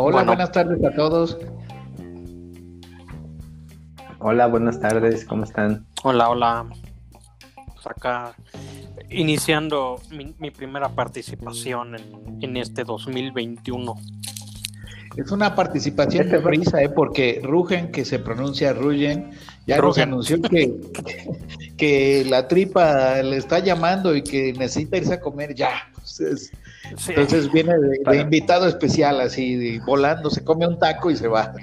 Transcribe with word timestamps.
Hola, 0.00 0.22
buenas 0.22 0.52
tardes 0.52 0.84
a 0.84 0.94
todos. 0.94 1.38
Hola, 4.20 4.46
buenas 4.46 4.80
tardes, 4.80 5.24
¿cómo 5.24 5.44
están? 5.44 5.86
Hola, 6.02 6.30
hola. 6.30 6.66
Pues 7.74 7.86
acá 7.86 8.34
iniciando 9.10 10.00
mi, 10.10 10.50
primera 10.50 10.88
participación 10.88 11.96
en, 12.40 12.56
este 12.56 12.84
2021. 12.84 13.94
Es 15.16 15.32
una 15.32 15.54
participación 15.54 16.28
de 16.30 16.40
prisa, 16.40 16.82
¿eh? 16.82 16.88
porque 16.88 17.40
Rugen, 17.42 17.90
que 17.90 18.04
se 18.04 18.18
pronuncia 18.18 18.72
Rugen, 18.72 19.30
ya 19.66 19.78
nos 19.78 19.98
anunció 19.98 20.40
que, 20.42 20.74
que 21.78 22.26
la 22.28 22.48
tripa 22.48 23.22
le 23.22 23.36
está 23.36 23.60
llamando 23.60 24.14
y 24.14 24.22
que 24.22 24.52
necesita 24.52 24.98
irse 24.98 25.14
a 25.14 25.20
comer 25.20 25.54
ya. 25.54 25.90
Entonces, 27.06 27.52
viene 27.52 27.74
de, 27.78 28.16
invitado 28.18 28.66
especial, 28.66 29.20
así, 29.20 29.78
volando, 29.86 30.28
se 30.28 30.44
come 30.44 30.66
un 30.66 30.78
taco 30.78 31.10
y 31.10 31.16
se 31.16 31.28
va. 31.28 31.54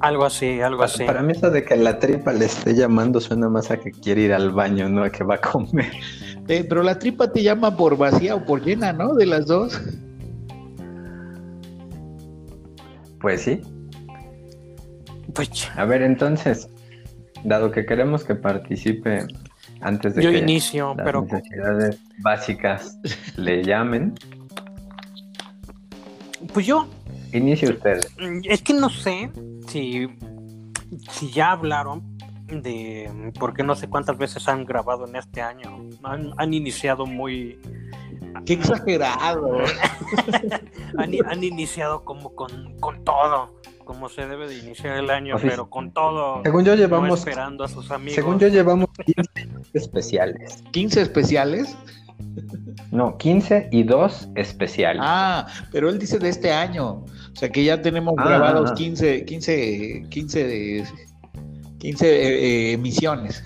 Algo 0.00 0.24
así, 0.24 0.60
algo 0.60 0.82
así. 0.82 1.04
Para 1.04 1.22
mí 1.22 1.32
eso 1.32 1.50
de 1.50 1.64
que 1.64 1.76
la 1.76 1.98
tripa 1.98 2.32
le 2.32 2.46
esté 2.46 2.74
llamando 2.74 3.20
suena 3.20 3.48
más 3.48 3.70
a 3.70 3.76
que 3.76 3.92
quiere 3.92 4.22
ir 4.22 4.32
al 4.32 4.50
baño, 4.50 4.88
no 4.88 5.04
a 5.04 5.10
que 5.10 5.22
va 5.22 5.36
a 5.36 5.40
comer. 5.40 5.92
Eh, 6.48 6.64
pero 6.68 6.82
la 6.82 6.98
tripa 6.98 7.30
te 7.30 7.42
llama 7.42 7.76
por 7.76 7.96
vacía 7.96 8.34
o 8.34 8.44
por 8.44 8.62
llena, 8.62 8.92
¿no? 8.92 9.14
De 9.14 9.26
las 9.26 9.46
dos. 9.46 9.80
Pues 13.20 13.42
sí. 13.42 13.60
Pues... 15.34 15.48
A 15.76 15.84
ver, 15.84 16.02
entonces, 16.02 16.68
dado 17.44 17.70
que 17.70 17.86
queremos 17.86 18.24
que 18.24 18.34
participe 18.34 19.26
antes 19.80 20.14
de 20.14 20.22
Yo 20.22 20.30
que 20.30 20.38
inicio, 20.38 20.94
las 20.96 21.04
pero 21.04 21.22
necesidades 21.22 22.00
básicas 22.18 22.98
le 23.36 23.62
llamen. 23.62 24.14
Pues 26.52 26.66
yo. 26.66 26.86
Inicie 27.32 27.70
usted. 27.70 28.00
Es 28.44 28.62
que 28.62 28.74
no 28.74 28.88
sé 28.90 29.30
si, 29.66 30.08
si 31.10 31.30
ya 31.32 31.52
hablaron 31.52 32.14
de, 32.46 33.32
porque 33.38 33.62
no 33.62 33.74
sé 33.74 33.88
cuántas 33.88 34.18
veces 34.18 34.46
han 34.48 34.64
grabado 34.64 35.06
en 35.06 35.16
este 35.16 35.42
año. 35.42 35.88
Han, 36.02 36.54
iniciado 36.54 37.06
muy... 37.06 37.58
Qué 38.44 38.54
exagerado. 38.54 39.58
han, 40.98 41.44
iniciado 41.44 42.04
como 42.04 42.34
con, 42.34 42.78
todo, 43.04 43.60
como 43.84 44.08
se 44.08 44.26
debe 44.26 44.48
de 44.48 44.58
iniciar 44.58 44.96
el 44.96 45.10
año, 45.10 45.36
pero 45.40 45.68
con 45.70 45.92
todo. 45.92 46.42
Según 46.42 46.64
yo 46.64 46.74
llevamos... 46.74 47.20
esperando 47.20 47.64
a 47.64 47.68
sus 47.68 47.90
amigos. 47.90 48.14
Según 48.14 48.38
yo 48.38 48.48
llevamos 48.48 48.88
15 49.04 49.48
especiales. 49.74 50.64
¿15 50.72 50.96
especiales? 50.98 51.76
No, 52.90 53.16
15 53.18 53.68
y 53.70 53.82
2 53.82 54.28
especiales. 54.36 55.02
Ah, 55.04 55.46
pero 55.72 55.88
él 55.88 55.98
dice 55.98 56.18
de 56.18 56.28
este 56.28 56.52
año. 56.52 57.04
O 57.04 57.36
sea 57.36 57.50
que 57.50 57.64
ya 57.64 57.82
tenemos 57.82 58.14
ah, 58.18 58.24
grabados 58.24 58.72
15, 58.72 59.24
15, 59.24 60.06
15 60.08 60.44
de 60.44 60.84
15 61.78 62.06
eh, 62.06 62.70
eh, 62.70 62.72
emisiones. 62.72 63.42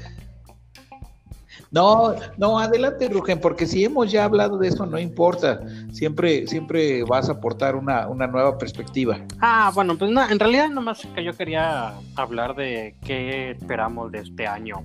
No, 1.70 2.14
no, 2.38 2.58
adelante, 2.58 3.08
Rugen, 3.08 3.40
porque 3.40 3.66
si 3.66 3.84
hemos 3.84 4.10
ya 4.10 4.24
hablado 4.24 4.56
de 4.58 4.68
eso, 4.68 4.86
no 4.86 4.98
importa. 4.98 5.60
Siempre, 5.92 6.46
siempre 6.46 7.04
vas 7.04 7.28
a 7.28 7.32
aportar 7.32 7.76
una, 7.76 8.06
nueva 8.06 8.56
perspectiva. 8.56 9.18
Ah, 9.40 9.70
bueno, 9.74 9.96
pues 9.96 10.10
no, 10.10 10.28
en 10.28 10.38
realidad 10.38 10.70
nomás 10.70 11.06
que 11.14 11.22
yo 11.22 11.32
quería 11.34 11.94
hablar 12.16 12.54
de 12.54 12.94
qué 13.04 13.50
esperamos 13.50 14.10
de 14.12 14.20
este 14.20 14.46
año. 14.46 14.76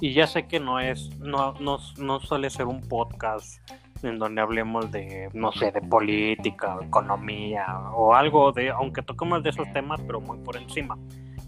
Y 0.00 0.14
ya 0.14 0.26
sé 0.26 0.46
que 0.46 0.58
no 0.58 0.80
es, 0.80 1.10
no, 1.18 1.54
no, 1.60 1.78
no 1.98 2.20
suele 2.20 2.50
ser 2.50 2.66
un 2.66 2.80
podcast 2.80 3.60
en 4.02 4.18
donde 4.18 4.40
hablemos 4.40 4.90
de, 4.90 5.28
no 5.32 5.52
sé, 5.52 5.70
de 5.70 5.80
política, 5.80 6.76
economía 6.82 7.66
o 7.94 8.14
algo 8.14 8.50
de, 8.50 8.70
aunque 8.70 9.02
toquemos 9.02 9.44
de 9.44 9.50
esos 9.50 9.72
temas, 9.72 10.00
pero 10.06 10.20
muy 10.20 10.38
por 10.38 10.56
encima 10.56 10.98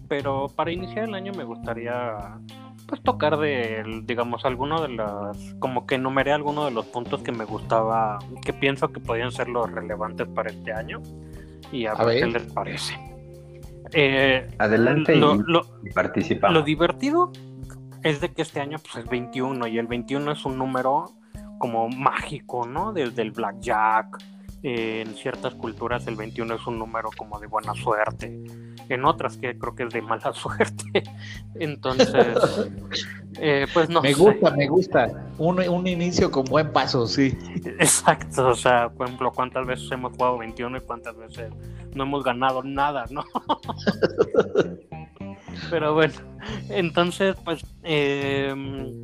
pero 0.07 0.47
para 0.55 0.71
iniciar 0.71 1.05
el 1.05 1.15
año 1.15 1.31
me 1.33 1.43
gustaría 1.43 2.15
pues 2.87 3.01
tocar 3.01 3.37
de 3.37 3.83
digamos 4.03 4.45
alguno 4.45 4.81
de 4.81 4.89
las 4.89 5.55
como 5.59 5.85
que 5.85 5.95
enumeré 5.95 6.33
algunos 6.33 6.65
de 6.65 6.71
los 6.71 6.85
puntos 6.85 7.21
que 7.21 7.31
me 7.31 7.45
gustaba 7.45 8.19
que 8.43 8.53
pienso 8.53 8.89
que 8.89 8.99
podían 8.99 9.31
ser 9.31 9.49
los 9.49 9.71
relevantes 9.71 10.27
para 10.27 10.49
este 10.49 10.71
año 10.71 11.01
y 11.71 11.87
a, 11.87 11.95
ver, 11.95 12.19
qué 12.19 12.27
les 12.27 12.53
parece. 12.53 12.93
Eh, 13.91 14.47
adelante 14.59 15.15
lo, 15.15 15.65
y, 15.83 15.89
participamos 15.89 16.53
lo 16.53 16.63
divertido 16.63 17.31
es 18.03 18.21
de 18.21 18.31
que 18.31 18.41
este 18.41 18.59
año 18.59 18.77
pues 18.79 19.03
es 19.03 19.09
21 19.09 19.67
y 19.67 19.77
el 19.77 19.87
21 19.87 20.31
es 20.31 20.45
un 20.45 20.57
número 20.57 21.05
como 21.57 21.89
mágico 21.89 22.67
no 22.67 22.93
desde 22.93 23.21
el 23.21 23.31
blackjack 23.31 24.17
en 24.67 25.13
ciertas 25.15 25.53
culturas 25.53 26.07
el 26.07 26.15
21 26.15 26.55
es 26.55 26.65
un 26.65 26.79
número 26.79 27.09
como 27.15 27.39
de 27.39 27.45
buena 27.45 27.75
suerte, 27.75 28.35
en 28.89 29.05
otras 29.05 29.37
que 29.37 29.57
creo 29.57 29.75
que 29.75 29.83
es 29.83 29.93
de 29.93 30.01
mala 30.01 30.33
suerte. 30.35 31.03
Entonces, 31.55 32.27
eh, 33.39 33.67
pues 33.73 33.89
no. 33.89 34.01
Me 34.01 34.13
gusta, 34.13 34.51
me 34.51 34.67
gusta. 34.67 35.27
Un, 35.37 35.59
un, 35.59 35.87
inicio 35.87 36.31
con 36.31 36.45
buen 36.45 36.71
paso, 36.71 37.07
sí. 37.07 37.37
Exacto, 37.79 38.49
o 38.49 38.55
sea, 38.55 38.89
por 38.89 39.07
ejemplo, 39.07 39.31
cuántas 39.31 39.65
veces 39.65 39.91
hemos 39.91 40.13
jugado 40.13 40.37
21 40.37 40.77
y 40.77 40.81
cuántas 40.81 41.17
veces 41.17 41.51
no 41.93 42.03
hemos 42.03 42.23
ganado 42.23 42.63
nada, 42.63 43.05
¿no? 43.09 43.23
Pero 45.69 45.93
bueno, 45.93 46.13
entonces, 46.69 47.35
pues, 47.43 47.65
em, 47.83 49.03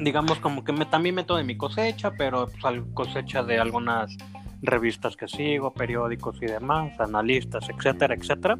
digamos 0.00 0.38
como 0.38 0.64
que 0.64 0.72
me, 0.72 0.86
también 0.86 1.14
meto 1.14 1.36
de 1.36 1.44
mi 1.44 1.56
cosecha, 1.56 2.12
pero 2.12 2.48
pues, 2.60 2.82
cosecha 2.94 3.42
de 3.42 3.58
algunas 3.58 4.16
revistas 4.62 5.16
que 5.16 5.28
sigo, 5.28 5.74
periódicos 5.74 6.36
y 6.40 6.46
demás, 6.46 6.98
analistas, 7.00 7.68
etcétera, 7.68 8.14
etcétera. 8.14 8.58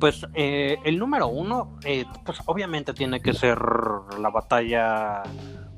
Pues 0.00 0.26
eh, 0.34 0.78
el 0.84 0.98
número 0.98 1.28
uno, 1.28 1.78
eh, 1.84 2.06
pues 2.24 2.38
obviamente 2.46 2.94
tiene 2.94 3.20
que 3.20 3.34
ser 3.34 3.58
la 4.18 4.30
batalla 4.30 5.22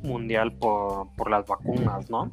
mundial 0.04 0.52
por, 0.52 1.12
por 1.16 1.28
las 1.28 1.44
vacunas, 1.44 2.08
¿no? 2.08 2.30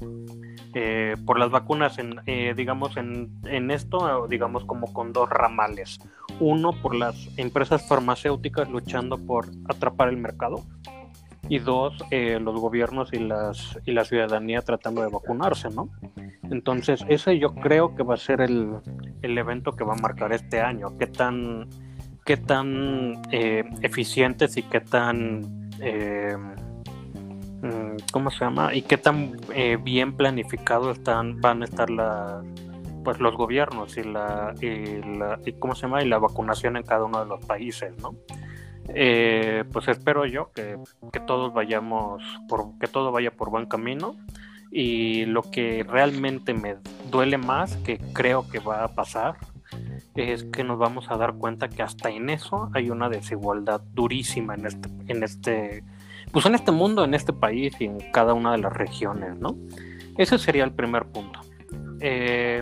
Eh, 0.76 1.16
por 1.26 1.40
las 1.40 1.50
vacunas, 1.50 1.98
en, 1.98 2.22
digamos, 2.56 2.96
en, 2.96 3.42
en, 3.46 3.72
esto, 3.72 4.28
digamos, 4.28 4.66
como 4.66 4.94
con 4.94 5.14
dos 5.14 5.30
ramales. 5.30 6.00
Uno, 6.40 6.74
por 6.80 6.94
las 6.94 7.28
empresas 7.38 7.88
farmacéuticas 7.88 8.70
luchando 8.70 9.18
por 9.18 9.48
atrapar 9.68 10.10
el 10.10 10.18
mercado. 10.18 10.64
Y 11.48 11.60
dos, 11.60 11.94
los 12.12 12.60
gobiernos 12.60 13.14
y, 13.14 13.20
las, 13.20 13.80
y 13.86 13.92
la 13.92 14.04
ciudadanía 14.04 14.62
tratando 14.62 15.02
de 15.02 15.10
vacunarse, 15.10 15.70
¿no? 15.70 15.90
Entonces, 16.52 17.06
ese 17.08 17.38
yo 17.40 17.54
creo 17.54 17.96
que 17.96 18.04
va 18.04 18.16
a 18.16 18.18
ser 18.18 18.42
el, 18.42 18.82
evento 19.22 19.72
que 19.72 19.84
va 19.84 19.94
a 19.94 19.98
marcar 19.98 20.34
este 20.34 20.62
año. 20.62 20.98
Qué 20.98 21.08
tan, 21.08 21.68
qué 22.26 22.38
tan 22.38 23.22
eh, 23.32 23.64
eficientes 23.82 24.58
y 24.58 24.64
qué 24.64 24.82
tan... 24.82 25.70
Eh, 25.80 26.36
mm, 27.62 27.98
¿Cómo 28.12 28.32
se 28.32 28.40
llama? 28.40 28.74
Y 28.74 28.82
qué 28.82 28.98
tan 28.98 29.40
eh, 29.54 29.78
bien 29.82 30.14
planificados 30.14 30.98
están, 30.98 31.40
van 31.40 31.62
a 31.62 31.66
estar 31.66 31.90
la, 31.90 32.42
pues 33.04 33.20
los 33.20 33.36
gobiernos 33.36 33.98
y 33.98 34.04
la, 34.04 34.54
y 34.60 35.02
la 35.18 35.40
y 35.46 35.54
cómo 35.54 35.76
se 35.76 35.84
llama 35.84 36.04
y 36.04 36.08
la 36.08 36.18
vacunación 36.18 36.78
en 36.78 36.84
cada 36.84 37.06
uno 37.06 37.20
de 37.20 37.26
los 37.28 37.46
países, 37.46 37.94
¿no? 38.02 38.16
Pues 39.72 39.88
espero 39.88 40.26
yo 40.26 40.52
que, 40.52 40.78
que 41.12 41.20
todos 41.20 41.54
vayamos 41.54 42.24
por 42.48 42.78
que 42.80 42.88
todo 42.88 43.12
vaya 43.12 43.32
por 43.32 43.50
buen 43.50 43.68
camino 43.68 44.16
y 44.72 45.26
lo 45.26 45.42
que 45.42 45.84
realmente 45.88 46.54
me 46.54 46.78
duele 47.10 47.38
más, 47.38 47.76
que 47.78 47.98
creo 48.14 48.48
que 48.50 48.60
va 48.60 48.84
a 48.84 48.88
pasar, 48.90 49.38
es 50.16 50.44
que 50.44 50.64
nos 50.64 50.78
vamos 50.78 51.10
a 51.10 51.18
dar 51.18 51.36
cuenta 51.36 51.70
que 51.70 51.82
hasta 51.82 52.10
en 52.10 52.30
eso 52.30 52.70
hay 52.74 52.90
una 52.90 53.10
desigualdad 53.10 53.82
durísima 53.94 54.56
en 54.56 54.66
este, 54.66 54.90
en 55.08 55.24
este, 55.24 55.84
pues 56.32 56.46
en 56.46 56.56
este 56.56 56.72
mundo, 56.72 57.04
en 57.04 57.14
este 57.14 57.34
país 57.34 57.74
y 57.80 57.86
en 57.86 58.00
cada 58.12 58.34
una 58.34 58.52
de 58.52 58.60
las 58.60 58.74
regiones, 58.74 59.38
¿no? 59.40 59.58
Ese 60.18 60.38
sería 60.38 60.64
el 60.64 60.74
primer 60.74 61.06
punto. 61.06 61.40
Eh, 62.02 62.62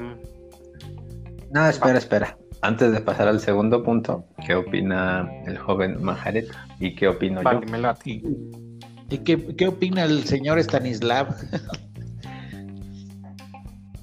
no, 1.52 1.68
espera, 1.68 1.98
espera. 1.98 2.38
Antes 2.62 2.92
de 2.92 3.02
pasar 3.02 3.28
al 3.28 3.40
segundo 3.40 3.84
punto, 3.84 4.26
¿qué 4.46 4.56
opina 4.56 5.30
el 5.46 5.58
joven 5.58 6.02
Majaret 6.02 6.48
y 6.80 6.96
qué 6.96 7.08
opino 7.08 7.42
yo? 7.44 7.62
¿Y 9.10 9.20
qué, 9.20 9.56
qué 9.56 9.68
opina 9.68 10.04
el 10.04 10.24
señor 10.24 10.60
Stanislav? 10.60 11.36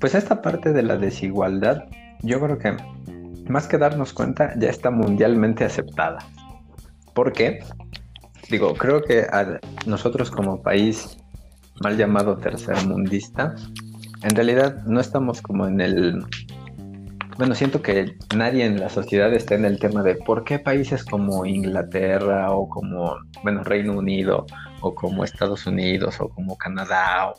Pues 0.00 0.14
esta 0.14 0.42
parte 0.42 0.74
de 0.74 0.82
la 0.82 0.98
desigualdad, 0.98 1.86
yo 2.20 2.38
creo 2.38 2.58
que 2.58 2.76
más 3.48 3.66
que 3.66 3.78
darnos 3.78 4.12
cuenta, 4.12 4.52
ya 4.58 4.68
está 4.68 4.90
mundialmente 4.90 5.64
aceptada. 5.64 6.18
¿Por 7.14 7.32
qué? 7.32 7.60
Digo, 8.50 8.74
creo 8.74 9.02
que 9.02 9.20
a 9.20 9.60
nosotros 9.86 10.30
como 10.30 10.62
país 10.62 11.16
mal 11.82 11.96
llamado 11.96 12.36
tercermundista, 12.36 13.54
en 14.22 14.36
realidad 14.36 14.84
no 14.84 15.00
estamos 15.00 15.40
como 15.40 15.66
en 15.66 15.80
el... 15.80 16.24
Bueno, 17.36 17.56
siento 17.56 17.82
que 17.82 18.16
nadie 18.36 18.64
en 18.64 18.78
la 18.78 18.88
sociedad 18.88 19.32
está 19.34 19.56
en 19.56 19.64
el 19.64 19.80
tema 19.80 20.04
de 20.04 20.14
por 20.14 20.44
qué 20.44 20.60
países 20.60 21.04
como 21.04 21.44
Inglaterra 21.44 22.52
o 22.52 22.68
como, 22.68 23.16
bueno, 23.42 23.64
Reino 23.64 23.94
Unido 23.94 24.46
o 24.80 24.94
como 24.94 25.24
Estados 25.24 25.66
Unidos 25.66 26.20
o 26.20 26.28
como 26.28 26.56
Canadá 26.56 27.32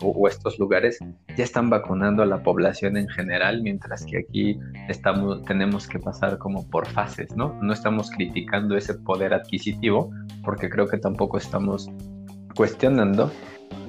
o, 0.00 0.28
estos 0.28 0.58
lugares 0.58 0.98
ya 1.36 1.44
están 1.44 1.70
vacunando 1.70 2.22
a 2.22 2.26
la 2.26 2.42
población 2.42 2.96
en 2.96 3.08
general, 3.08 3.62
mientras 3.62 4.04
que 4.04 4.18
aquí 4.18 4.58
estamos, 4.88 5.44
tenemos 5.44 5.86
que 5.86 5.98
pasar 5.98 6.38
como 6.38 6.68
por 6.70 6.88
fases, 6.88 7.34
¿no? 7.36 7.56
No 7.62 7.72
estamos 7.72 8.10
criticando 8.10 8.76
ese 8.76 8.94
poder 8.94 9.32
adquisitivo, 9.32 10.10
porque 10.44 10.68
creo 10.68 10.88
que 10.88 10.98
tampoco 10.98 11.38
estamos 11.38 11.88
cuestionando 12.56 13.30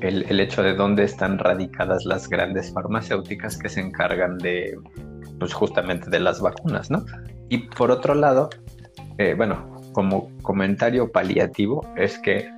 el, 0.01 0.39
hecho 0.39 0.61
de 0.61 0.75
dónde 0.75 1.03
están 1.03 1.39
radicadas 1.39 2.05
las 2.05 2.27
grandes 2.29 2.71
farmacéuticas 2.71 3.57
que 3.57 3.69
se 3.69 3.81
encargan 3.81 4.37
de, 4.37 4.75
pues 5.43 5.53
justamente 5.53 6.09
de 6.09 6.21
las 6.21 6.39
vacunas, 6.39 6.89
¿no? 6.89 7.03
Y 7.49 7.57
por 7.57 7.91
otro 7.91 8.15
lado, 8.15 8.49
eh, 9.17 9.33
bueno, 9.35 9.75
como 9.91 10.31
comentario 10.41 11.11
paliativo, 11.11 11.85
es 11.97 12.17
que, 12.17 12.49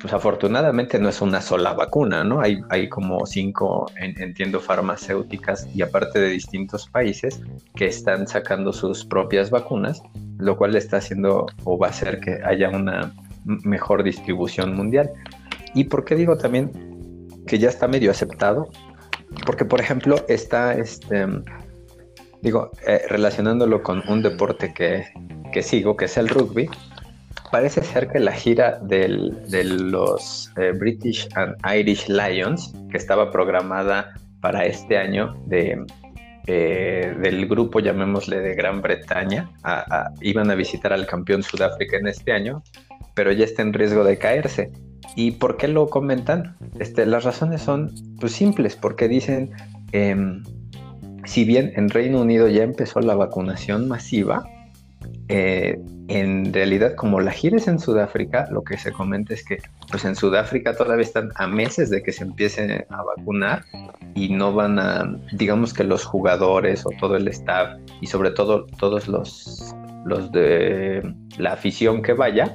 pues 0.00 0.12
afortunadamente 0.12 0.98
no 0.98 1.08
es 1.08 1.22
una 1.22 1.40
sola 1.40 1.74
vacuna, 1.74 2.24
¿no? 2.24 2.40
Hay, 2.40 2.88
como 2.88 3.24
cinco, 3.24 3.86
entiendo, 3.94 4.58
farmacéuticas 4.58 5.68
y 5.72 5.82
aparte 5.82 6.18
de 6.18 6.26
distintos 6.26 6.88
países 6.88 7.40
que 7.76 7.86
están 7.86 8.26
sacando 8.26 8.72
sus 8.72 9.04
propias 9.04 9.50
vacunas, 9.50 10.02
lo 10.38 10.56
cual 10.56 10.74
está 10.74 10.96
haciendo 10.96 11.46
o 11.62 11.78
va 11.78 11.86
a 11.86 11.90
hacer 11.90 12.18
que 12.18 12.40
haya 12.44 12.68
una 12.68 13.14
mejor 13.44 14.02
distribución 14.02 14.74
mundial. 14.74 15.08
¿Y 15.72 15.84
por 15.84 16.04
qué 16.04 16.16
digo 16.16 16.36
también 16.36 16.72
que 17.46 17.60
ya 17.60 17.68
está 17.68 17.86
medio 17.86 18.10
aceptado? 18.10 18.70
Porque, 19.46 19.64
por 19.64 19.80
ejemplo, 19.80 20.16
está 20.28 20.74
este, 20.74 21.26
digo, 22.44 22.70
eh, 22.86 23.00
relacionándolo 23.08 23.82
con 23.82 24.02
un 24.06 24.22
deporte 24.22 24.72
que, 24.74 25.62
sigo, 25.62 25.96
que 25.96 26.04
es 26.04 26.16
el 26.18 26.28
rugby, 26.28 26.68
parece 27.50 27.82
ser 27.82 28.08
que 28.08 28.20
la 28.20 28.32
gira 28.32 28.78
de 28.80 29.08
los 29.64 30.52
eh, 30.58 30.72
British 30.78 31.26
and 31.36 31.56
Irish 31.74 32.06
Lions, 32.08 32.74
que 32.90 32.98
estaba 32.98 33.30
programada 33.30 34.12
para 34.40 34.66
este 34.66 34.98
año 34.98 35.34
de, 35.46 35.86
eh, 36.46 37.16
del 37.18 37.48
grupo, 37.48 37.80
llamémosle, 37.80 38.40
de 38.40 38.54
Gran 38.54 38.82
Bretaña, 38.82 39.50
iban 40.20 40.50
a 40.50 40.54
visitar 40.54 40.92
al 40.92 41.06
campeón 41.06 41.42
Sudáfrica 41.42 41.96
en 41.96 42.08
este 42.08 42.32
año, 42.32 42.62
pero 43.14 43.32
ya 43.32 43.46
está 43.46 43.62
en 43.62 43.72
riesgo 43.72 44.04
de 44.04 44.18
caerse. 44.18 44.70
¿Y 45.16 45.30
por 45.32 45.56
qué 45.56 45.68
lo 45.68 45.88
comentan? 45.88 46.56
Este, 46.78 47.06
las 47.06 47.24
razones 47.24 47.62
son 47.62 47.94
pues, 48.20 48.32
simples, 48.32 48.76
porque 48.76 49.08
dicen, 49.08 49.52
em, 49.92 50.42
si 51.24 51.44
bien 51.44 51.72
en 51.76 51.90
Reino 51.90 52.20
Unido 52.20 52.48
ya 52.48 52.62
empezó 52.62 53.00
la 53.00 53.14
vacunación 53.14 53.88
masiva, 53.88 54.44
eh, 55.28 55.78
en 56.08 56.52
realidad 56.52 56.94
como 56.94 57.20
la 57.20 57.30
gira 57.30 57.56
es 57.56 57.66
en 57.66 57.78
Sudáfrica, 57.78 58.46
lo 58.50 58.62
que 58.62 58.76
se 58.76 58.92
comenta 58.92 59.32
es 59.32 59.44
que 59.44 59.58
pues 59.90 60.04
en 60.04 60.16
Sudáfrica 60.16 60.76
todavía 60.76 61.04
están 61.04 61.30
a 61.36 61.46
meses 61.46 61.88
de 61.88 62.02
que 62.02 62.12
se 62.12 62.24
empiece 62.24 62.86
a 62.90 63.02
vacunar 63.02 63.64
y 64.14 64.28
no 64.28 64.52
van 64.52 64.78
a, 64.78 65.18
digamos 65.32 65.72
que 65.72 65.84
los 65.84 66.04
jugadores 66.04 66.84
o 66.84 66.90
todo 67.00 67.16
el 67.16 67.28
staff 67.28 67.78
y 68.00 68.06
sobre 68.06 68.32
todo 68.32 68.66
todos 68.78 69.08
los, 69.08 69.74
los 70.04 70.30
de 70.30 71.14
la 71.38 71.54
afición 71.54 72.02
que 72.02 72.12
vaya, 72.12 72.54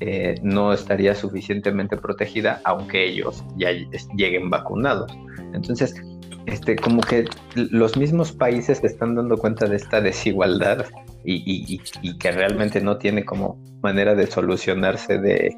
eh, 0.00 0.36
no 0.42 0.72
estaría 0.72 1.14
suficientemente 1.14 1.96
protegida 1.96 2.60
aunque 2.64 3.04
ellos 3.04 3.44
ya 3.56 3.70
lleguen 4.14 4.48
vacunados. 4.48 5.12
Entonces, 5.52 5.94
este, 6.46 6.76
como 6.76 7.00
que 7.00 7.24
los 7.54 7.96
mismos 7.96 8.32
países 8.32 8.78
se 8.78 8.86
están 8.86 9.14
dando 9.14 9.36
cuenta 9.36 9.66
de 9.66 9.76
esta 9.76 10.00
desigualdad 10.00 10.86
y, 11.24 11.80
que 12.18 12.30
realmente 12.30 12.80
no 12.80 12.98
tiene 12.98 13.24
como 13.24 13.58
manera 13.82 14.14
de 14.14 14.26
solucionarse 14.26 15.18
de, 15.18 15.56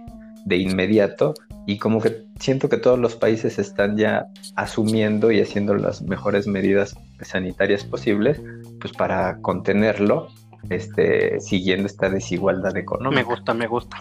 inmediato 0.50 1.34
y 1.66 1.76
como 1.76 2.00
que 2.00 2.24
siento 2.40 2.70
que 2.70 2.78
todos 2.78 2.98
los 2.98 3.16
países 3.16 3.58
están 3.58 3.98
ya 3.98 4.28
asumiendo 4.56 5.30
y 5.30 5.40
haciendo 5.42 5.74
las 5.74 6.00
mejores 6.00 6.46
medidas 6.46 6.96
sanitarias 7.20 7.84
posibles 7.84 8.40
pues 8.80 8.94
para 8.94 9.42
contenerlo 9.42 10.28
este 10.70 11.38
siguiendo 11.40 11.86
esta 11.86 12.08
desigualdad 12.08 12.74
económica. 12.78 13.20
Me 13.20 13.24
gusta, 13.24 13.52
me 13.52 13.66
gusta. 13.66 13.98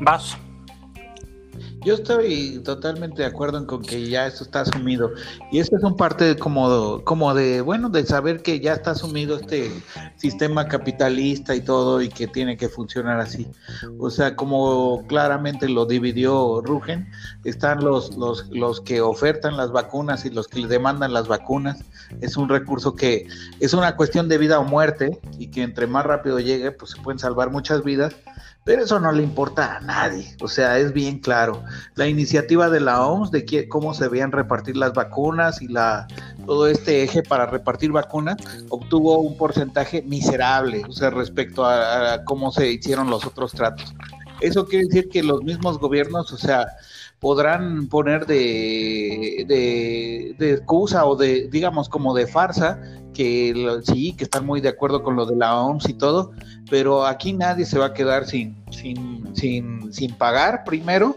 Vas. 0.00 0.38
Yo 1.86 1.94
estoy 1.94 2.60
totalmente 2.64 3.22
de 3.22 3.28
acuerdo 3.28 3.58
en 3.58 3.64
con 3.64 3.80
que 3.80 4.08
ya 4.08 4.26
esto 4.26 4.42
está 4.42 4.62
asumido. 4.62 5.12
Y 5.52 5.60
esto 5.60 5.76
es 5.76 5.84
un 5.84 5.96
parte 5.96 6.24
de 6.24 6.36
como, 6.36 7.00
como 7.04 7.32
de, 7.32 7.60
bueno, 7.60 7.90
de 7.90 8.04
saber 8.04 8.42
que 8.42 8.58
ya 8.58 8.72
está 8.72 8.90
asumido 8.90 9.36
este 9.36 9.70
sistema 10.16 10.66
capitalista 10.66 11.54
y 11.54 11.60
todo 11.60 12.02
y 12.02 12.08
que 12.08 12.26
tiene 12.26 12.56
que 12.56 12.68
funcionar 12.68 13.20
así. 13.20 13.46
O 14.00 14.10
sea, 14.10 14.34
como 14.34 15.06
claramente 15.06 15.68
lo 15.68 15.86
dividió 15.86 16.60
Rugen, 16.60 17.08
están 17.44 17.84
los, 17.84 18.16
los, 18.16 18.48
los 18.48 18.80
que 18.80 19.00
ofertan 19.00 19.56
las 19.56 19.70
vacunas 19.70 20.24
y 20.24 20.30
los 20.30 20.48
que 20.48 20.66
demandan 20.66 21.12
las 21.12 21.28
vacunas. 21.28 21.84
Es 22.20 22.36
un 22.36 22.48
recurso 22.48 22.96
que 22.96 23.28
es 23.60 23.74
una 23.74 23.94
cuestión 23.94 24.28
de 24.28 24.38
vida 24.38 24.58
o 24.58 24.64
muerte 24.64 25.20
y 25.38 25.52
que 25.52 25.62
entre 25.62 25.86
más 25.86 26.04
rápido 26.04 26.40
llegue, 26.40 26.72
pues 26.72 26.90
se 26.90 27.00
pueden 27.00 27.20
salvar 27.20 27.52
muchas 27.52 27.84
vidas 27.84 28.12
pero 28.66 28.82
eso 28.82 28.98
no 28.98 29.12
le 29.12 29.22
importa 29.22 29.76
a 29.76 29.80
nadie, 29.80 30.34
o 30.42 30.48
sea, 30.48 30.76
es 30.80 30.92
bien 30.92 31.20
claro. 31.20 31.62
La 31.94 32.08
iniciativa 32.08 32.68
de 32.68 32.80
la 32.80 33.06
OMS 33.06 33.30
de 33.30 33.68
cómo 33.68 33.94
se 33.94 34.08
veían 34.08 34.32
repartir 34.32 34.76
las 34.76 34.92
vacunas 34.92 35.62
y 35.62 35.68
la 35.68 36.08
todo 36.46 36.66
este 36.66 37.04
eje 37.04 37.22
para 37.22 37.46
repartir 37.46 37.92
vacunas 37.92 38.36
obtuvo 38.68 39.20
un 39.20 39.36
porcentaje 39.36 40.02
miserable, 40.02 40.82
o 40.88 40.92
sea, 40.92 41.10
respecto 41.10 41.64
a, 41.64 42.24
cómo 42.24 42.50
se 42.50 42.72
hicieron 42.72 43.08
los 43.08 43.24
otros 43.24 43.52
tratos. 43.52 43.94
Eso 44.40 44.66
quiere 44.66 44.86
decir 44.86 45.08
que 45.10 45.22
los 45.22 45.44
mismos 45.44 45.78
gobiernos, 45.78 46.32
o 46.32 46.36
sea, 46.36 46.66
podrán 47.20 47.88
poner 47.88 48.26
de, 48.26 49.44
de, 50.38 50.52
excusa 50.52 51.06
o 51.06 51.16
de, 51.16 51.48
digamos, 51.48 51.88
como 51.88 52.14
de 52.14 52.26
farsa, 52.26 52.80
que 53.14 53.80
sí, 53.84 54.12
que 54.12 54.24
están 54.24 54.44
muy 54.44 54.60
de 54.60 54.68
acuerdo 54.68 55.02
con 55.02 55.16
lo 55.16 55.24
de 55.24 55.36
la 55.36 55.56
OMS 55.60 55.88
y 55.88 55.94
todo, 55.94 56.32
pero 56.70 57.06
aquí 57.06 57.32
nadie 57.32 57.64
se 57.64 57.78
va 57.78 57.86
a 57.86 57.94
quedar 57.94 58.26
sin, 58.26 58.56
sin, 58.70 59.34
sin, 59.34 59.92
sin 59.92 60.14
pagar 60.14 60.64
primero, 60.64 61.16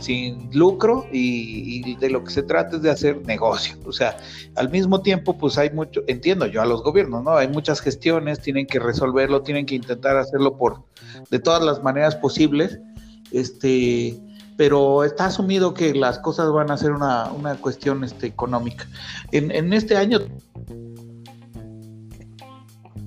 sin 0.00 0.50
lucro 0.52 1.06
y, 1.12 1.94
de 1.96 2.10
lo 2.10 2.24
que 2.24 2.30
se 2.30 2.42
trata 2.42 2.76
es 2.76 2.82
de 2.82 2.90
hacer 2.90 3.24
negocio. 3.26 3.76
O 3.86 3.92
sea, 3.92 4.16
al 4.56 4.68
mismo 4.70 5.00
tiempo, 5.00 5.38
pues 5.38 5.56
hay 5.56 5.70
mucho, 5.70 6.02
entiendo 6.08 6.46
yo 6.46 6.60
a 6.60 6.66
los 6.66 6.82
gobiernos, 6.82 7.22
¿no? 7.22 7.36
Hay 7.36 7.48
muchas 7.48 7.80
gestiones, 7.80 8.40
tienen 8.40 8.66
que 8.66 8.78
resolverlo, 8.78 9.42
tienen 9.42 9.66
que 9.66 9.76
intentar 9.76 10.16
hacerlo 10.16 10.56
por 10.56 10.82
de 11.30 11.38
todas 11.38 11.62
las 11.62 11.82
maneras 11.82 12.16
posibles, 12.16 12.78
este, 13.32 14.20
pero 14.56 15.04
está 15.04 15.26
asumido 15.26 15.74
que 15.74 15.94
las 15.94 16.18
cosas 16.18 16.50
van 16.50 16.70
a 16.70 16.76
ser 16.76 16.92
una, 16.92 17.30
una 17.30 17.56
cuestión 17.56 18.04
este, 18.04 18.26
económica. 18.26 18.86
En, 19.32 19.50
en 19.50 19.72
este 19.72 19.96
año 19.96 20.20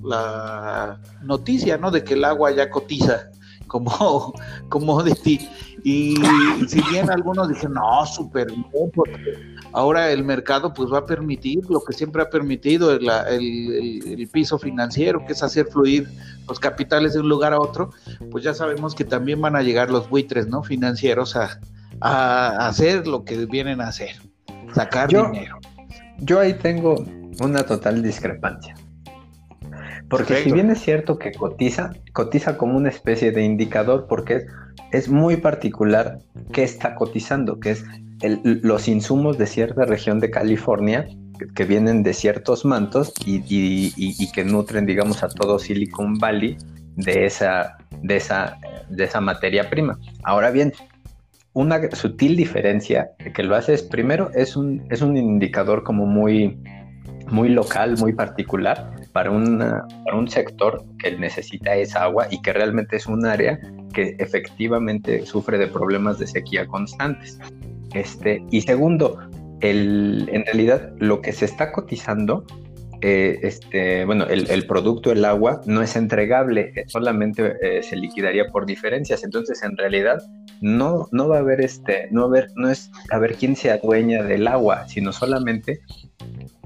la 0.02 1.00
noticia, 1.22 1.76
¿no? 1.76 1.90
De 1.90 2.04
que 2.04 2.14
el 2.14 2.24
agua 2.24 2.50
ya 2.50 2.70
cotiza 2.70 3.30
como, 3.66 4.34
ti. 5.22 5.48
Y 5.82 6.16
si 6.68 6.82
bien 6.90 7.10
algunos 7.10 7.48
dicen, 7.48 7.72
no, 7.72 8.04
súper 8.04 8.48
bien, 8.48 8.92
ahora 9.72 10.10
el 10.10 10.24
mercado 10.24 10.72
pues 10.74 10.92
va 10.92 10.98
a 10.98 11.06
permitir 11.06 11.60
lo 11.68 11.80
que 11.82 11.92
siempre 11.92 12.22
ha 12.22 12.30
permitido 12.30 12.92
el, 12.92 13.08
el, 13.08 14.28
piso 14.32 14.58
financiero, 14.58 15.24
que 15.26 15.32
es 15.32 15.42
hacer 15.42 15.66
fluir 15.66 16.08
los 16.48 16.60
capitales 16.60 17.14
de 17.14 17.20
un 17.20 17.28
lugar 17.28 17.52
a 17.52 17.60
otro, 17.60 17.90
pues 18.30 18.44
ya 18.44 18.54
sabemos 18.54 18.94
que 18.94 19.04
también 19.04 19.40
van 19.40 19.56
a 19.56 19.62
llegar 19.62 19.90
los 19.90 20.08
buitres, 20.08 20.46
¿no? 20.46 20.62
Financieros 20.62 21.36
a, 21.36 21.60
a 22.00 22.68
hacer 22.68 23.06
lo 23.06 23.24
que 23.24 23.46
vienen 23.46 23.80
a 23.80 23.88
hacer, 23.88 24.16
sacar 24.74 25.08
dinero. 25.08 25.58
Yo 26.18 26.40
ahí 26.40 26.54
tengo 26.54 27.04
una 27.40 27.62
total 27.64 28.02
discrepancia. 28.02 28.74
Porque 30.10 30.42
si 30.42 30.50
bien 30.50 30.70
es 30.70 30.80
cierto 30.80 31.18
que 31.18 31.30
cotiza, 31.32 31.92
cotiza 32.12 32.58
como 32.58 32.76
una 32.76 32.88
especie 32.88 33.30
de 33.30 33.44
indicador 33.44 34.06
porque 34.08 34.44
es, 34.90 35.08
muy 35.08 35.36
particular 35.36 36.18
qué 36.52 36.64
está 36.64 36.96
cotizando, 36.96 37.60
que 37.60 37.70
es 37.70 37.84
los 38.44 38.88
insumos 38.88 39.38
de 39.38 39.46
cierta 39.46 39.84
región 39.84 40.20
de 40.20 40.30
California 40.30 41.06
que, 41.54 41.64
vienen 41.64 42.02
de 42.02 42.12
ciertos 42.12 42.64
mantos 42.64 43.12
y, 43.24 44.32
que 44.32 44.44
nutren, 44.44 44.86
digamos, 44.86 45.22
a 45.22 45.28
todo 45.28 45.58
Silicon 45.58 46.18
Valley 46.18 46.56
de 46.96 47.24
esa, 47.24 47.78
materia 49.20 49.70
prima. 49.70 49.98
Ahora 50.22 50.50
bien, 50.50 50.72
una 51.52 51.80
sutil 51.92 52.36
diferencia 52.36 53.10
que 53.34 53.42
lo 53.42 53.56
hace 53.56 53.74
es, 53.74 53.82
primero, 53.82 54.30
es 54.34 54.56
un, 54.56 54.86
es 54.90 55.02
un 55.02 55.16
indicador 55.16 55.82
como 55.82 56.06
muy 56.06 56.58
local, 57.30 57.96
muy 57.98 58.12
particular, 58.12 58.92
para, 59.12 59.30
un 59.30 60.28
sector 60.28 60.84
que 60.98 61.16
necesita 61.16 61.74
esa 61.74 62.04
agua 62.04 62.28
y 62.30 62.40
que 62.42 62.52
realmente 62.52 62.96
es 62.96 63.06
un 63.06 63.26
área 63.26 63.58
que 63.92 64.14
efectivamente 64.18 65.26
sufre 65.26 65.58
de 65.58 65.66
problemas 65.66 66.18
de 66.18 66.26
sequía 66.26 66.66
constantes. 66.66 67.38
Este, 67.94 68.44
y 68.50 68.60
segundo, 68.62 69.18
en 69.60 70.44
realidad 70.46 70.92
lo 70.98 71.20
que 71.20 71.32
se 71.32 71.44
está 71.44 71.72
cotizando, 71.72 72.44
eh, 73.02 73.38
este, 73.42 74.04
bueno, 74.04 74.26
el, 74.26 74.66
producto, 74.66 75.10
el 75.10 75.24
agua, 75.24 75.62
no 75.64 75.80
es 75.80 75.96
entregable, 75.96 76.84
solamente 76.86 77.56
eh, 77.62 77.82
se 77.82 77.96
liquidaría 77.96 78.48
por 78.48 78.66
diferencias. 78.66 79.24
Entonces, 79.24 79.62
en 79.62 79.76
realidad, 79.76 80.22
no, 80.60 81.08
no 81.10 81.28
va 81.28 81.36
a 81.36 81.40
haber 81.40 81.62
este, 81.62 82.08
no, 82.10 82.26
a 82.26 82.46
no 82.56 82.68
es 82.68 82.90
a 83.10 83.18
ver 83.18 83.36
quién 83.36 83.56
se 83.56 83.70
adueña 83.70 84.22
del 84.22 84.46
agua, 84.46 84.86
sino 84.86 85.12
solamente 85.12 85.80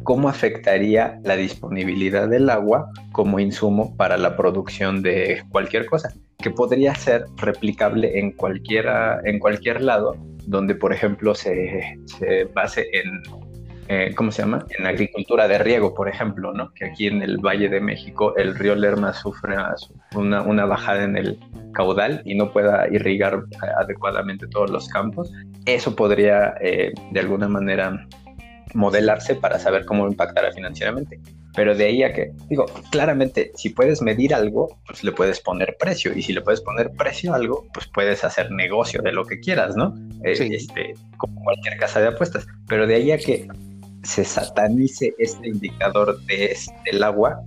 cómo 0.02 0.28
afectaría 0.28 1.20
la 1.22 1.36
disponibilidad 1.36 2.28
del 2.28 2.50
agua 2.50 2.90
como 3.12 3.38
insumo 3.38 3.96
para 3.96 4.16
la 4.18 4.36
producción 4.36 5.02
de 5.02 5.44
cualquier 5.50 5.86
cosa, 5.86 6.12
que 6.38 6.50
podría 6.50 6.96
ser 6.96 7.26
replicable 7.36 8.18
en, 8.18 8.32
cualquiera, 8.32 9.20
en 9.24 9.38
cualquier 9.38 9.82
lado 9.82 10.16
donde, 10.46 10.74
por 10.74 10.92
ejemplo, 10.92 11.34
se, 11.34 11.96
se 12.06 12.44
base 12.44 12.86
en, 12.92 13.22
eh, 13.88 14.14
¿cómo 14.16 14.32
se 14.32 14.42
llama? 14.42 14.64
En 14.78 14.86
agricultura 14.86 15.46
de 15.46 15.58
riego, 15.58 15.94
por 15.94 16.08
ejemplo, 16.08 16.52
¿no? 16.52 16.72
Que 16.72 16.86
aquí 16.86 17.06
en 17.06 17.22
el 17.22 17.38
Valle 17.38 17.68
de 17.68 17.80
México 17.80 18.34
el 18.36 18.54
río 18.54 18.74
Lerma 18.74 19.12
sufre 19.12 19.56
una, 20.14 20.42
una 20.42 20.64
bajada 20.64 21.04
en 21.04 21.16
el 21.16 21.38
caudal 21.72 22.22
y 22.24 22.34
no 22.34 22.52
pueda 22.52 22.88
irrigar 22.90 23.44
adecuadamente 23.78 24.46
todos 24.46 24.70
los 24.70 24.88
campos. 24.88 25.30
Eso 25.66 25.94
podría, 25.94 26.54
eh, 26.60 26.92
de 27.10 27.20
alguna 27.20 27.48
manera, 27.48 28.06
modelarse 28.74 29.34
para 29.34 29.58
saber 29.58 29.84
cómo 29.84 30.06
impactará 30.06 30.52
financieramente. 30.52 31.20
Pero 31.54 31.76
de 31.76 31.84
ahí 31.84 32.02
a 32.02 32.12
que, 32.12 32.32
digo, 32.48 32.66
claramente, 32.90 33.52
si 33.54 33.70
puedes 33.70 34.02
medir 34.02 34.34
algo, 34.34 34.76
pues 34.86 35.04
le 35.04 35.12
puedes 35.12 35.40
poner 35.40 35.76
precio. 35.78 36.12
Y 36.12 36.22
si 36.22 36.32
le 36.32 36.40
puedes 36.40 36.60
poner 36.60 36.90
precio 36.92 37.32
a 37.32 37.36
algo, 37.36 37.66
pues 37.72 37.86
puedes 37.86 38.24
hacer 38.24 38.50
negocio 38.50 39.00
de 39.02 39.12
lo 39.12 39.24
que 39.24 39.38
quieras, 39.38 39.76
¿no? 39.76 39.94
Eh, 40.24 40.48
este, 40.50 40.94
como 41.16 41.40
cualquier 41.42 41.76
casa 41.78 42.00
de 42.00 42.08
apuestas. 42.08 42.46
Pero 42.66 42.86
de 42.86 42.96
ahí 42.96 43.12
a 43.12 43.18
que 43.18 43.46
se 44.02 44.24
satanice 44.24 45.14
este 45.18 45.48
indicador 45.48 46.20
de, 46.26 46.56
del 46.84 47.02
agua, 47.04 47.40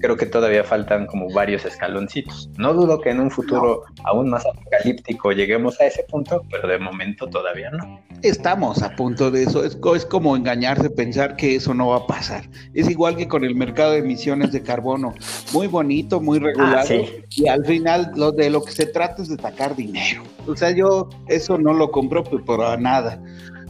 creo 0.00 0.16
que 0.16 0.26
todavía 0.26 0.64
faltan 0.64 1.06
como 1.06 1.30
varios 1.32 1.64
escaloncitos. 1.64 2.50
No 2.56 2.74
dudo 2.74 3.00
que 3.00 3.10
en 3.10 3.20
un 3.20 3.30
futuro 3.30 3.84
aún 4.04 4.30
más 4.30 4.44
apocalíptico 4.46 5.32
lleguemos 5.32 5.80
a 5.80 5.86
ese 5.86 6.04
punto, 6.04 6.42
pero 6.50 6.68
de 6.68 6.78
momento 6.78 7.26
todavía 7.28 7.70
no. 7.70 8.00
Estamos 8.22 8.82
a 8.82 8.96
punto 8.96 9.30
de 9.30 9.44
eso. 9.44 9.64
Es, 9.64 9.78
es 9.94 10.06
como 10.06 10.36
engañarse 10.36 10.90
pensar 10.90 11.36
que 11.36 11.54
eso 11.54 11.74
no 11.74 11.88
va 11.88 11.98
a 11.98 12.06
pasar. 12.06 12.44
Es 12.74 12.88
igual 12.88 13.16
que 13.16 13.28
con 13.28 13.44
el 13.44 13.54
mercado 13.54 13.92
de 13.92 13.98
emisiones 13.98 14.52
de 14.52 14.62
carbono. 14.62 15.14
Muy 15.52 15.66
bonito, 15.66 16.20
muy 16.20 16.38
regulado. 16.38 16.88
Ah, 16.90 17.24
y 17.30 17.48
al 17.48 17.64
final 17.64 18.12
lo 18.16 18.32
de 18.32 18.50
lo 18.50 18.62
que 18.62 18.72
se 18.72 18.86
trata 18.86 19.22
es 19.22 19.28
de 19.28 19.36
sacar 19.36 19.76
dinero. 19.76 20.22
O 20.46 20.56
sea, 20.56 20.70
yo 20.70 21.08
eso 21.28 21.58
no 21.58 21.72
lo 21.72 21.90
compro 21.90 22.24
por 22.24 22.80
nada. 22.80 23.22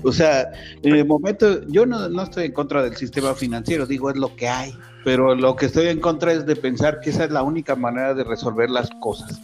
O 0.02 0.12
sea, 0.12 0.50
en 0.82 0.94
el 0.94 1.06
momento, 1.06 1.66
yo 1.68 1.86
no, 1.86 2.08
no 2.08 2.22
estoy 2.22 2.46
en 2.46 2.52
contra 2.52 2.82
del 2.82 2.96
sistema 2.96 3.34
financiero, 3.34 3.86
digo, 3.86 4.10
es 4.10 4.16
lo 4.16 4.34
que 4.36 4.48
hay 4.48 4.74
pero 5.04 5.34
lo 5.34 5.56
que 5.56 5.66
estoy 5.66 5.88
en 5.88 6.00
contra 6.00 6.32
es 6.32 6.46
de 6.46 6.56
pensar 6.56 7.00
que 7.00 7.10
esa 7.10 7.24
es 7.24 7.30
la 7.30 7.42
única 7.42 7.74
manera 7.74 8.14
de 8.14 8.24
resolver 8.24 8.70
las 8.70 8.90
cosas. 9.00 9.40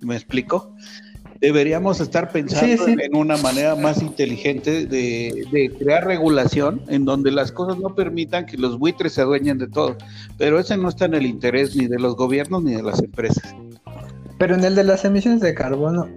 ¿Me 0.00 0.16
explico? 0.16 0.74
Deberíamos 1.40 2.00
estar 2.00 2.32
pensando 2.32 2.88
en 2.88 3.14
una 3.14 3.36
manera 3.36 3.76
más 3.76 4.00
inteligente 4.02 4.86
de, 4.86 5.72
crear 5.78 6.06
regulación 6.06 6.80
en 6.88 7.04
donde 7.04 7.30
las 7.30 7.52
cosas 7.52 7.78
no 7.78 7.94
permitan 7.94 8.46
que 8.46 8.56
los 8.56 8.78
buitres 8.78 9.12
se 9.12 9.20
adueñen 9.20 9.58
de 9.58 9.68
todo. 9.68 9.96
Pero 10.38 10.58
ese 10.58 10.76
no 10.76 10.88
está 10.88 11.04
en 11.04 11.14
el 11.14 11.26
interés 11.26 11.76
ni 11.76 11.86
de 11.86 11.98
los 11.98 12.16
gobiernos 12.16 12.62
ni 12.62 12.74
de 12.74 12.82
las 12.82 13.00
empresas. 13.00 13.54
Pero 14.38 14.54
en 14.54 14.64
el 14.64 14.74
de 14.74 14.84
las 14.84 15.04
emisiones 15.04 15.40
de 15.40 15.54
carbono, 15.54 16.08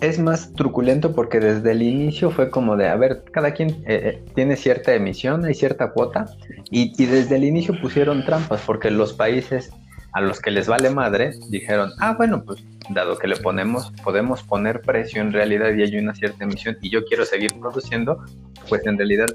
es 0.00 0.18
más 0.18 0.52
truculento 0.54 1.14
porque 1.14 1.40
desde 1.40 1.72
el 1.72 1.82
inicio 1.82 2.30
fue 2.30 2.50
como 2.50 2.76
de, 2.76 2.88
a 2.88 2.96
ver, 2.96 3.24
cada 3.32 3.52
quien 3.52 3.70
eh, 3.70 3.84
eh, 3.86 4.24
tiene 4.34 4.56
cierta 4.56 4.94
emisión, 4.94 5.44
hay 5.44 5.54
cierta 5.54 5.92
cuota, 5.92 6.26
y, 6.70 6.92
y, 7.02 7.06
desde 7.06 7.36
el 7.36 7.44
inicio 7.44 7.80
pusieron 7.80 8.24
trampas 8.24 8.62
porque 8.66 8.90
los 8.90 9.12
países 9.12 9.70
a 10.12 10.20
los 10.20 10.40
que 10.40 10.50
les 10.50 10.68
vale 10.68 10.90
madre 10.90 11.32
dijeron, 11.48 11.90
ah, 12.00 12.14
bueno, 12.16 12.44
pues 12.44 12.62
dado 12.90 13.18
que 13.18 13.26
le 13.26 13.36
ponemos, 13.36 13.92
podemos 14.02 14.42
poner 14.42 14.80
precio 14.80 15.20
en 15.20 15.32
realidad 15.32 15.74
y 15.74 15.82
hay 15.82 15.96
una 15.96 16.14
cierta 16.14 16.44
emisión 16.44 16.76
y 16.80 16.90
yo 16.90 17.04
quiero 17.04 17.24
seguir 17.24 17.52
produciendo, 17.58 18.22
pues 18.68 18.86
en 18.86 18.96
realidad 18.96 19.28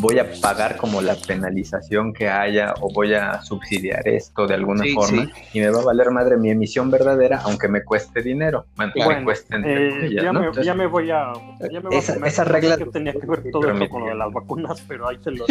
voy 0.00 0.18
a 0.18 0.26
pagar 0.40 0.76
como 0.76 1.00
la 1.00 1.14
penalización 1.14 2.12
que 2.12 2.28
haya 2.28 2.74
o 2.80 2.92
voy 2.92 3.14
a 3.14 3.40
subsidiar 3.42 4.06
esto 4.06 4.46
de 4.46 4.54
alguna 4.54 4.84
forma 4.94 5.30
y 5.52 5.60
me 5.60 5.70
va 5.70 5.80
a 5.80 5.84
valer 5.84 6.10
madre 6.10 6.36
mi 6.36 6.50
emisión 6.50 6.90
verdadera 6.90 7.40
aunque 7.44 7.68
me 7.68 7.82
cueste 7.84 8.22
dinero. 8.22 8.66
Bueno, 8.76 8.92
me 8.96 9.24
cueste 9.24 9.56
eh, 9.56 10.10
ya, 10.12 10.32
me, 10.32 10.50
ya, 10.62 10.74
me, 10.74 10.86
voy 10.86 11.10
a... 11.10 11.32
Ya 11.70 11.80
me 11.80 11.88
voy 11.88 11.96
esa, 11.96 12.14
a 12.14 12.26
esa 12.26 12.44
regla... 12.44 12.76
Que 12.76 12.86
tenía 12.86 13.12
que 13.12 13.26
ver 13.26 13.42
todo 13.50 13.70
esto 13.70 13.88
con 13.88 14.02
lo 14.02 14.08
de 14.08 14.14
las 14.14 14.32
vacunas, 14.32 14.82
pero 14.86 15.08
ahí, 15.08 15.18
se 15.22 15.30
los, 15.30 15.48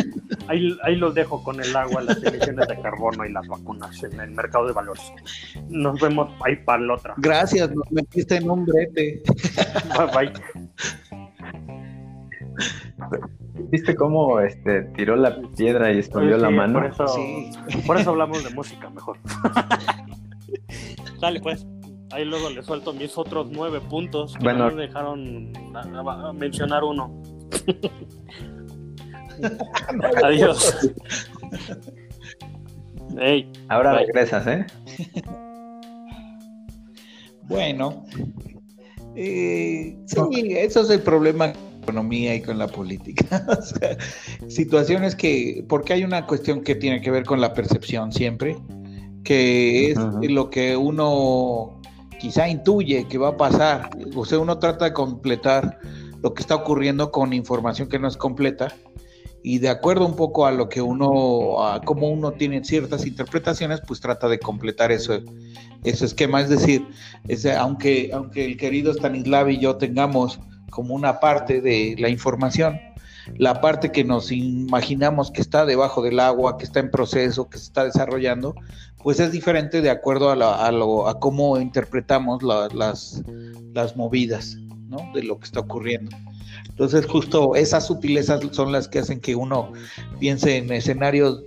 ahí, 0.47 0.77
ahí 0.83 0.95
los 0.95 1.13
dejo 1.13 1.43
con 1.43 1.59
el 1.61 1.75
agua, 1.75 2.01
las 2.01 2.21
emisiones 2.23 2.67
de 2.67 2.81
carbono 2.81 3.25
y 3.25 3.31
las 3.31 3.47
vacunas 3.47 4.03
en 4.03 4.19
el 4.19 4.31
mercado 4.31 4.67
de 4.67 4.73
valores. 4.73 5.11
Nos 5.69 5.99
vemos 5.99 6.31
ahí 6.43 6.55
para 6.57 6.81
la 6.81 6.93
otra. 6.95 7.13
Gracias, 7.17 7.71
nos 7.71 7.91
metiste 7.91 8.37
en 8.37 8.49
un 8.49 8.65
brete. 8.65 9.21
Bye, 9.97 10.31
bye. 10.31 10.33
¿Viste 13.57 13.95
cómo 13.95 14.39
este, 14.39 14.83
tiró 14.95 15.15
la 15.15 15.39
piedra 15.55 15.91
y 15.91 15.99
escondió 15.99 16.37
la 16.37 16.49
mano? 16.49 16.79
Por 16.79 16.91
eso, 16.91 17.05
por 17.87 17.97
eso 17.97 18.09
hablamos 18.11 18.43
de 18.43 18.49
música 18.51 18.89
mejor. 18.89 19.17
Dale, 21.21 21.39
pues. 21.39 21.65
Ahí 22.11 22.23
luego 22.23 22.49
le 22.49 22.63
suelto 22.63 22.93
mis 22.93 23.17
otros 23.17 23.49
nueve 23.51 23.81
puntos. 23.81 24.35
Que 24.35 24.43
bueno, 24.43 24.69
no 24.69 24.75
me 24.75 24.83
dejaron 24.83 25.51
mencionar 26.37 26.83
uno. 26.83 27.21
Adiós. 30.23 30.91
Ahora 33.69 33.97
regresas, 33.97 34.47
¿eh? 34.47 34.65
bueno, 37.43 38.05
eh, 39.15 39.97
sí, 40.05 40.53
eso 40.57 40.81
es 40.81 40.89
el 40.89 41.01
problema 41.01 41.53
economía 41.85 42.35
y 42.35 42.41
con 42.41 42.57
la 42.57 42.67
política. 42.67 43.45
situaciones 44.47 45.15
que, 45.15 45.63
porque 45.69 45.93
hay 45.93 46.03
una 46.03 46.25
cuestión 46.25 46.61
que 46.61 46.75
tiene 46.75 47.01
que 47.01 47.11
ver 47.11 47.23
con 47.23 47.39
la 47.39 47.53
percepción 47.53 48.11
siempre, 48.11 48.57
que 49.23 49.91
es 49.91 49.97
lo 50.29 50.49
que 50.49 50.75
uno 50.75 51.79
quizá 52.19 52.49
intuye 52.49 53.07
que 53.07 53.17
va 53.17 53.29
a 53.29 53.37
pasar. 53.37 53.89
O 54.15 54.25
sea, 54.25 54.39
uno 54.39 54.57
trata 54.57 54.85
de 54.85 54.93
completar 54.93 55.79
lo 56.21 56.33
que 56.33 56.41
está 56.41 56.55
ocurriendo 56.55 57.11
con 57.11 57.33
información 57.33 57.87
que 57.87 57.99
no 57.99 58.07
es 58.07 58.17
completa 58.17 58.73
y 59.47 59.59
de 59.59 59.69
acuerdo 59.69 60.07
un 60.07 60.15
poco 60.15 60.47
a 60.47 60.51
lo 60.51 60.69
que 60.69 60.81
uno, 60.81 61.63
a 61.63 61.79
cómo 61.81 62.09
uno 62.09 62.31
tiene 62.31 62.63
ciertas 62.63 63.05
interpretaciones, 63.05 63.79
pues 63.87 63.99
trata 63.99 64.27
de 64.27 64.39
completar 64.39 64.91
eso, 64.91 65.21
ese 65.83 66.05
esquema. 66.05 66.41
Es 66.41 66.49
decir, 66.49 66.83
aunque, 67.55 68.09
aunque 68.11 68.43
el 68.43 68.57
querido 68.57 68.91
Stanislav 68.91 69.49
y 69.49 69.59
yo 69.59 69.75
tengamos 69.75 70.39
como 70.75 70.93
una 70.93 71.21
parte 71.21 71.61
de 71.61 71.95
la 71.97 72.09
información, 72.09 72.81
la 73.37 73.61
parte 73.61 73.93
que 73.93 74.03
nos 74.03 74.29
imaginamos 74.29 75.31
que 75.31 75.39
está 75.39 75.65
debajo 75.65 76.01
del 76.01 76.19
agua, 76.19 76.57
que 76.57 76.65
está 76.65 76.81
en 76.81 76.91
proceso, 76.91 77.49
que 77.49 77.57
se 77.57 77.63
está 77.63 77.85
desarrollando, 77.85 78.55
pues 79.01 79.21
es 79.21 79.31
diferente 79.31 79.81
de 79.81 79.89
acuerdo 79.89 80.31
a, 80.31 81.19
cómo 81.21 81.57
interpretamos 81.61 82.43
las, 82.43 83.23
movidas 83.95 84.57
de 85.13 85.23
lo 85.23 85.39
que 85.39 85.45
está 85.45 85.61
ocurriendo. 85.61 86.15
Entonces 86.67 87.05
justo 87.05 87.55
esas 87.55 87.87
sutilezas 87.87 88.41
son 88.51 88.73
las 88.73 88.89
que 88.89 88.99
hacen 88.99 89.21
que 89.21 89.33
uno 89.33 89.71
piense 90.19 90.57
en 90.57 90.73
escenarios 90.73 91.41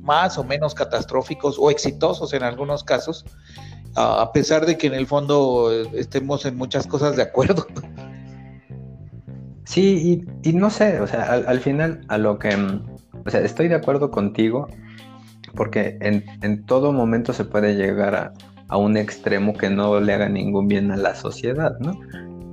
más 0.00 0.38
o 0.38 0.44
menos 0.44 0.74
catastróficos 0.74 1.56
o 1.58 1.72
exitosos 1.72 2.32
en 2.34 2.44
algunos 2.44 2.84
casos, 2.84 3.24
a 3.96 4.30
pesar 4.32 4.66
de 4.66 4.78
que 4.78 4.86
en 4.86 4.94
el 4.94 5.06
fondo 5.06 5.70
estemos 5.94 6.46
en 6.46 6.56
muchas 6.56 6.86
cosas 6.86 7.16
de 7.16 7.22
acuerdo. 7.22 7.66
Sí, 9.64 10.24
y, 10.42 10.52
no 10.52 10.68
sé, 10.70 11.00
o 11.00 11.06
sea, 11.06 11.32
al, 11.32 11.60
final 11.60 12.00
a 12.08 12.18
lo 12.18 12.38
que, 12.38 12.48
o 13.24 13.30
sea, 13.30 13.40
estoy 13.40 13.68
de 13.68 13.76
acuerdo 13.76 14.10
contigo, 14.10 14.66
porque 15.54 15.96
en, 16.00 16.24
en 16.42 16.66
todo 16.66 16.92
momento 16.92 17.32
se 17.32 17.44
puede 17.44 17.76
llegar 17.76 18.14
a, 18.16 18.32
a, 18.66 18.76
un 18.76 18.96
extremo 18.96 19.54
que 19.54 19.70
no 19.70 20.00
le 20.00 20.12
haga 20.12 20.28
ningún 20.28 20.66
bien 20.66 20.90
a 20.90 20.96
la 20.96 21.14
sociedad, 21.14 21.78
¿no? 21.78 21.92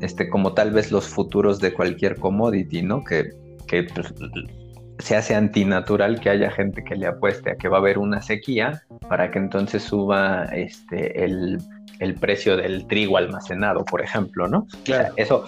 este, 0.01 0.29
como 0.29 0.53
tal 0.53 0.71
vez 0.71 0.91
los 0.91 1.07
futuros 1.07 1.59
de 1.59 1.73
cualquier 1.73 2.17
commodity, 2.17 2.81
¿no? 2.81 3.03
Que, 3.03 3.31
pues, 3.67 4.13
se 4.99 5.15
hace 5.15 5.35
antinatural 5.35 6.19
que 6.19 6.29
haya 6.29 6.51
gente 6.51 6.83
que 6.83 6.95
le 6.95 7.07
apueste 7.07 7.51
a 7.51 7.55
que 7.55 7.67
va 7.67 7.77
a 7.77 7.79
haber 7.79 7.97
una 7.97 8.21
sequía 8.21 8.83
para 9.07 9.31
que 9.31 9.39
entonces 9.39 9.83
suba 9.83 10.45
este, 10.45 11.23
el, 11.23 11.59
precio 12.19 12.57
del 12.57 12.87
trigo 12.87 13.17
almacenado, 13.17 13.85
por 13.85 14.01
ejemplo, 14.01 14.47
¿no? 14.47 14.67
Claro. 14.83 15.13
eso 15.17 15.45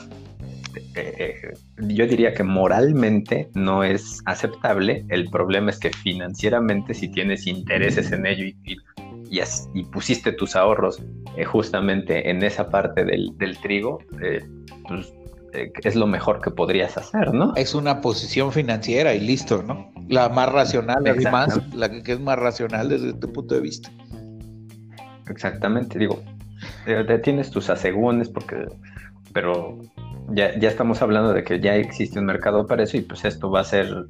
eh, 0.95 1.13
eh, 1.17 1.53
yo 1.77 2.05
diría 2.05 2.33
que 2.33 2.43
moralmente 2.43 3.49
no 3.53 3.83
es 3.83 4.21
aceptable. 4.25 5.05
El 5.09 5.29
problema 5.29 5.71
es 5.71 5.79
que 5.79 5.89
financieramente, 5.91 6.93
si 6.93 7.09
tienes 7.09 7.47
intereses 7.47 8.11
en 8.11 8.25
ello 8.25 8.45
y, 8.45 8.77
y, 9.73 9.83
pusiste 9.85 10.31
tus 10.31 10.55
ahorros 10.55 11.01
eh, 11.37 11.45
justamente 11.45 12.29
en 12.29 12.43
esa 12.43 12.69
parte 12.69 13.05
del, 13.05 13.57
trigo, 13.61 13.99
eh, 14.21 14.41
pues 14.87 15.13
es 15.53 15.95
lo 15.95 16.07
mejor 16.07 16.41
que 16.41 16.51
podrías 16.51 16.97
hacer, 16.97 17.33
¿no? 17.33 17.53
Es 17.55 17.73
una 17.73 18.01
posición 18.01 18.51
financiera 18.51 19.13
y 19.13 19.19
listo, 19.19 19.63
¿no? 19.63 19.91
La 20.07 20.29
más 20.29 20.51
racional, 20.51 21.05
además, 21.05 21.59
la 21.73 21.89
que 21.89 22.13
es 22.13 22.19
más 22.19 22.37
racional 22.37 22.89
desde 22.89 23.13
tu 23.13 23.31
punto 23.31 23.55
de 23.55 23.61
vista. 23.61 23.89
Exactamente, 25.29 25.99
digo, 25.99 26.21
tienes 27.23 27.51
tus 27.51 27.69
asegúnes 27.69 28.29
porque 28.29 28.67
pero 29.33 29.79
ya, 30.29 30.57
ya 30.57 30.69
estamos 30.69 31.01
hablando 31.01 31.33
de 31.33 31.43
que 31.43 31.59
ya 31.59 31.75
existe 31.75 32.19
un 32.19 32.25
mercado 32.25 32.65
para 32.65 32.83
eso 32.83 32.97
y 32.97 33.01
pues 33.01 33.25
esto 33.25 33.49
va 33.49 33.61
a 33.61 33.63
ser 33.63 34.05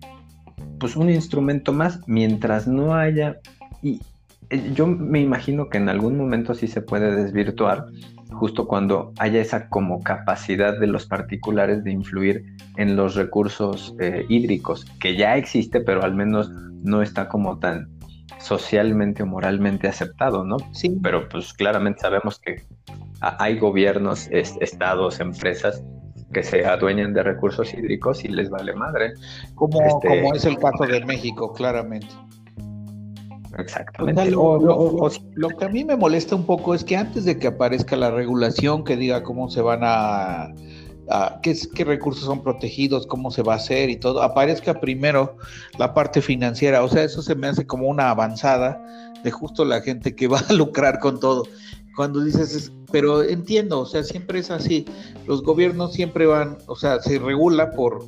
pues 0.79 0.95
un 0.95 1.09
instrumento 1.09 1.73
más 1.73 1.99
mientras 2.07 2.67
no 2.67 2.95
haya 2.95 3.39
y 3.81 4.01
eh, 4.49 4.71
yo 4.73 4.87
me 4.87 5.19
imagino 5.19 5.69
que 5.69 5.77
en 5.77 5.89
algún 5.89 6.17
momento 6.17 6.53
sí 6.53 6.67
se 6.67 6.81
puede 6.81 7.15
desvirtuar 7.15 7.87
justo 8.31 8.67
cuando 8.67 9.13
haya 9.19 9.41
esa 9.41 9.69
como 9.69 10.01
capacidad 10.01 10.79
de 10.79 10.87
los 10.87 11.05
particulares 11.05 11.83
de 11.83 11.91
influir 11.91 12.45
en 12.77 12.95
los 12.95 13.15
recursos 13.15 13.95
eh, 13.99 14.25
hídricos, 14.29 14.85
que 14.99 15.15
ya 15.15 15.35
existe, 15.35 15.81
pero 15.81 16.03
al 16.03 16.15
menos 16.15 16.49
no 16.83 17.01
está 17.01 17.27
como 17.27 17.59
tan 17.59 17.89
socialmente 18.39 19.23
o 19.23 19.25
moralmente 19.25 19.87
aceptado, 19.87 20.43
¿no? 20.43 20.57
Sí. 20.71 20.97
Pero 21.01 21.27
pues 21.27 21.53
claramente 21.53 22.01
sabemos 22.01 22.39
que 22.39 22.63
hay 23.21 23.57
gobiernos, 23.57 24.27
estados, 24.31 25.19
empresas 25.19 25.83
que 26.33 26.43
se 26.43 26.65
adueñan 26.65 27.13
de 27.13 27.23
recursos 27.23 27.73
hídricos 27.73 28.23
y 28.23 28.29
les 28.29 28.49
vale 28.49 28.73
madre. 28.73 29.13
Como, 29.55 29.81
este, 29.81 30.07
como 30.07 30.33
es 30.35 30.45
el 30.45 30.57
caso 30.57 30.85
de 30.85 31.03
México, 31.05 31.51
claramente. 31.53 32.07
Exactamente. 33.59 34.31
lo, 34.31 35.49
que 35.57 35.65
a 35.65 35.69
mí 35.69 35.83
me 35.83 35.95
molesta 35.95 36.35
un 36.35 36.45
poco 36.45 36.73
es 36.73 36.83
que 36.83 36.95
antes 36.97 37.25
de 37.25 37.37
que 37.37 37.47
aparezca 37.47 37.95
la 37.95 38.11
regulación 38.11 38.83
que 38.83 38.95
diga 38.95 39.23
cómo 39.23 39.49
se 39.49 39.61
van 39.61 39.81
a, 39.83 40.53
qué, 41.41 41.57
qué, 41.73 41.83
recursos 41.83 42.25
son 42.25 42.43
protegidos, 42.43 43.07
cómo 43.07 43.31
se 43.31 43.41
va 43.41 43.53
a 43.53 43.57
hacer 43.57 43.89
y 43.89 43.97
todo, 43.97 44.21
aparezca 44.21 44.79
primero 44.79 45.37
la 45.77 45.93
parte 45.93 46.21
financiera. 46.21 46.83
O 46.83 46.89
sea, 46.89 47.03
eso 47.03 47.21
se 47.21 47.35
me 47.35 47.47
hace 47.47 47.65
como 47.65 47.87
una 47.87 48.09
avanzada 48.09 48.81
de 49.23 49.31
justo 49.31 49.65
la 49.65 49.81
gente 49.81 50.15
que 50.15 50.27
va 50.29 50.39
a 50.39 50.53
lucrar 50.53 50.99
con 50.99 51.19
todo. 51.19 51.43
Cuando 51.95 52.23
dices, 52.23 52.71
pero 52.91 53.23
entiendo, 53.23 53.81
o 53.81 53.85
sea, 53.85 54.03
siempre 54.03 54.39
es 54.39 54.51
así. 54.51 54.85
Los 55.27 55.43
gobiernos 55.43 55.93
siempre 55.93 56.25
van, 56.25 56.57
o 56.67 56.75
sea, 56.75 57.01
se 57.01 57.19
regula 57.19 57.71
por 57.71 58.05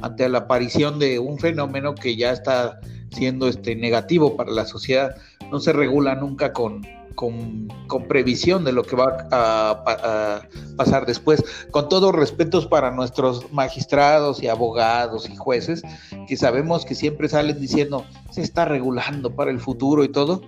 ante 0.00 0.28
la 0.28 0.38
aparición 0.38 0.98
de 0.98 1.18
un 1.18 1.38
fenómeno 1.38 1.94
que 1.94 2.16
ya 2.16 2.32
está 2.32 2.78
siendo 3.18 3.48
este 3.48 3.74
negativo 3.74 4.36
para 4.36 4.52
la 4.52 4.64
sociedad, 4.64 5.16
no 5.50 5.58
se 5.58 5.72
regula 5.72 6.14
nunca 6.14 6.52
con, 6.52 6.86
con, 7.16 7.68
previsión 8.08 8.64
de 8.64 8.70
lo 8.70 8.84
que 8.84 8.94
va 8.94 9.26
a, 9.32 10.42
pasar 10.76 11.04
después. 11.04 11.44
Con 11.72 11.88
todos 11.88 12.14
respetos 12.14 12.66
para 12.66 12.92
nuestros 12.92 13.52
magistrados 13.52 14.40
y 14.40 14.46
abogados 14.46 15.28
y 15.28 15.34
jueces, 15.34 15.82
que 16.28 16.36
sabemos 16.36 16.84
que 16.84 16.94
siempre 16.94 17.28
salen 17.28 17.60
diciendo 17.60 18.04
se 18.30 18.42
está 18.42 18.64
regulando 18.66 19.34
para 19.34 19.50
el 19.50 19.58
futuro 19.58 20.04
y 20.04 20.08
todo. 20.08 20.42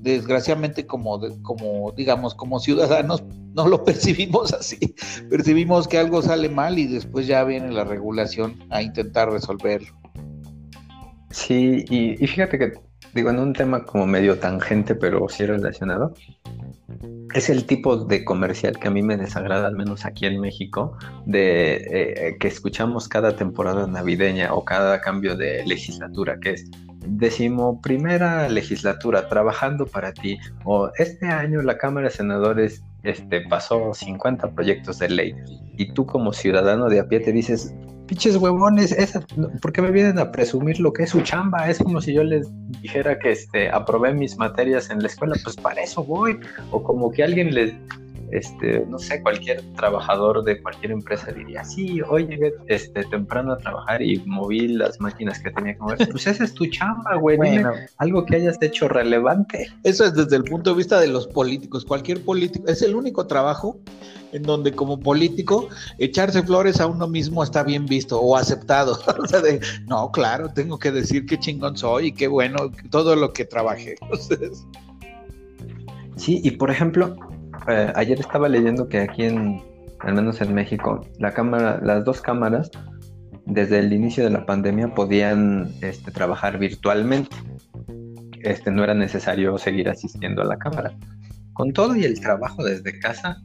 Desgraciadamente, 0.00 0.86
como, 0.86 1.20
como 1.42 1.92
digamos, 1.96 2.34
como 2.34 2.60
ciudadanos, 2.60 3.22
no 3.54 3.66
lo 3.66 3.84
percibimos 3.84 4.52
así. 4.52 4.94
Percibimos 5.28 5.88
que 5.88 5.98
algo 5.98 6.22
sale 6.22 6.48
mal 6.48 6.78
y 6.78 6.86
después 6.86 7.26
ya 7.26 7.42
viene 7.42 7.72
la 7.72 7.84
regulación 7.84 8.62
a 8.70 8.80
intentar 8.82 9.30
resolverlo. 9.30 10.01
Sí, 11.32 11.84
y, 11.88 12.26
fíjate 12.26 12.58
que, 12.58 12.72
digo, 13.14 13.30
en 13.30 13.38
un 13.38 13.52
tema 13.54 13.84
como 13.84 14.06
medio 14.06 14.38
tangente, 14.38 14.94
pero 14.94 15.28
sí 15.28 15.46
relacionado, 15.46 16.14
es 17.34 17.48
el 17.48 17.64
tipo 17.64 17.96
de 17.96 18.24
comercial 18.24 18.78
que 18.78 18.88
a 18.88 18.90
mí 18.90 19.02
me 19.02 19.16
desagrada, 19.16 19.66
al 19.66 19.76
menos 19.76 20.04
aquí 20.04 20.26
en 20.26 20.40
México, 20.40 20.96
de 21.24 21.76
eh, 21.76 22.36
que 22.38 22.48
escuchamos 22.48 23.08
cada 23.08 23.34
temporada 23.34 23.86
navideña 23.86 24.52
o 24.52 24.64
cada 24.64 25.00
cambio 25.00 25.34
de 25.34 25.64
legislatura, 25.66 26.38
que 26.38 26.50
es 26.50 26.70
decimo 27.06 27.80
primera 27.80 28.48
legislatura 28.48 29.28
trabajando 29.28 29.86
para 29.86 30.12
ti, 30.12 30.38
o 30.64 30.90
este 30.98 31.26
año 31.26 31.62
la 31.62 31.78
Cámara 31.78 32.08
de 32.08 32.14
Senadores 32.14 32.84
este, 33.02 33.42
pasó 33.48 33.92
50 33.94 34.52
proyectos 34.52 34.98
de 34.98 35.08
ley, 35.08 35.34
y 35.76 35.92
tú 35.92 36.06
como 36.06 36.32
ciudadano 36.32 36.88
de 36.88 37.00
a 37.00 37.08
pie 37.08 37.20
te 37.20 37.32
dices, 37.32 37.74
pinches 38.06 38.36
huevones, 38.36 38.92
esa, 38.92 39.24
¿por 39.60 39.72
qué 39.72 39.80
me 39.80 39.90
vienen 39.90 40.18
a 40.18 40.30
presumir 40.30 40.78
lo 40.80 40.92
que 40.92 41.04
es 41.04 41.10
su 41.10 41.22
chamba? 41.22 41.70
Es 41.70 41.78
como 41.78 42.00
si 42.00 42.12
yo 42.12 42.22
les 42.22 42.46
dijera 42.82 43.18
que 43.18 43.32
este, 43.32 43.70
aprobé 43.70 44.12
mis 44.12 44.36
materias 44.36 44.90
en 44.90 45.00
la 45.00 45.06
escuela, 45.06 45.34
pues 45.42 45.56
para 45.56 45.80
eso 45.82 46.04
voy. 46.04 46.38
O 46.70 46.82
como 46.82 47.10
que 47.10 47.22
alguien 47.22 47.54
les, 47.54 47.72
este, 48.32 48.86
no 48.88 48.98
sé, 48.98 49.22
cualquier 49.22 49.60
trabajador 49.76 50.42
de 50.42 50.60
cualquier 50.62 50.92
empresa 50.92 51.30
diría, 51.32 51.62
sí, 51.64 52.00
hoy 52.00 52.26
llegué 52.26 52.54
este, 52.66 53.04
temprano 53.04 53.52
a 53.52 53.58
trabajar 53.58 54.00
y 54.00 54.18
moví 54.24 54.68
las 54.68 54.98
máquinas 55.00 55.38
que 55.38 55.50
tenía 55.50 55.74
que 55.74 55.80
mover. 55.80 56.08
Pues 56.10 56.26
esa 56.26 56.42
es 56.42 56.54
tu 56.54 56.66
chamba, 56.66 57.16
güey. 57.16 57.38
algo 57.98 58.24
que 58.24 58.36
hayas 58.36 58.60
hecho 58.62 58.88
relevante. 58.88 59.70
Eso 59.84 60.06
es 60.06 60.14
desde 60.14 60.36
el 60.36 60.44
punto 60.44 60.70
de 60.70 60.76
vista 60.76 60.98
de 60.98 61.08
los 61.08 61.26
políticos. 61.26 61.84
Cualquier 61.84 62.24
político, 62.24 62.66
es 62.68 62.80
el 62.80 62.94
único 62.94 63.26
trabajo 63.26 63.78
en 64.32 64.44
donde 64.44 64.72
como 64.72 64.98
político 64.98 65.68
echarse 65.98 66.42
flores 66.42 66.80
a 66.80 66.86
uno 66.86 67.06
mismo 67.06 67.42
está 67.42 67.62
bien 67.62 67.84
visto 67.84 68.18
o 68.18 68.34
aceptado. 68.34 68.98
o 69.22 69.26
sea, 69.26 69.42
de, 69.42 69.60
no, 69.86 70.10
claro, 70.10 70.50
tengo 70.54 70.78
que 70.78 70.90
decir 70.90 71.26
qué 71.26 71.38
chingón 71.38 71.76
soy 71.76 72.06
y 72.06 72.12
qué 72.12 72.28
bueno 72.28 72.72
todo 72.88 73.14
lo 73.14 73.34
que 73.34 73.44
trabajé. 73.44 73.96
sí, 76.16 76.40
y 76.42 76.52
por 76.52 76.70
ejemplo, 76.70 77.14
eh, 77.68 77.92
ayer 77.94 78.18
estaba 78.20 78.48
leyendo 78.48 78.88
que 78.88 79.00
aquí 79.00 79.24
en, 79.24 79.62
al 80.00 80.14
menos 80.14 80.40
en 80.40 80.54
México, 80.54 81.06
la 81.18 81.32
cámara, 81.32 81.80
las 81.82 82.04
dos 82.04 82.20
cámaras, 82.20 82.70
desde 83.46 83.78
el 83.78 83.92
inicio 83.92 84.24
de 84.24 84.30
la 84.30 84.46
pandemia 84.46 84.94
podían 84.94 85.72
este, 85.80 86.10
trabajar 86.10 86.58
virtualmente. 86.58 87.34
Este, 88.40 88.70
no 88.70 88.82
era 88.82 88.94
necesario 88.94 89.56
seguir 89.58 89.88
asistiendo 89.88 90.42
a 90.42 90.44
la 90.44 90.58
cámara. 90.58 90.96
Con 91.52 91.72
todo 91.72 91.94
y 91.96 92.04
el 92.04 92.20
trabajo 92.20 92.64
desde 92.64 92.98
casa, 92.98 93.40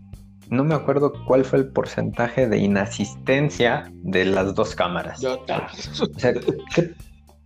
no 0.49 0.63
me 0.63 0.75
acuerdo 0.75 1.13
cuál 1.25 1.45
fue 1.45 1.59
el 1.59 1.67
porcentaje 1.67 2.47
de 2.47 2.57
inasistencia 2.57 3.91
de 3.91 4.25
las 4.25 4.55
dos 4.55 4.75
cámaras. 4.75 5.23
o 5.23 6.19
sea, 6.19 6.33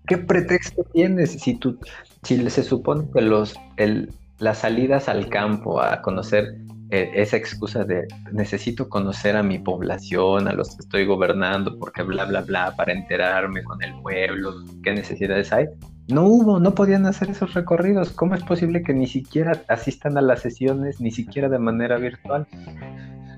¿qué, 0.08 0.18
pretexto 0.18 0.84
tienes 0.94 1.32
si 1.32 1.56
tú, 1.56 1.80
si 2.24 2.50
se 2.50 2.64
supone 2.64 3.06
que 3.14 3.22
los, 3.22 3.56
el, 3.78 4.14
las 4.42 4.58
salidas 4.58 5.08
al 5.08 5.30
campo 5.30 5.82
a 5.82 6.02
conocer 6.02 6.58
eh, 6.90 7.12
esa 7.14 7.38
excusa 7.38 7.86
de 7.86 8.08
necesito 8.34 8.90
conocer 8.90 9.38
a 9.38 9.44
mi 9.44 9.60
población, 9.60 10.48
a 10.48 10.54
los 10.54 10.76
que 10.76 10.82
estoy 10.82 11.06
gobernando, 11.06 11.78
porque 11.78 12.02
bla, 12.02 12.26
bla, 12.26 12.42
bla, 12.42 12.76
para 12.76 12.92
enterarme 12.92 13.64
con 13.64 13.82
el 13.84 13.94
pueblo, 14.02 14.54
qué 14.84 14.94
necesidades 14.94 15.54
hay. 15.54 15.68
No 16.08 16.26
hubo, 16.26 16.60
no 16.60 16.74
podían 16.74 17.06
hacer 17.06 17.30
esos 17.30 17.54
recorridos. 17.54 18.12
¿Cómo 18.12 18.36
es 18.36 18.44
posible 18.44 18.82
que 18.82 18.94
ni 18.94 19.08
siquiera 19.08 19.62
asistan 19.70 20.18
a 20.18 20.22
las 20.22 20.42
sesiones, 20.42 21.00
ni 21.00 21.12
siquiera 21.12 21.48
de 21.48 21.60
manera 21.60 21.98
virtual? 21.98 22.48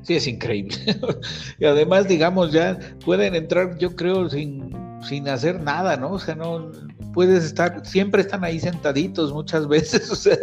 Sí, 0.04 0.16
es 0.16 0.26
increíble. 0.26 0.76
y 1.60 1.66
además, 1.66 2.08
digamos, 2.08 2.54
ya 2.54 2.80
pueden 3.06 3.36
entrar, 3.36 3.78
yo 3.78 3.96
creo, 3.96 4.30
sin, 4.30 4.72
sin 5.02 5.28
hacer 5.28 5.62
nada, 5.62 5.98
¿no? 5.98 6.14
O 6.14 6.20
sea, 6.20 6.34
no 6.34 6.72
puedes 7.14 7.44
estar, 7.44 7.86
siempre 7.86 8.22
están 8.22 8.44
ahí 8.44 8.60
sentaditos 8.60 9.32
muchas 9.32 9.68
veces, 9.70 10.12
o 10.12 10.16
sea, 10.16 10.38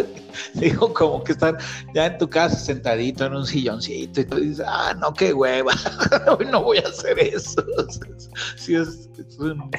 digo, 0.54 0.92
como 0.94 1.22
que 1.22 1.32
están 1.32 1.56
ya 1.94 2.06
en 2.06 2.18
tu 2.18 2.28
casa 2.28 2.56
sentadito 2.56 3.26
en 3.26 3.34
un 3.34 3.46
silloncito 3.46 4.20
y 4.20 4.24
tú 4.24 4.36
dices, 4.36 4.64
ah, 4.66 4.94
no, 4.98 5.12
qué 5.12 5.32
hueva, 5.32 5.72
hoy 6.38 6.46
no 6.46 6.62
voy 6.62 6.78
a 6.78 6.88
hacer 6.88 7.18
eso. 7.18 7.62
sí, 8.56 8.74
es, 8.74 9.08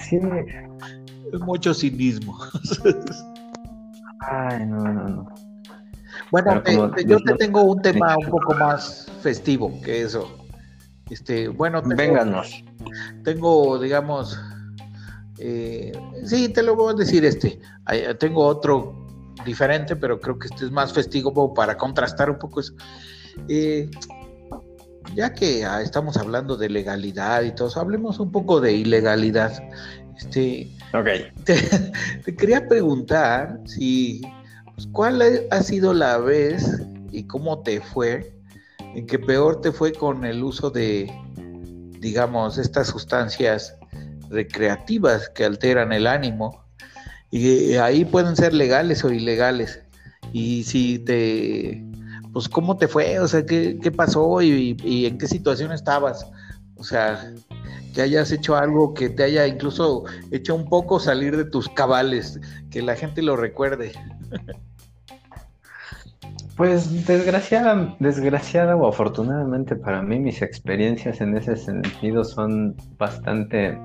sí. 0.09 0.19
es 1.33 1.39
mucho 1.39 1.73
cinismo. 1.73 2.37
Ay, 4.19 4.65
no, 4.65 4.83
no, 4.83 5.07
no. 5.07 5.35
Bueno, 6.31 6.63
yo 7.05 7.19
te 7.19 7.33
tengo 7.35 7.63
un 7.63 7.81
tema 7.81 8.15
un 8.17 8.29
poco 8.29 8.53
más 8.55 9.07
festivo 9.21 9.81
que 9.81 10.03
eso. 10.03 10.29
Este, 11.09 11.49
bueno, 11.49 11.81
tengo, 11.81 12.41
Tengo, 13.25 13.79
digamos, 13.79 14.39
eh, 15.43 15.91
sí, 16.23 16.49
te 16.49 16.61
lo 16.61 16.75
voy 16.75 16.93
a 16.93 16.95
decir 16.95 17.25
este. 17.25 17.59
Tengo 18.19 18.45
otro 18.45 18.93
diferente, 19.43 19.95
pero 19.95 20.19
creo 20.19 20.37
que 20.37 20.47
este 20.47 20.65
es 20.65 20.71
más 20.71 20.93
festivo 20.93 21.53
para 21.53 21.75
contrastar 21.77 22.29
un 22.29 22.37
poco 22.37 22.59
eso. 22.59 22.73
Eh, 23.47 23.89
ya 25.15 25.33
que 25.33 25.65
ah, 25.65 25.81
estamos 25.81 26.15
hablando 26.17 26.57
de 26.57 26.69
legalidad 26.69 27.41
y 27.41 27.55
todo, 27.55 27.71
hablemos 27.79 28.19
un 28.19 28.31
poco 28.31 28.61
de 28.61 28.73
ilegalidad. 28.73 29.51
Este, 30.15 30.69
te 32.25 32.35
quería 32.35 32.67
preguntar 32.67 33.59
si 33.65 34.21
pues, 34.75 34.87
¿cuál 34.91 35.23
ha 35.49 35.63
sido 35.63 35.95
la 35.95 36.19
vez 36.19 36.83
y 37.11 37.23
cómo 37.23 37.63
te 37.63 37.81
fue 37.81 38.31
en 38.93 39.07
que 39.07 39.17
peor 39.17 39.61
te 39.61 39.71
fue 39.71 39.91
con 39.91 40.23
el 40.23 40.43
uso 40.43 40.69
de, 40.69 41.11
digamos, 41.99 42.59
estas 42.59 42.87
sustancias 42.87 43.75
recreativas 44.31 45.29
que 45.29 45.45
alteran 45.45 45.93
el 45.93 46.07
ánimo? 46.07 46.63
Y 47.29 47.75
ahí 47.75 48.05
pueden 48.05 48.35
ser 48.35 48.53
legales 48.53 49.03
o 49.03 49.11
ilegales. 49.11 49.81
Y 50.33 50.63
si 50.63 50.99
te, 50.99 51.83
pues, 52.33 52.49
¿cómo 52.49 52.77
te 52.77 52.87
fue? 52.87 53.19
O 53.19 53.27
sea, 53.27 53.45
¿qué, 53.45 53.93
pasó 53.95 54.41
y, 54.41 54.77
y 54.83 55.05
en 55.05 55.17
qué 55.17 55.27
situación 55.27 55.71
estabas? 55.71 56.25
O 56.75 56.83
sea, 56.83 57.33
que 57.93 58.01
hayas 58.01 58.31
hecho 58.31 58.55
algo 58.55 58.93
que 58.93 59.09
te 59.09 59.23
haya 59.23 59.47
incluso 59.47 60.05
hecho 60.31 60.55
un 60.55 60.65
poco 60.65 60.99
salir 60.99 61.37
de 61.37 61.45
tus 61.45 61.69
cabales, 61.69 62.39
que 62.69 62.81
la 62.81 62.95
gente 62.95 63.21
lo 63.21 63.35
recuerde. 63.35 63.91
Pues 66.57 67.07
desgraciada, 67.07 67.95
desgraciada 67.99 68.75
o 68.75 68.87
afortunadamente 68.87 69.75
para 69.75 70.01
mí 70.01 70.19
mis 70.19 70.41
experiencias 70.41 71.21
en 71.21 71.35
ese 71.35 71.55
sentido 71.55 72.23
son 72.23 72.75
bastante 72.97 73.77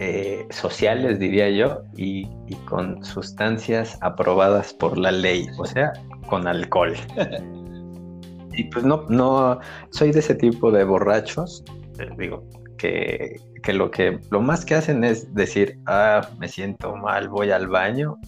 eh, 0.00 0.46
sociales, 0.50 1.18
diría 1.18 1.50
yo, 1.50 1.82
y, 1.96 2.28
con 2.66 3.04
sustancias 3.04 3.98
aprobadas 4.00 4.72
por 4.72 4.96
la 4.96 5.10
ley, 5.10 5.48
o 5.58 5.64
sea, 5.64 5.92
con 6.28 6.46
alcohol. 6.46 6.94
y 8.52 8.64
pues 8.64 8.84
no, 8.84 9.04
no, 9.08 9.58
soy 9.90 10.12
de 10.12 10.20
ese 10.20 10.34
tipo 10.34 10.70
de 10.70 10.84
borrachos, 10.84 11.64
eh, 11.98 12.08
digo, 12.16 12.46
que, 12.76 13.40
que, 13.62 13.72
lo 13.72 13.90
que 13.90 14.20
lo 14.30 14.40
más 14.40 14.64
que 14.64 14.76
hacen 14.76 15.02
es 15.02 15.34
decir, 15.34 15.78
ah, 15.86 16.28
me 16.38 16.48
siento 16.48 16.94
mal, 16.94 17.28
voy 17.28 17.50
al 17.50 17.66
baño, 17.66 18.18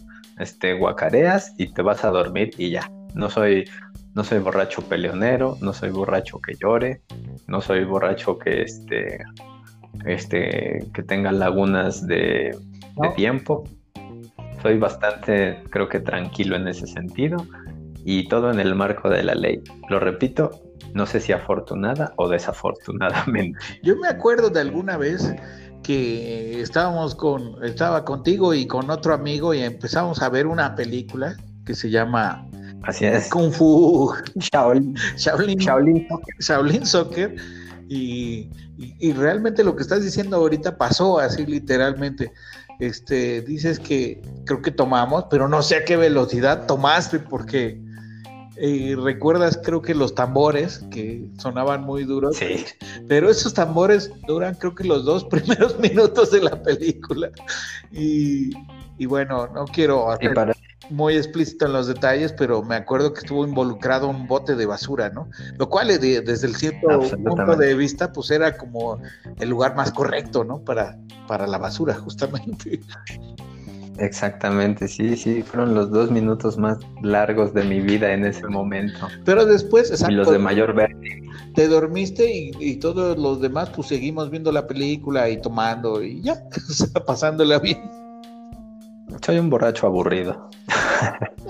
este, 0.41 0.75
guacareas 0.75 1.55
y 1.59 1.73
te 1.73 1.83
vas 1.83 2.05
a 2.05 2.11
dormir 2.11 2.51
y 2.59 2.71
ya. 2.71 2.91
No 3.15 3.29
soy, 3.29 3.69
no 4.15 4.25
soy 4.25 4.39
borracho 4.39 4.83
peleonero, 4.83 5.57
no 5.61 5.73
soy 5.73 5.91
borracho 5.91 6.41
que 6.41 6.55
llore, 6.55 7.03
no 7.47 7.61
soy 7.61 7.85
borracho 7.85 8.39
que 8.39 8.63
este 8.63 9.19
este, 10.05 10.87
que 10.95 11.03
tenga 11.03 11.33
lagunas 11.33 12.07
de, 12.07 12.57
tiempo. 13.17 13.65
Soy 14.63 14.79
bastante, 14.79 15.63
creo 15.71 15.89
que 15.89 16.01
tranquilo 16.01 16.57
en 16.57 16.69
ese 16.69 16.87
sentido 16.87 17.47
y 18.05 18.29
todo 18.29 18.51
en 18.51 18.61
el 18.61 18.75
marco 18.75 19.09
de 19.09 19.23
la 19.23 19.35
ley. 19.35 19.63
Lo 19.89 20.01
repito, 20.01 20.51
no 20.93 21.07
sé 21.07 21.21
si 21.21 21.33
afortunada 21.33 22.13
o 22.17 22.29
desafortunadamente. 22.29 23.59
Yo 23.83 23.97
me 23.97 24.09
acuerdo 24.09 24.51
de 24.51 24.61
alguna 24.61 24.97
vez 24.99 25.35
que 25.83 26.61
estábamos 26.61 27.15
con, 27.15 27.65
estaba 27.65 28.05
contigo 28.05 28.53
y 28.53 28.67
con 28.67 28.91
otro 28.91 29.15
amigo 29.15 29.55
y 29.55 29.61
empezamos 29.61 30.21
a 30.21 30.29
ver 30.29 30.47
una 30.47 30.75
película 30.75 31.37
que 31.65 31.75
se 31.75 31.89
llama 31.89 32.47
Así 32.83 33.05
es. 33.05 33.29
Kung 33.29 33.53
Fu 33.53 34.13
Shaolin, 34.37 34.95
Shaolin, 35.17 35.59
Shaolin, 35.59 36.07
Shaolin 36.39 36.87
Soccer 36.87 37.35
y, 37.93 39.13
realmente 39.15 39.65
lo 39.65 39.75
que 39.75 39.83
estás 39.83 40.05
diciendo 40.05 40.37
ahorita 40.37 40.79
pasó 40.79 41.19
así 41.19 41.45
literalmente. 41.45 42.33
Este, 42.79 43.43
dices 43.43 43.81
que 43.81 44.23
creo 44.47 44.63
que 44.63 44.71
tomamos, 44.71 45.25
pero 45.29 45.49
no 45.49 45.61
sé 45.61 45.77
a 45.77 45.85
qué 45.85 45.97
velocidad 45.97 46.67
tomaste, 46.67 47.19
porque 47.19 47.83
eh, 48.57 48.97
recuerdas, 48.97 49.61
creo 49.63 49.83
que 49.83 49.95
los 49.95 50.15
tambores 50.15 50.85
que 50.91 51.29
sonaban 51.39 51.83
muy 51.83 52.05
duros, 52.05 52.37
sí. 52.37 52.65
pero 53.09 53.29
esos 53.29 53.55
tambores 53.55 54.13
duran, 54.27 54.55
creo 54.55 54.75
que 54.75 54.85
los 54.85 55.05
dos 55.05 55.25
primeros 55.31 55.79
minutos 55.81 56.31
de 56.31 56.43
la 56.43 56.63
película. 56.63 57.31
Y, 57.91 58.55
bueno, 59.05 59.49
no 59.49 59.65
quiero 59.65 60.13
hacer 60.13 60.55
muy 60.91 61.17
explícito 61.17 61.67
en 61.67 61.73
los 61.73 61.87
detalles, 61.87 62.33
pero 62.33 62.63
me 62.63 62.75
acuerdo 62.75 63.13
que 63.13 63.21
estuvo 63.21 63.47
involucrado 63.47 64.09
un 64.09 64.27
bote 64.27 64.57
de 64.57 64.67
basura, 64.67 65.11
¿no? 65.11 65.29
Lo 65.59 65.69
cual 65.69 65.91
eh, 65.91 65.99
desde 65.99 66.47
el 66.47 66.57
cierto 66.57 67.01
punto 67.25 67.57
de 67.57 67.75
vista, 67.75 68.13
pues 68.13 68.31
era 68.31 68.57
como 68.57 68.99
el 69.39 69.49
lugar 69.49 69.77
más 69.77 69.93
correcto, 69.93 70.45
¿no? 70.45 70.63
Para, 70.65 70.99
para 71.27 71.47
la 71.47 71.59
basura, 71.59 71.95
justamente. 71.95 72.81
Exactamente, 73.99 74.89
sí, 74.89 75.15
sí, 75.17 75.43
fueron 75.43 75.75
los 75.75 75.91
dos 75.91 76.11
minutos 76.11 76.57
más 76.57 76.79
largos 77.03 77.53
de 77.53 77.65
mi 77.65 77.81
vida 77.81 78.13
en 78.13 78.25
ese 78.25 78.47
momento. 78.47 79.07
Pero 79.25 79.45
después, 79.45 79.91
exacto, 79.91 80.13
y 80.13 80.17
los 80.17 80.31
de 80.31 80.39
mayor 80.39 80.75
verde. 80.75 81.23
Te 81.55 81.69
dormiste 81.69 82.31
y, 82.33 82.53
y, 82.61 82.77
todos 82.77 83.19
los 83.19 83.41
demás, 83.41 83.71
pues 83.71 83.89
seguimos 83.89 84.31
viendo 84.31 84.53
la 84.53 84.67
película 84.67 85.29
y 85.29 85.41
tomando 85.41 86.03
y 86.03 86.23
ya, 86.23 86.43
pasándola 87.07 87.59
bien. 87.59 87.79
Soy 89.21 89.39
un 89.39 89.51
borracho 89.51 89.87
aburrido. 89.87 90.49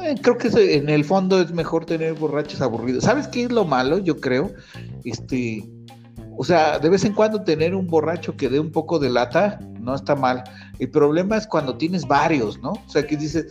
Eh, 0.03 0.15
creo 0.23 0.39
que 0.39 0.49
en 0.77 0.89
el 0.89 1.05
fondo 1.05 1.41
es 1.41 1.53
mejor 1.53 1.85
tener 1.85 2.15
borrachos 2.15 2.61
aburridos. 2.61 3.05
¿Sabes 3.05 3.29
qué 3.29 3.45
es 3.45 3.53
lo 3.53 3.65
malo? 3.65 3.99
Yo 3.99 4.17
creo. 4.17 4.51
Este, 5.05 5.69
o 6.37 6.45
sea, 6.45 6.79
de 6.79 6.89
vez 6.89 7.05
en 7.05 7.13
cuando 7.13 7.43
tener 7.43 7.75
un 7.75 7.87
borracho 7.87 8.37
que 8.37 8.49
dé 8.49 8.59
un 8.59 8.73
poco 8.73 8.99
de 8.99 9.11
lata 9.11 9.59
no 9.81 9.95
está 9.95 10.15
mal. 10.15 10.43
El 10.79 10.91
problema 10.91 11.37
es 11.37 11.47
cuando 11.47 11.77
tienes 11.77 12.07
varios, 12.07 12.59
¿no? 12.61 12.73
O 12.73 12.89
sea, 12.89 13.07
que 13.07 13.17
dices, 13.17 13.47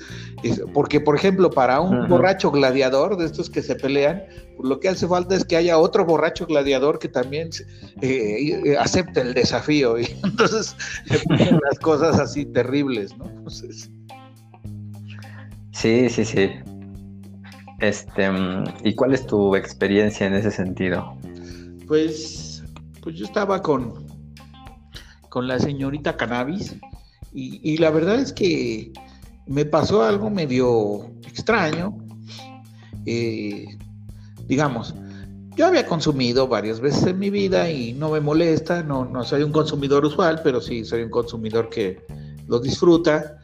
porque 0.74 1.00
por 1.00 1.16
ejemplo, 1.16 1.50
para 1.50 1.82
un 1.82 2.08
borracho 2.08 2.52
gladiador 2.52 3.18
de 3.18 3.26
estos 3.26 3.50
que 3.50 3.62
se 3.62 3.76
pelean, 3.76 4.24
lo 4.64 4.80
que 4.80 4.90
hace 4.90 5.08
falta 5.08 5.36
es 5.36 5.46
que 5.46 5.56
haya 5.56 5.78
otro 5.78 6.06
borracho 6.06 6.46
gladiador 6.46 7.00
que 7.00 7.10
también 7.10 7.50
eh, 8.02 8.62
eh, 8.66 8.78
acepte 8.78 9.22
el 9.22 9.34
desafío 9.34 10.00
y 10.00 10.08
entonces 10.24 10.76
se 11.06 11.20
ponen 11.28 11.60
las 11.70 11.80
cosas 11.80 12.20
así 12.20 12.46
terribles, 12.46 13.16
¿no? 13.18 13.26
Entonces, 13.26 13.92
Sí, 15.80 16.10
sí, 16.10 16.26
sí. 16.26 16.50
Este, 17.80 18.30
mm, 18.30 18.66
¿y 18.84 18.96
cuál 18.96 19.14
es 19.14 19.26
tu 19.26 19.56
experiencia 19.56 20.28
en 20.28 20.34
ese 20.34 20.52
sentido? 20.52 21.16
Pues, 21.88 22.62
pues 23.02 23.16
yo 23.16 23.24
estaba 23.24 23.62
con, 23.62 24.06
con 25.30 25.48
la 25.48 25.58
señorita 25.58 26.18
Cannabis 26.18 26.76
y, 27.32 27.78
la 27.78 27.92
verdad 27.92 28.20
es 28.20 28.34
que 28.34 28.92
me 29.48 29.64
pasó 29.64 30.04
algo 30.04 30.30
medio 30.30 31.12
extraño. 31.26 31.98
Eh, 33.06 33.66
digamos, 34.48 34.94
yo 35.56 35.66
había 35.66 35.86
consumido 35.86 36.50
varias 36.50 36.82
veces 36.82 37.06
en 37.06 37.20
mi 37.20 37.30
vida 37.30 37.72
y 37.72 37.94
no 37.94 38.10
me 38.10 38.20
molesta, 38.20 38.84
no, 38.84 39.06
no 39.06 39.24
soy 39.24 39.44
un 39.44 39.54
consumidor 39.54 40.04
usual, 40.04 40.42
pero 40.44 40.60
sí 40.60 40.84
soy 40.84 41.04
un 41.04 41.10
consumidor 41.10 41.70
que 41.70 42.06
lo 42.48 42.60
disfruta 42.60 43.39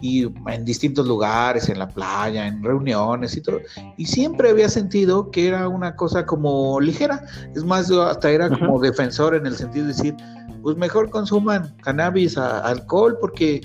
y 0.00 0.24
en 0.24 0.64
distintos 0.64 1.06
lugares, 1.06 1.68
en 1.68 1.78
la 1.78 1.88
playa, 1.88 2.46
en 2.46 2.62
reuniones 2.62 3.36
y 3.36 3.42
todo. 3.42 3.60
Y 3.96 4.06
siempre 4.06 4.50
había 4.50 4.68
sentido 4.68 5.30
que 5.30 5.48
era 5.48 5.68
una 5.68 5.96
cosa 5.96 6.24
como 6.26 6.80
ligera. 6.80 7.24
Es 7.54 7.64
más, 7.64 7.88
yo 7.88 8.02
hasta 8.02 8.30
era 8.30 8.48
como 8.48 8.80
defensor 8.80 9.34
en 9.34 9.46
el 9.46 9.56
sentido 9.56 9.86
de 9.86 9.92
decir, 9.92 10.16
pues 10.62 10.76
mejor 10.76 11.10
consuman 11.10 11.74
cannabis, 11.82 12.36
alcohol, 12.38 13.16
porque 13.20 13.60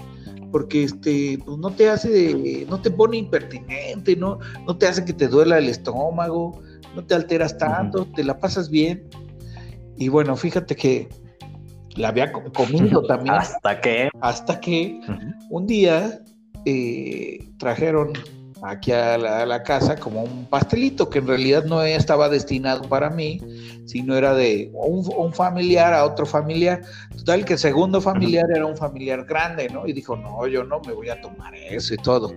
porque 0.51 0.85
este 0.85 1.37
pues 1.45 1.57
no 1.57 1.69
te 1.69 1.89
hace, 1.89 2.65
no 2.69 2.79
te 2.79 2.89
pone 2.89 3.17
impertinente, 3.17 4.15
no, 4.15 4.39
no 4.65 4.77
te 4.77 4.87
hace 4.87 5.03
que 5.03 5.11
te 5.11 5.27
duela 5.27 5.57
el 5.57 5.67
estómago, 5.67 6.61
no 6.95 7.03
te 7.03 7.13
alteras 7.13 7.57
tanto, 7.57 8.07
te 8.15 8.23
la 8.23 8.39
pasas 8.39 8.69
bien. 8.69 9.03
Y 9.97 10.07
bueno, 10.07 10.35
fíjate 10.37 10.75
que 10.75 11.09
la 11.95 12.09
había 12.09 12.31
comido 12.31 13.01
también. 13.07 13.35
Hasta 13.35 13.81
que. 13.81 14.09
Hasta 14.21 14.59
que 14.59 14.99
un 15.49 15.67
día 15.67 16.21
eh, 16.65 17.49
trajeron 17.57 18.13
aquí 18.61 18.91
a 18.91 19.17
la, 19.17 19.63
casa 19.63 19.95
como 19.95 20.23
un 20.23 20.45
pastelito 20.45 21.09
que 21.09 21.19
en 21.19 21.27
realidad 21.27 21.65
no 21.65 21.81
estaba 21.81 22.29
destinado 22.29 22.83
para 22.87 23.09
mí, 23.09 23.41
sino 23.85 24.15
era 24.15 24.33
de 24.33 24.71
un, 24.73 25.33
familiar 25.33 25.93
a 25.93 26.05
otro 26.05 26.25
familiar. 26.25 26.81
Total 27.17 27.45
que 27.45 27.53
el 27.53 27.59
segundo 27.59 28.01
familiar 28.01 28.45
era 28.53 28.65
un 28.65 28.77
familiar 28.77 29.25
grande, 29.25 29.69
¿no? 29.69 29.87
Y 29.87 29.93
dijo, 29.93 30.15
no, 30.15 30.47
yo 30.47 30.63
no 30.63 30.79
me 30.81 30.93
voy 30.93 31.09
a 31.09 31.21
tomar 31.21 31.55
eso 31.55 31.93
y 31.93 31.97
todo. 31.97 32.33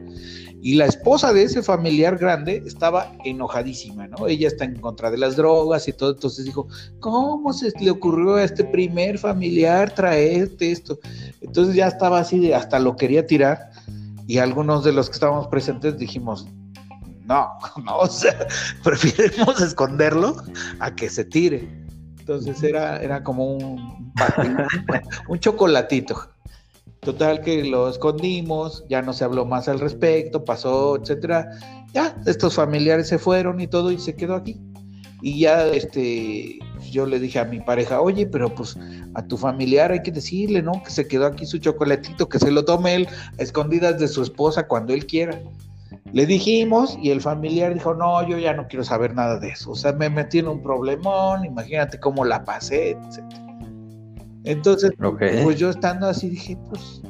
Y 0.60 0.74
la 0.74 0.86
esposa 0.86 1.32
de 1.32 1.44
ese 1.44 1.62
familiar 1.62 2.18
grande 2.18 2.62
estaba 2.66 3.12
enojadísima, 3.24 4.08
¿no? 4.08 4.26
Ella 4.26 4.48
está 4.48 4.64
en 4.64 4.76
contra 4.80 5.10
de 5.10 5.18
las 5.18 5.36
drogas 5.36 5.86
y 5.86 5.92
todo, 5.92 6.12
entonces 6.12 6.44
dijo, 6.44 6.66
¿cómo 6.98 7.52
se 7.52 7.70
le 7.80 7.90
ocurrió 7.90 8.34
a 8.34 8.44
este 8.44 8.64
primer 8.64 9.18
familiar 9.18 9.94
traerte 9.94 10.72
esto? 10.72 10.98
Entonces 11.40 11.76
ya 11.76 11.86
estaba 11.86 12.18
así 12.18 12.40
de, 12.40 12.54
hasta 12.56 12.80
lo 12.80 12.96
quería 12.96 13.26
tirar 13.26 13.70
y 14.28 14.38
algunos 14.38 14.84
de 14.84 14.92
los 14.92 15.08
que 15.08 15.14
estábamos 15.14 15.48
presentes 15.48 15.96
dijimos, 15.96 16.46
no, 17.24 17.48
no, 17.84 17.96
o 17.96 18.06
sea, 18.06 18.46
preferimos 18.84 19.60
esconderlo 19.60 20.36
a 20.78 20.94
que 20.94 21.08
se 21.08 21.24
tire. 21.24 21.66
Entonces 22.20 22.62
era, 22.62 22.98
era 22.98 23.24
como 23.24 23.54
un, 23.56 24.12
un 25.28 25.38
chocolatito. 25.40 26.28
Total 27.00 27.40
que 27.40 27.64
lo 27.64 27.88
escondimos, 27.88 28.84
ya 28.90 29.00
no 29.00 29.14
se 29.14 29.24
habló 29.24 29.46
más 29.46 29.66
al 29.66 29.80
respecto, 29.80 30.44
pasó, 30.44 30.96
etcétera. 30.96 31.48
Ya, 31.94 32.14
estos 32.26 32.54
familiares 32.54 33.08
se 33.08 33.18
fueron 33.18 33.60
y 33.60 33.66
todo 33.66 33.90
y 33.90 33.98
se 33.98 34.14
quedó 34.14 34.34
aquí. 34.34 34.60
Y 35.22 35.40
ya 35.40 35.66
este 35.68 36.58
yo 36.90 37.06
le 37.06 37.18
dije 37.18 37.38
a 37.38 37.44
mi 37.44 37.60
pareja, 37.60 38.00
"Oye, 38.00 38.26
pero 38.26 38.54
pues 38.54 38.76
a 39.14 39.22
tu 39.26 39.36
familiar 39.36 39.92
hay 39.92 40.02
que 40.02 40.12
decirle, 40.12 40.62
¿no? 40.62 40.82
Que 40.82 40.90
se 40.90 41.06
quedó 41.06 41.26
aquí 41.26 41.46
su 41.46 41.58
chocolatito, 41.58 42.28
que 42.28 42.38
se 42.38 42.50
lo 42.50 42.64
tome 42.64 42.94
él 42.94 43.08
a 43.38 43.42
escondidas 43.42 43.98
de 43.98 44.08
su 44.08 44.22
esposa 44.22 44.66
cuando 44.66 44.92
él 44.92 45.06
quiera." 45.06 45.40
Le 46.12 46.26
dijimos 46.26 46.98
y 47.02 47.10
el 47.10 47.20
familiar 47.20 47.74
dijo, 47.74 47.94
no, 47.94 48.26
yo 48.26 48.38
ya 48.38 48.54
no 48.54 48.66
quiero 48.66 48.84
saber 48.84 49.14
nada 49.14 49.38
de 49.38 49.48
eso. 49.48 49.72
O 49.72 49.74
sea, 49.74 49.92
me 49.92 50.08
metí 50.08 50.38
en 50.38 50.48
un 50.48 50.62
problemón, 50.62 51.44
imagínate 51.44 52.00
cómo 52.00 52.24
la 52.24 52.44
pasé, 52.44 52.90
etcétera. 52.90 53.46
Entonces, 54.44 54.92
pues 54.98 55.58
yo 55.58 55.68
estando 55.68 56.06
así 56.06 56.30
dije, 56.30 56.56
pues, 56.68 57.02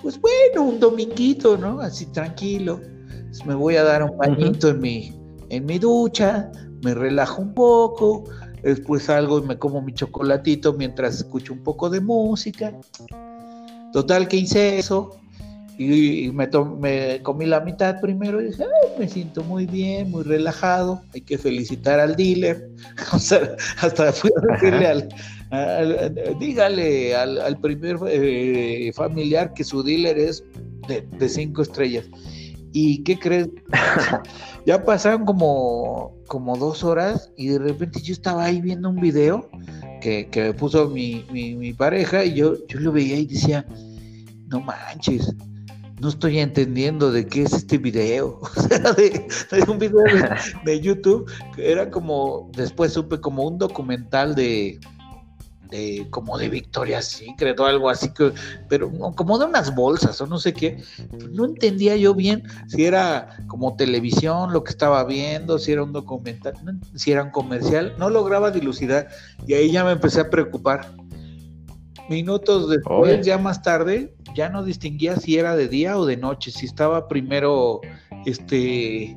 pues 0.00 0.18
bueno, 0.20 0.70
un 0.70 0.80
dominguito, 0.80 1.58
¿no? 1.58 1.80
Así 1.80 2.06
tranquilo. 2.06 2.80
Pues 3.26 3.44
me 3.44 3.54
voy 3.54 3.76
a 3.76 3.82
dar 3.82 4.02
un 4.02 4.16
bañito 4.16 4.70
en, 4.70 4.80
mi, 4.80 5.20
en 5.50 5.66
mi 5.66 5.78
ducha, 5.78 6.50
me 6.82 6.94
relajo 6.94 7.42
un 7.42 7.52
poco, 7.52 8.24
después 8.70 9.04
salgo 9.04 9.38
y 9.38 9.42
me 9.42 9.58
como 9.58 9.82
mi 9.82 9.92
chocolatito 9.92 10.72
mientras 10.72 11.16
escucho 11.16 11.52
un 11.52 11.62
poco 11.62 11.90
de 11.90 12.00
música. 12.00 12.74
Total 13.92 14.28
que 14.28 14.36
hice 14.36 14.78
eso. 14.78 15.18
y, 15.78 16.30
me, 16.32 16.48
me, 16.78 17.22
comí 17.22 17.44
la 17.46 17.60
mitad 17.60 18.00
primero 18.00 18.40
y 18.40 18.46
dije, 18.46 18.64
me 18.98 19.08
siento 19.08 19.42
muy 19.42 19.66
bien, 19.66 20.10
muy 20.10 20.22
relajado, 20.22 21.02
hay 21.14 21.20
que 21.20 21.38
felicitar 21.38 22.00
al 22.00 22.16
dealer. 22.16 22.70
O 23.12 23.18
sea, 23.18 23.56
hasta 23.80 24.12
fui 24.12 24.30
a 24.36 24.52
decirle 24.54 24.86
al, 24.86 25.08
dígale 26.38 27.14
al, 27.14 27.58
primer 27.60 27.98
eh, 28.08 28.90
familiar 28.94 29.52
que 29.54 29.64
su 29.64 29.82
dealer 29.82 30.18
es 30.18 30.42
de, 30.88 31.28
cinco 31.28 31.62
estrellas. 31.62 32.06
¿Y 32.72 33.02
qué 33.04 33.18
crees? 33.18 33.48
ya 34.66 34.84
pasaron 34.84 35.24
como, 35.24 36.15
como 36.26 36.56
dos 36.56 36.84
horas 36.84 37.30
y 37.36 37.48
de 37.48 37.58
repente 37.58 38.00
yo 38.00 38.12
estaba 38.12 38.44
ahí 38.44 38.60
viendo 38.60 38.90
un 38.90 39.00
video 39.00 39.48
que, 40.00 40.28
me 40.34 40.52
puso 40.52 40.88
mi, 40.88 41.24
mi, 41.30 41.72
pareja 41.72 42.24
y 42.24 42.34
yo, 42.34 42.54
yo 42.68 42.80
lo 42.80 42.92
veía 42.92 43.16
y 43.16 43.26
decía, 43.26 43.66
no 44.48 44.60
manches, 44.60 45.34
no 46.00 46.08
estoy 46.08 46.38
entendiendo 46.38 47.10
de 47.10 47.26
qué 47.26 47.42
es 47.42 47.52
este 47.52 47.78
video. 47.78 48.40
O 48.56 48.62
sea, 48.68 48.92
de, 48.92 49.26
un 49.68 49.78
video 49.78 50.04
de, 50.64 50.80
YouTube 50.80 51.30
que 51.54 51.72
era 51.72 51.90
como, 51.90 52.50
después 52.56 52.92
supe 52.92 53.20
como 53.20 53.44
un 53.44 53.58
documental 53.58 54.34
de, 54.34 54.78
de 55.70 56.06
como 56.10 56.38
de 56.38 56.48
Victoria 56.48 57.02
Secret 57.02 57.58
o 57.60 57.66
algo 57.66 57.90
así, 57.90 58.12
que, 58.12 58.32
pero 58.68 58.90
como 59.14 59.38
de 59.38 59.46
unas 59.46 59.74
bolsas 59.74 60.20
o 60.20 60.26
no 60.26 60.38
sé 60.38 60.52
qué. 60.52 60.82
No 61.32 61.44
entendía 61.44 61.96
yo 61.96 62.14
bien 62.14 62.42
si 62.68 62.84
era 62.84 63.36
como 63.46 63.76
televisión 63.76 64.52
lo 64.52 64.64
que 64.64 64.70
estaba 64.70 65.04
viendo, 65.04 65.58
si 65.58 65.72
era 65.72 65.82
un 65.82 65.92
documental, 65.92 66.54
si 66.94 67.12
era 67.12 67.22
un 67.22 67.30
comercial. 67.30 67.94
No 67.98 68.10
lograba 68.10 68.50
dilucidar 68.50 69.08
y 69.46 69.54
ahí 69.54 69.70
ya 69.70 69.84
me 69.84 69.92
empecé 69.92 70.20
a 70.20 70.30
preocupar. 70.30 70.94
Minutos 72.08 72.68
después, 72.68 73.26
ya 73.26 73.36
más 73.36 73.62
tarde, 73.62 74.14
ya 74.36 74.48
no 74.48 74.62
distinguía 74.62 75.16
si 75.16 75.38
era 75.38 75.56
de 75.56 75.66
día 75.66 75.98
o 75.98 76.06
de 76.06 76.16
noche, 76.16 76.52
si 76.52 76.66
estaba 76.66 77.08
primero 77.08 77.80
este 78.26 79.16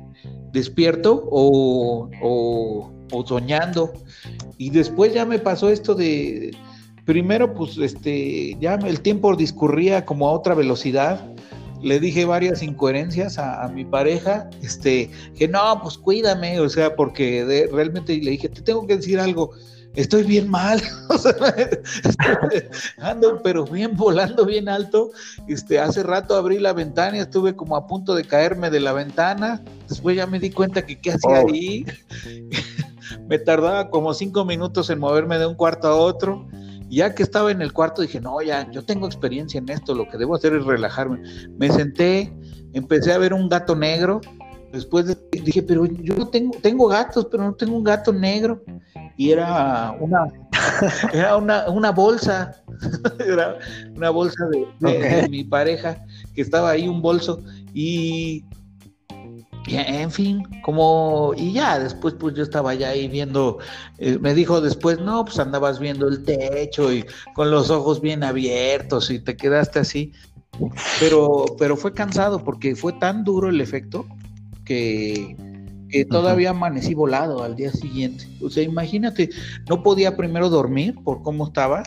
despierto 0.52 1.28
o, 1.30 2.10
o, 2.20 2.92
soñando. 3.26 3.92
Y 4.58 4.70
después 4.70 5.14
ya 5.14 5.24
me 5.24 5.38
pasó 5.38 5.70
esto 5.70 5.94
de, 5.94 6.56
primero 7.04 7.54
pues 7.54 7.76
este, 7.78 8.56
ya 8.60 8.74
el 8.74 9.00
tiempo 9.00 9.34
discurría 9.36 10.04
como 10.04 10.28
a 10.28 10.32
otra 10.32 10.54
velocidad. 10.54 11.26
Le 11.82 11.98
dije 11.98 12.26
varias 12.26 12.62
incoherencias 12.62 13.38
a, 13.38 13.66
mi 13.68 13.86
pareja, 13.86 14.50
este, 14.62 15.10
que 15.38 15.48
no, 15.48 15.80
pues 15.82 15.96
cuídame, 15.96 16.60
o 16.60 16.68
sea, 16.68 16.94
porque 16.94 17.68
realmente 17.72 18.16
le 18.18 18.32
dije, 18.32 18.50
te 18.50 18.60
tengo 18.60 18.86
que 18.86 18.98
decir 18.98 19.18
algo 19.18 19.52
estoy 19.94 20.22
bien 20.22 20.48
mal, 20.48 20.80
ando 22.98 23.42
pero 23.42 23.64
bien 23.64 23.96
volando 23.96 24.44
bien 24.46 24.68
alto. 24.68 25.10
Este, 25.48 25.78
hace 25.78 26.02
rato 26.02 26.36
abrí 26.36 26.58
la 26.58 26.72
ventana 26.72 27.16
y 27.16 27.20
estuve 27.20 27.56
como 27.56 27.76
a 27.76 27.86
punto 27.86 28.14
de 28.14 28.24
caerme 28.24 28.70
de 28.70 28.80
la 28.80 28.92
ventana. 28.92 29.62
Después 29.88 30.16
ya 30.16 30.26
me 30.26 30.38
di 30.38 30.50
cuenta 30.50 30.84
que 30.84 31.00
qué 31.00 31.12
hacía 31.12 31.42
oh. 31.42 31.48
ahí. 31.48 31.84
me 33.28 33.38
tardaba 33.38 33.90
como 33.90 34.14
cinco 34.14 34.44
minutos 34.44 34.90
en 34.90 34.98
moverme 34.98 35.38
de 35.38 35.46
un 35.46 35.54
cuarto 35.54 35.88
a 35.88 35.96
otro. 35.96 36.46
ya 36.88 37.14
que 37.14 37.22
estaba 37.22 37.50
en 37.50 37.62
el 37.62 37.72
cuarto 37.72 38.02
dije, 38.02 38.20
no, 38.20 38.42
ya, 38.42 38.68
yo 38.70 38.84
tengo 38.84 39.06
experiencia 39.06 39.58
en 39.58 39.68
esto, 39.68 39.94
lo 39.94 40.08
que 40.08 40.18
debo 40.18 40.34
hacer 40.34 40.54
es 40.54 40.64
relajarme. 40.64 41.22
Me 41.58 41.70
senté, 41.70 42.32
empecé 42.72 43.12
a 43.12 43.18
ver 43.18 43.32
un 43.32 43.48
gato 43.48 43.76
negro. 43.76 44.20
Después 44.72 45.16
dije, 45.30 45.62
pero 45.62 45.84
yo 45.86 46.28
tengo, 46.28 46.56
tengo 46.62 46.86
gatos, 46.86 47.26
pero 47.30 47.44
no 47.44 47.54
tengo 47.54 47.76
un 47.76 47.84
gato 47.84 48.12
negro 48.12 48.62
y 49.20 49.32
era 49.32 49.94
una, 50.00 50.28
era 51.12 51.36
una, 51.36 51.90
bolsa, 51.90 52.62
era 53.18 53.58
una 53.94 54.08
bolsa 54.08 54.46
de, 54.80 55.28
mi 55.28 55.44
pareja, 55.44 56.02
que 56.34 56.40
estaba 56.40 56.70
ahí 56.70 56.88
un 56.88 57.02
bolso 57.02 57.42
y, 57.74 58.46
en 59.66 60.10
fin, 60.10 60.42
como, 60.62 61.32
y 61.36 61.52
ya, 61.52 61.78
después 61.78 62.14
pues 62.14 62.34
yo 62.34 62.42
estaba 62.42 62.74
ya 62.74 62.90
ahí 62.90 63.08
viendo, 63.08 63.58
eh, 63.98 64.18
me 64.20 64.34
dijo 64.34 64.60
después, 64.60 64.98
no, 65.00 65.24
pues 65.24 65.38
andabas 65.38 65.78
viendo 65.78 66.08
el 66.08 66.24
techo 66.24 66.92
y 66.92 67.04
con 67.34 67.50
los 67.50 67.70
ojos 67.70 68.00
bien 68.00 68.24
abiertos 68.24 69.10
y 69.10 69.18
te 69.18 69.36
quedaste 69.36 69.80
así, 69.80 70.12
pero, 70.98 71.44
pero 71.58 71.76
fue 71.76 71.92
cansado 71.92 72.42
porque 72.42 72.74
fue 72.74 72.92
tan 72.94 73.24
duro 73.24 73.48
el 73.48 73.60
efecto 73.60 74.06
que 74.64 75.36
que 75.90 76.04
todavía 76.04 76.50
amanecí 76.50 76.94
volado 76.94 77.42
al 77.42 77.56
día 77.56 77.72
siguiente. 77.72 78.26
O 78.40 78.48
sea, 78.48 78.62
imagínate, 78.62 79.30
no 79.68 79.82
podía 79.82 80.16
primero 80.16 80.48
dormir 80.48 80.94
por 81.04 81.22
cómo 81.22 81.48
estaba 81.48 81.82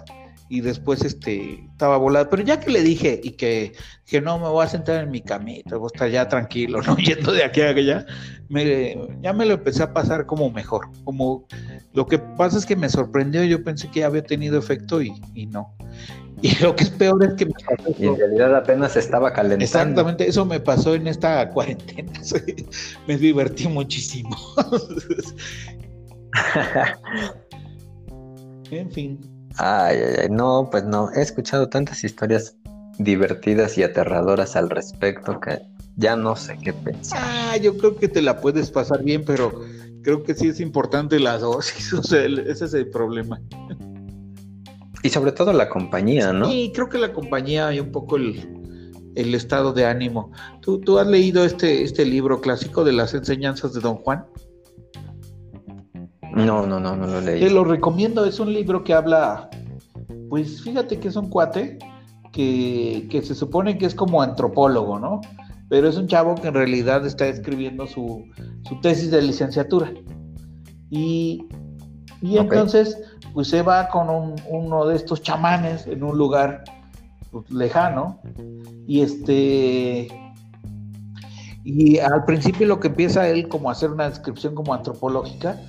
y 0.53 0.61
después 0.61 1.03
este 1.03 1.65
estaba 1.71 1.97
volado. 1.97 2.29
Pero 2.29 2.43
ya 2.43 2.59
que 2.59 2.69
le 2.69 2.83
dije 2.83 3.19
y 3.23 3.31
que, 3.31 3.73
que 4.05 4.21
no 4.21 4.37
me 4.37 4.47
voy 4.47 4.63
a 4.63 4.69
sentar 4.69 5.03
en 5.03 5.09
mi 5.09 5.19
camita, 5.19 5.77
voy 5.77 5.89
a 5.91 5.95
estar 5.95 6.11
ya 6.11 6.27
tranquilo, 6.27 6.79
no 6.83 6.95
yendo 7.03 7.31
de 7.31 7.43
aquí 7.43 7.61
a 7.61 7.69
allá, 7.69 8.05
me, 8.49 8.95
ya 9.21 9.33
me 9.33 9.47
lo 9.47 9.55
empecé 9.55 9.81
a 9.81 9.93
pasar 9.93 10.27
como 10.27 10.51
mejor. 10.51 10.89
Como 11.05 11.47
lo 11.93 12.05
que 12.05 12.19
pasa 12.19 12.59
es 12.59 12.67
que 12.67 12.75
me 12.75 12.87
sorprendió, 12.87 13.43
yo 13.43 13.63
pensé 13.63 13.89
que 13.89 14.03
había 14.03 14.21
tenido 14.21 14.59
efecto 14.59 15.01
y, 15.01 15.11
y 15.33 15.47
no. 15.47 15.75
Y 16.43 16.53
lo 16.61 16.75
que 16.75 16.83
es 16.83 16.91
peor 16.91 17.23
es 17.23 17.33
que 17.33 17.47
me 17.47 17.53
pasó 17.53 17.89
Y 17.97 18.05
en 18.05 18.15
realidad 18.15 18.55
apenas 18.55 18.95
estaba 18.95 19.33
calentando. 19.33 19.65
Exactamente, 19.65 20.27
eso 20.27 20.45
me 20.45 20.59
pasó 20.59 20.93
en 20.93 21.07
esta 21.07 21.49
cuarentena. 21.49 22.11
me 23.07 23.17
divertí 23.17 23.67
muchísimo. 23.67 24.37
en 28.69 28.91
fin. 28.91 29.32
Ay, 29.57 29.97
ay, 29.97 30.15
ay, 30.23 30.29
no, 30.29 30.69
pues 30.71 30.83
no. 30.83 31.11
He 31.11 31.21
escuchado 31.21 31.69
tantas 31.69 32.03
historias 32.03 32.55
divertidas 32.97 33.77
y 33.77 33.83
aterradoras 33.83 34.55
al 34.55 34.69
respecto 34.69 35.39
que 35.39 35.61
ya 35.95 36.15
no 36.15 36.35
sé 36.35 36.57
qué 36.63 36.73
pensar. 36.73 37.19
Ah, 37.21 37.57
yo 37.57 37.77
creo 37.77 37.95
que 37.95 38.07
te 38.07 38.21
la 38.21 38.39
puedes 38.39 38.71
pasar 38.71 39.03
bien, 39.03 39.23
pero 39.25 39.61
creo 40.01 40.23
que 40.23 40.33
sí 40.33 40.47
es 40.47 40.59
importante 40.59 41.19
la 41.19 41.37
dosis. 41.37 41.93
O 41.93 42.03
sea, 42.03 42.25
ese 42.25 42.65
es 42.65 42.73
el 42.73 42.89
problema. 42.89 43.41
Y 45.03 45.09
sobre 45.09 45.33
todo 45.33 45.51
la 45.51 45.69
compañía, 45.69 46.31
¿no? 46.31 46.49
Sí, 46.49 46.71
creo 46.73 46.89
que 46.89 46.97
la 46.97 47.11
compañía 47.11 47.73
y 47.73 47.79
un 47.79 47.91
poco 47.91 48.15
el, 48.15 48.37
estado 49.15 49.73
de 49.73 49.85
ánimo. 49.85 50.31
¿Tú, 50.61 50.79
¿Tú, 50.79 50.97
has 50.97 51.07
leído 51.07 51.43
este, 51.43 51.83
este 51.83 52.05
libro 52.05 52.39
clásico 52.39 52.83
de 52.83 52.93
las 52.93 53.13
enseñanzas 53.13 53.73
de 53.73 53.81
Don 53.81 53.95
Juan? 53.97 54.25
No, 56.33 56.65
no, 56.65 56.79
no, 56.79 56.95
no 56.95 57.07
lo 57.07 57.21
leí. 57.21 57.39
Te 57.39 57.49
lo 57.49 57.63
recomiendo, 57.63 58.25
es 58.25 58.39
un 58.39 58.53
libro 58.53 58.83
que 58.83 58.93
habla, 58.93 59.49
pues 60.29 60.61
fíjate 60.63 60.99
que 60.99 61.07
es 61.07 61.15
un 61.15 61.29
cuate 61.29 61.77
que, 62.31 63.07
que 63.09 63.21
se 63.21 63.35
supone 63.35 63.77
que 63.77 63.85
es 63.85 63.95
como 63.95 64.21
antropólogo, 64.21 64.99
¿no? 64.99 65.21
Pero 65.69 65.87
es 65.87 65.97
un 65.97 66.07
chavo 66.07 66.35
que 66.35 66.47
en 66.47 66.55
realidad 66.55 67.05
está 67.05 67.27
escribiendo 67.27 67.87
su, 67.87 68.25
su 68.67 68.81
tesis 68.81 69.11
de 69.11 69.21
licenciatura. 69.21 69.91
Y, 70.89 71.47
y 72.21 72.37
entonces 72.37 72.97
pues 73.33 73.47
se 73.47 73.61
va 73.63 73.89
con 73.89 74.35
uno 74.47 74.85
de 74.85 74.95
estos 74.95 75.21
chamanes 75.21 75.87
en 75.87 76.03
un 76.03 76.17
lugar 76.17 76.63
pues, 77.31 77.49
lejano 77.49 78.19
y 78.87 79.01
este 79.01 80.07
y 81.65 81.97
al 81.97 82.25
principio 82.25 82.67
lo 82.67 82.79
que 82.79 82.89
empieza 82.89 83.27
él 83.27 83.47
como 83.47 83.69
a 83.69 83.71
hacer 83.71 83.89
una 83.89 84.07
descripción 84.07 84.53
como 84.53 84.73
antropológica 84.73 85.59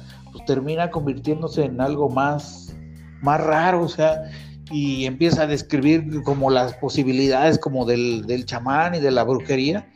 termina 0.46 0.90
convirtiéndose 0.90 1.64
en 1.64 1.80
algo 1.80 2.08
más 2.08 2.76
más 3.22 3.40
raro 3.40 3.82
o 3.82 3.88
sea 3.88 4.24
y 4.70 5.04
empieza 5.04 5.42
a 5.42 5.46
describir 5.46 6.22
como 6.22 6.50
las 6.50 6.74
posibilidades 6.74 7.58
como 7.58 7.84
del, 7.84 8.24
del 8.26 8.46
chamán 8.46 8.94
y 8.94 9.00
de 9.00 9.10
la 9.10 9.24
brujería 9.24 9.86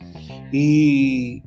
y, 0.51 1.43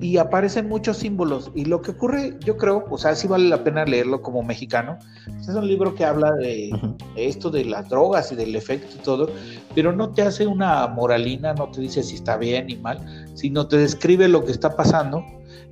y 0.00 0.16
aparecen 0.16 0.68
muchos 0.68 0.96
símbolos. 0.98 1.50
Y 1.54 1.66
lo 1.66 1.82
que 1.82 1.92
ocurre, 1.92 2.36
yo 2.44 2.56
creo, 2.56 2.86
o 2.90 2.98
sea, 2.98 3.14
sí 3.14 3.28
vale 3.28 3.48
la 3.48 3.62
pena 3.62 3.84
leerlo 3.84 4.22
como 4.22 4.42
mexicano. 4.42 4.98
Pues 5.26 5.48
es 5.48 5.54
un 5.54 5.66
libro 5.66 5.94
que 5.94 6.04
habla 6.04 6.32
de, 6.32 6.70
esto 7.16 7.50
de 7.50 7.64
las 7.64 7.88
drogas 7.88 8.32
y 8.32 8.36
del 8.36 8.56
efecto 8.56 8.96
y 8.98 9.02
todo, 9.02 9.30
pero 9.74 9.92
no 9.92 10.10
te 10.10 10.22
hace 10.22 10.46
una 10.46 10.86
moralina, 10.88 11.52
no 11.54 11.70
te 11.70 11.80
dice 11.80 12.02
si 12.02 12.16
está 12.16 12.36
bien 12.36 12.66
ni 12.66 12.76
mal, 12.76 12.98
sino 13.34 13.68
te 13.68 13.76
describe 13.76 14.28
lo 14.28 14.44
que 14.44 14.52
está 14.52 14.74
pasando 14.74 15.22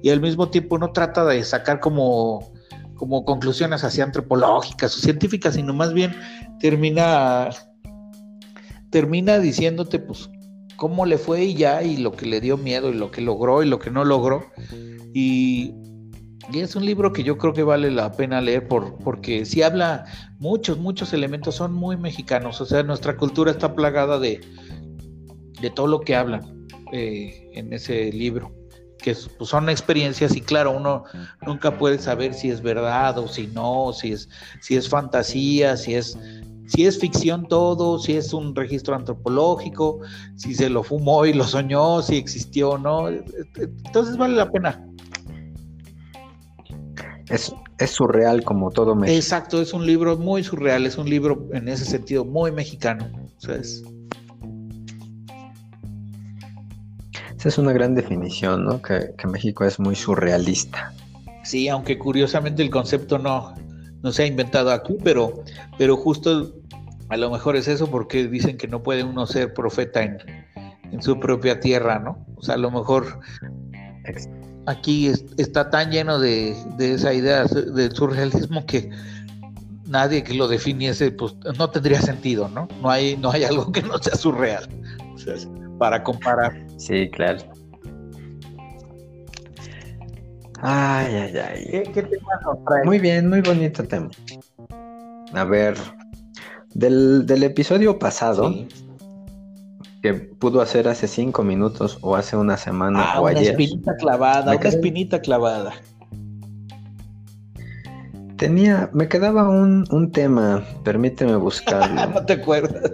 y 0.03 0.11
al 0.11 0.21
mismo 0.21 0.49
tiempo 0.49 0.79
no 0.79 0.93
trata 0.93 1.25
de 1.25 1.43
sacar 1.45 1.81
como, 1.81 2.53
como 2.95 3.25
conclusiones 3.25 3.85
así 3.85 4.01
antropológicas 4.01 4.97
o 4.97 5.01
científicas, 5.01 5.55
sino 5.55 5.75
más 5.75 5.93
bien 5.93 6.15
termina 6.61 7.51
termina 8.91 9.39
diciéndote 9.39 9.99
pues 9.99 10.31
cómo 10.77 11.05
le 11.07 11.19
fue 11.19 11.45
y 11.45 11.55
ya, 11.55 11.83
y 11.83 11.97
lo 11.97 12.13
que 12.13 12.27
le 12.27 12.41
dio 12.41 12.57
miedo, 12.57 12.91
y 12.91 12.95
lo 12.95 13.11
que 13.11 13.21
logró 13.21 13.63
y 13.63 13.67
lo 13.67 13.79
que 13.79 13.91
no 13.91 14.05
logró. 14.05 14.47
Y, 15.13 15.75
es 16.55 16.75
un 16.77 16.87
libro 16.87 17.13
que 17.13 17.25
yo 17.25 17.37
creo 17.37 17.53
que 17.53 17.63
vale 17.63 17.91
la 17.91 18.13
pena 18.13 18.41
leer 18.41 18.67
por, 18.69 18.97
porque 18.99 19.45
si 19.45 19.61
habla 19.63 20.07
muchos, 20.39 20.79
muchos 20.79 21.13
elementos, 21.13 21.57
son 21.57 21.75
muy 21.75 21.99
mexicanos. 21.99 22.63
O 22.63 22.65
sea, 22.65 22.83
nuestra 22.83 23.19
cultura 23.19 23.51
está 23.51 23.75
plagada 23.75 24.19
de, 24.19 24.41
de 25.61 25.71
todo 25.71 25.89
lo 25.89 26.01
que 26.01 26.17
hablan 26.17 26.67
eh, 26.93 27.51
en 27.53 27.75
ese 27.75 28.11
libro 28.13 28.58
que 28.99 29.17
pues, 29.37 29.51
son 29.51 29.69
experiencias 29.69 30.37
y 30.37 30.41
claro, 30.41 30.73
uno 30.73 31.05
nunca 31.47 31.77
puede 31.79 31.99
saber 31.99 32.35
si 32.35 32.51
es 32.51 32.61
verdad 32.61 33.19
o 33.19 33.29
si 33.29 33.47
no, 33.49 33.93
si 33.93 34.13
es, 34.13 34.29
si 34.61 34.77
es 34.77 34.89
fantasía, 34.89 35.77
si 35.77 35.95
es 35.95 36.19
si 36.69 36.85
es 36.85 36.99
ficción 36.99 37.49
todo, 37.49 37.99
si 37.99 38.13
es 38.13 38.35
un 38.35 38.55
registro 38.55 38.95
antropológico, 38.95 40.01
si 40.37 40.55
se 40.55 40.69
lo 40.69 40.83
fumó 40.83 41.25
y 41.25 41.33
lo 41.33 41.45
soñó, 41.45 42.03
si 42.03 42.17
existió 42.17 42.73
o 42.73 42.79
no. 42.79 43.09
Entonces 43.09 44.19
vale 44.19 44.37
la 44.37 44.51
pena. 44.51 44.87
Es, 47.31 47.55
es 47.79 47.91
surreal 47.91 48.45
como 48.45 48.71
todo 48.71 48.95
México. 48.95 49.17
Exacto, 49.17 49.63
es 49.63 49.73
un 49.73 49.87
libro 49.87 50.19
muy 50.19 50.45
surreal, 50.45 50.85
es 50.85 50.99
un 50.99 51.09
libro 51.09 51.49
en 51.53 51.69
ese 51.69 51.87
sentido 51.87 52.27
muy 52.27 52.53
mexicano. 52.53 53.09
Esa 57.39 57.51
es 57.51 57.59
una 57.59 57.73
gran 57.73 57.95
definición, 57.95 58.65
¿no? 58.65 58.83
Que, 58.83 59.15
México 59.29 59.65
es 59.65 59.79
muy 59.79 59.95
surrealista. 59.95 60.93
Sí, 61.45 61.69
aunque 61.69 61.97
curiosamente 61.97 62.65
el 62.65 62.71
concepto 62.71 63.17
no, 63.17 63.55
no 64.03 64.11
se 64.11 64.25
ha 64.25 64.27
inventado 64.27 64.73
aquí, 64.73 64.97
pero, 65.05 65.45
pero 65.79 65.97
justo 65.97 66.53
a 67.09 67.17
lo 67.17 67.31
mejor 67.31 67.55
es 67.55 67.69
eso 67.69 67.89
porque 67.89 68.27
dicen 68.27 68.57
que 68.57 68.67
no 68.67 68.83
puede 68.83 69.05
uno 69.05 69.25
ser 69.25 69.55
profeta 69.55 70.03
en, 70.03 70.19
en 70.91 71.01
su 71.01 71.21
propia 71.21 71.61
tierra, 71.61 72.01
¿no? 72.01 72.27
O 72.35 72.43
sea, 72.43 72.57
a 72.57 72.59
lo 72.59 72.73
mejor 72.73 73.21
aquí 74.67 75.13
está 75.37 75.71
tan 75.71 75.93
lleno 75.93 76.19
de, 76.19 76.57
esa 76.81 77.15
idea 77.15 77.45
del 77.45 77.93
surrealismo 77.93 78.67
que 78.67 78.91
nadie 79.87 80.25
que 80.25 80.35
lo 80.35 80.49
definiese, 80.49 81.13
pues 81.13 81.37
no 81.57 81.71
tendría 81.71 82.03
sentido, 82.03 82.49
¿no? 82.49 82.67
No 82.83 82.91
hay, 82.91 83.17
no 83.17 83.31
hay 83.31 83.45
algo 83.45 83.71
que 83.71 83.83
no 83.83 83.97
sea 83.99 84.17
surreal. 84.17 84.69
Para 85.79 86.03
comparar. 86.03 86.53
Sí, 86.77 87.09
claro. 87.11 87.39
Ay, 90.61 91.15
ay, 91.15 91.39
ay. 91.39 91.83
¿Qué, 91.95 92.03
tema 92.03 92.41
nos 92.45 92.65
trae? 92.65 92.85
Muy 92.85 92.99
bien, 92.99 93.29
muy 93.29 93.41
bonito 93.41 93.85
tema. 93.85 94.11
A 95.33 95.45
ver, 95.45 95.77
del, 96.75 97.43
episodio 97.43 97.99
pasado, 97.99 98.53
que 100.03 100.15
pudo 100.15 100.61
hacer 100.61 100.89
hace 100.89 101.07
cinco 101.07 101.45
minutos 101.45 101.99
o 102.01 102.17
hace 102.17 102.37
una 102.37 102.57
semana 102.57 103.05
ah, 103.05 103.21
o 103.21 103.23
una 103.23 103.39
ayer. 103.39 103.53
espinita 103.53 103.95
clavada, 103.97 104.57
una 104.57 104.69
espinita 104.69 105.21
clavada. 105.21 105.73
Tenía, 108.37 108.89
me 108.93 109.09
quedaba 109.09 109.49
un, 109.49 109.85
un 109.91 110.13
tema, 110.13 110.65
permíteme 110.85 111.37
buscarlo. 111.37 112.07
no 112.15 112.25
te 112.25 112.35
acuerdas. 112.35 112.93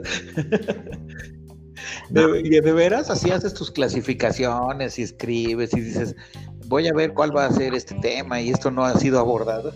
De, 2.11 2.61
de, 2.61 2.73
veras 2.73 3.11
así 3.11 3.31
haces 3.31 3.55
tus 3.55 3.71
clasificaciones 3.71 4.99
y 4.99 5.03
escribes 5.03 5.73
y 5.75 5.81
dices, 5.81 6.15
voy 6.67 6.89
a 6.89 6.93
ver 6.93 7.15
cuál 7.15 7.37
va 7.37 7.47
a 7.47 7.53
ser 7.53 7.75
este 7.75 7.95
tema 7.97 8.41
y 8.41 8.51
esto 8.51 8.71
no 8.71 8.85
ha 8.85 8.95
sido 8.99 9.19
abordado. 9.19 9.73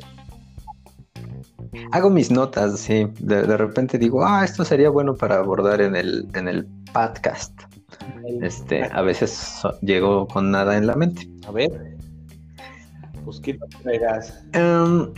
Hago 1.93 2.11
mis 2.11 2.31
notas, 2.31 2.81
sí. 2.81 3.09
De, 3.21 3.43
de 3.43 3.57
repente 3.57 3.99
digo, 3.99 4.25
ah, 4.25 4.45
esto 4.45 4.64
sería 4.64 4.91
bueno 4.91 5.14
para 5.14 5.37
abordar 5.37 5.81
en 5.81 5.97
el, 5.97 6.29
en 6.35 6.49
el 6.49 6.67
podcast. 6.93 7.53
Este, 8.41 8.85
a 8.85 9.03
veces 9.03 9.62
llego 9.81 10.27
con 10.27 10.51
nada 10.51 10.77
en 10.77 10.87
la 10.87 10.95
mente. 10.95 11.29
A 11.47 11.53
ver. 11.53 11.97
Pues, 13.25 13.41
¿qué 13.41 13.59
traerás? 13.83 14.45
Em, 14.53 15.12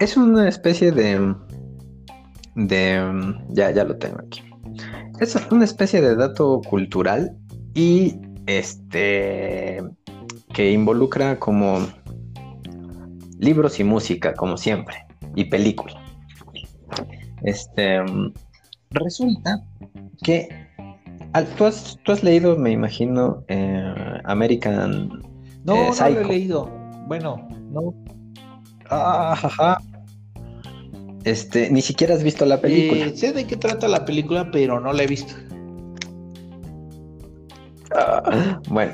es 0.00 0.16
una 0.16 0.48
especie 0.48 0.92
de. 0.92 1.34
de. 2.54 3.34
Ya, 3.50 3.70
ya 3.70 3.84
lo 3.84 3.96
tengo 3.96 4.18
aquí. 4.20 4.42
Es 5.20 5.36
una 5.50 5.64
especie 5.64 6.00
de 6.00 6.14
dato 6.16 6.60
cultural 6.68 7.36
y 7.74 8.16
este. 8.46 9.82
que 10.52 10.72
involucra 10.72 11.38
como 11.38 11.78
libros 13.38 13.78
y 13.80 13.84
música, 13.84 14.34
como 14.34 14.56
siempre, 14.56 15.06
y 15.34 15.44
película. 15.44 16.02
Este. 17.42 18.00
Resulta 18.90 19.62
que 20.22 20.48
¿tú 21.56 21.64
has, 21.64 21.98
tú 22.04 22.12
has 22.12 22.22
leído, 22.22 22.56
me 22.56 22.70
imagino, 22.70 23.44
eh, 23.48 24.20
American 24.24 25.08
No, 25.64 25.74
eh, 25.74 25.90
no 25.98 26.08
lo 26.08 26.20
he 26.20 26.24
leído. 26.24 26.70
Bueno, 27.06 27.48
no. 27.70 27.94
Ah, 28.90 29.78
Este, 31.26 31.70
ni 31.70 31.82
siquiera 31.82 32.14
has 32.14 32.22
visto 32.22 32.46
la 32.46 32.60
película. 32.60 33.04
Eh, 33.04 33.16
sé 33.16 33.32
de 33.32 33.46
qué 33.46 33.56
trata 33.56 33.88
la 33.88 34.04
película, 34.04 34.50
pero 34.50 34.80
no 34.80 34.92
la 34.92 35.02
he 35.02 35.06
visto. 35.06 35.34
Ah, 37.94 38.60
bueno, 38.68 38.92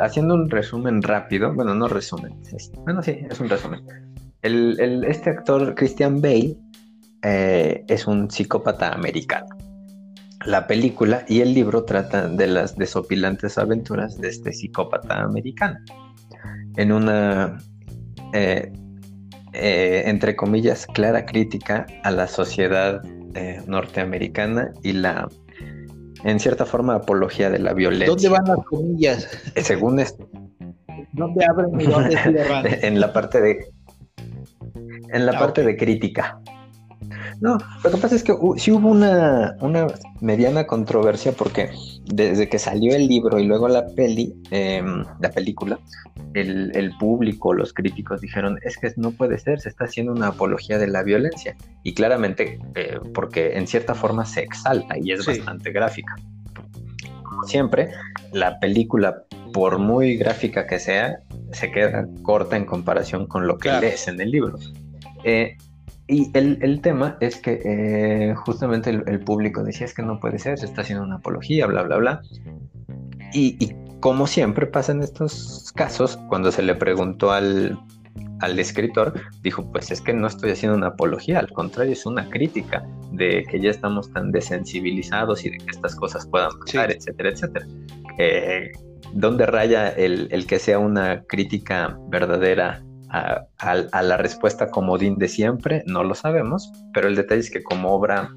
haciendo 0.00 0.34
un 0.34 0.50
resumen 0.50 1.02
rápido, 1.02 1.54
bueno, 1.54 1.74
no 1.74 1.88
resumen, 1.88 2.40
bueno, 2.84 3.02
sí, 3.02 3.18
es 3.30 3.38
un 3.38 3.48
resumen. 3.48 3.84
El, 4.42 5.04
este 5.04 5.30
actor, 5.30 5.74
Christian 5.74 6.20
Bale, 6.20 6.56
es 7.22 8.06
un 8.06 8.30
psicópata 8.30 8.92
americano 8.92 9.48
la 10.46 10.66
película 10.66 11.24
y 11.28 11.40
el 11.40 11.52
libro 11.52 11.84
tratan 11.84 12.36
de 12.36 12.46
las 12.46 12.76
desopilantes 12.76 13.58
aventuras 13.58 14.16
de 14.18 14.28
este 14.28 14.52
psicópata 14.52 15.22
americano. 15.22 15.78
En 16.76 16.92
una, 16.92 17.58
eh, 18.32 18.72
eh, 19.58 20.02
entre 20.06 20.36
comillas, 20.36 20.86
clara 20.86 21.24
crítica 21.24 21.86
a 22.04 22.10
la 22.10 22.28
sociedad 22.28 23.02
eh, 23.34 23.62
norteamericana 23.66 24.72
y 24.82 24.92
la, 24.92 25.28
en 26.24 26.40
cierta 26.40 26.66
forma, 26.66 26.94
apología 26.94 27.50
de 27.50 27.58
la 27.58 27.72
violencia. 27.72 28.08
¿Dónde 28.08 28.28
van 28.28 28.44
las 28.46 28.66
comillas? 28.66 29.28
Según 29.56 30.00
esto. 30.00 30.28
¿Dónde 31.12 31.44
abren 31.46 31.80
y 31.80 31.84
dónde 31.84 32.16
cierran? 32.18 32.66
en 32.82 33.00
la 33.00 33.12
parte 33.12 33.40
de, 33.40 33.66
en 35.12 35.26
la 35.26 35.32
ah, 35.32 35.38
parte 35.38 35.62
de 35.62 35.76
crítica. 35.76 36.38
No, 37.40 37.58
lo 37.84 37.90
que 37.90 37.96
pasa 37.98 38.14
es 38.14 38.22
que 38.22 38.34
sí 38.56 38.70
hubo 38.70 38.88
una, 38.88 39.56
mediana 40.20 40.66
controversia 40.66 41.32
porque 41.32 41.70
desde 42.06 42.48
que 42.48 42.58
salió 42.58 42.94
el 42.94 43.06
libro 43.06 43.38
y 43.38 43.44
luego 43.44 43.68
la 43.68 43.86
peli, 43.94 44.34
em, 44.50 45.04
la 45.20 45.30
película, 45.30 45.78
el, 46.34 46.92
público, 46.98 47.52
los 47.52 47.72
críticos 47.72 48.20
dijeron, 48.20 48.58
es 48.62 48.76
que 48.76 48.92
no 48.96 49.10
puede 49.10 49.38
ser, 49.38 49.60
se 49.60 49.68
está 49.68 49.84
haciendo 49.84 50.12
una 50.12 50.28
apología 50.28 50.78
de 50.78 50.86
la 50.86 51.02
violencia. 51.02 51.56
Y 51.82 51.94
claramente, 51.94 52.58
eh, 52.74 52.98
porque 53.14 53.56
en 53.56 53.66
cierta 53.66 53.94
forma 53.94 54.24
se 54.24 54.42
exalta 54.42 54.96
y 54.98 55.12
es 55.12 55.24
bastante 55.26 55.72
gráfica. 55.72 56.14
Como 57.22 57.44
siempre, 57.44 57.90
la 58.32 58.58
película, 58.60 59.24
por 59.52 59.78
muy 59.78 60.16
gráfica 60.16 60.66
que 60.66 60.78
sea, 60.78 61.20
se 61.52 61.70
queda 61.70 62.06
corta 62.22 62.56
en 62.56 62.64
comparación 62.64 63.26
con 63.26 63.46
lo 63.46 63.58
que 63.58 63.72
lees 63.72 64.08
en 64.08 64.20
el 64.20 64.30
libro. 64.30 64.58
Eh, 65.24 65.56
y 66.08 66.30
el, 66.34 66.80
tema 66.82 67.16
es 67.20 67.36
que 67.36 67.60
eh, 67.64 68.34
justamente 68.36 68.90
el, 68.90 69.20
público 69.20 69.64
decía 69.64 69.86
es 69.86 69.94
que 69.94 70.02
no 70.02 70.20
puede 70.20 70.38
ser, 70.38 70.56
se 70.56 70.66
está 70.66 70.82
haciendo 70.82 71.04
una 71.04 71.16
apología, 71.16 71.66
bla, 71.66 71.82
bla, 71.82 71.96
bla. 71.96 72.22
Y, 73.32 73.74
como 74.00 74.28
siempre 74.28 74.66
pasa 74.66 74.92
en 74.92 75.02
estos 75.02 75.72
casos, 75.74 76.16
cuando 76.28 76.52
se 76.52 76.62
le 76.62 76.76
preguntó 76.76 77.32
al, 77.32 77.76
escritor, 78.56 79.14
dijo, 79.42 79.68
pues 79.72 79.90
es 79.90 80.00
que 80.00 80.12
no 80.12 80.28
estoy 80.28 80.52
haciendo 80.52 80.76
una 80.76 80.88
apología, 80.88 81.40
al 81.40 81.50
contrario, 81.50 81.94
es 81.94 82.06
una 82.06 82.28
crítica 82.28 82.86
de 83.10 83.44
que 83.50 83.60
ya 83.60 83.70
estamos 83.70 84.12
tan 84.12 84.30
desensibilizados 84.30 85.44
y 85.44 85.50
de 85.50 85.58
que 85.58 85.70
estas 85.70 85.96
cosas 85.96 86.26
puedan 86.28 86.50
pasar, 86.60 86.92
etcétera, 86.92 87.30
etcétera. 87.30 87.66
Eh, 88.18 88.70
¿Dónde 89.12 89.46
raya 89.46 89.88
el, 89.88 90.28
el, 90.30 90.46
que 90.46 90.58
sea 90.60 90.78
una 90.78 91.24
crítica 91.24 91.98
verdadera 92.10 92.85
a, 93.10 94.02
la 94.02 94.16
respuesta 94.16 94.70
comodín 94.70 95.16
de 95.16 95.28
siempre, 95.28 95.82
no 95.86 96.04
lo 96.04 96.14
sabemos, 96.14 96.72
pero 96.92 97.08
el 97.08 97.16
detalle 97.16 97.40
es 97.40 97.50
que 97.50 97.62
como 97.62 97.92
obra 97.92 98.30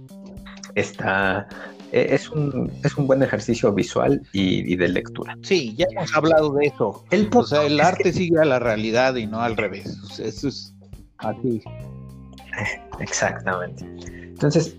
está 0.75 1.47
e, 1.91 2.13
es 2.13 2.29
un, 2.29 2.71
es 2.84 2.95
un 2.97 3.08
buen 3.08 3.23
ejercicio 3.23 3.73
visual 3.73 4.21
y, 4.32 4.75
de 4.75 4.88
lectura. 4.88 5.38
Sí, 5.41 5.75
ya 5.75 5.88
hemos 5.91 6.15
hablado 6.15 6.53
de 6.53 6.67
eso. 6.67 7.03
El, 7.12 7.29
o 7.34 7.43
sea, 7.43 7.63
el 7.63 7.79
arte 7.79 8.13
sigue 8.13 8.39
a 8.39 8.45
la 8.45 8.60
realidad 8.60 9.15
y 9.15 9.27
no 9.27 9.41
al 9.41 9.58
revés. 9.58 9.97
eso 10.19 10.47
es 10.47 10.75
así. 11.17 11.62
Exactamente. 12.99 13.86
Entonces, 14.23 14.77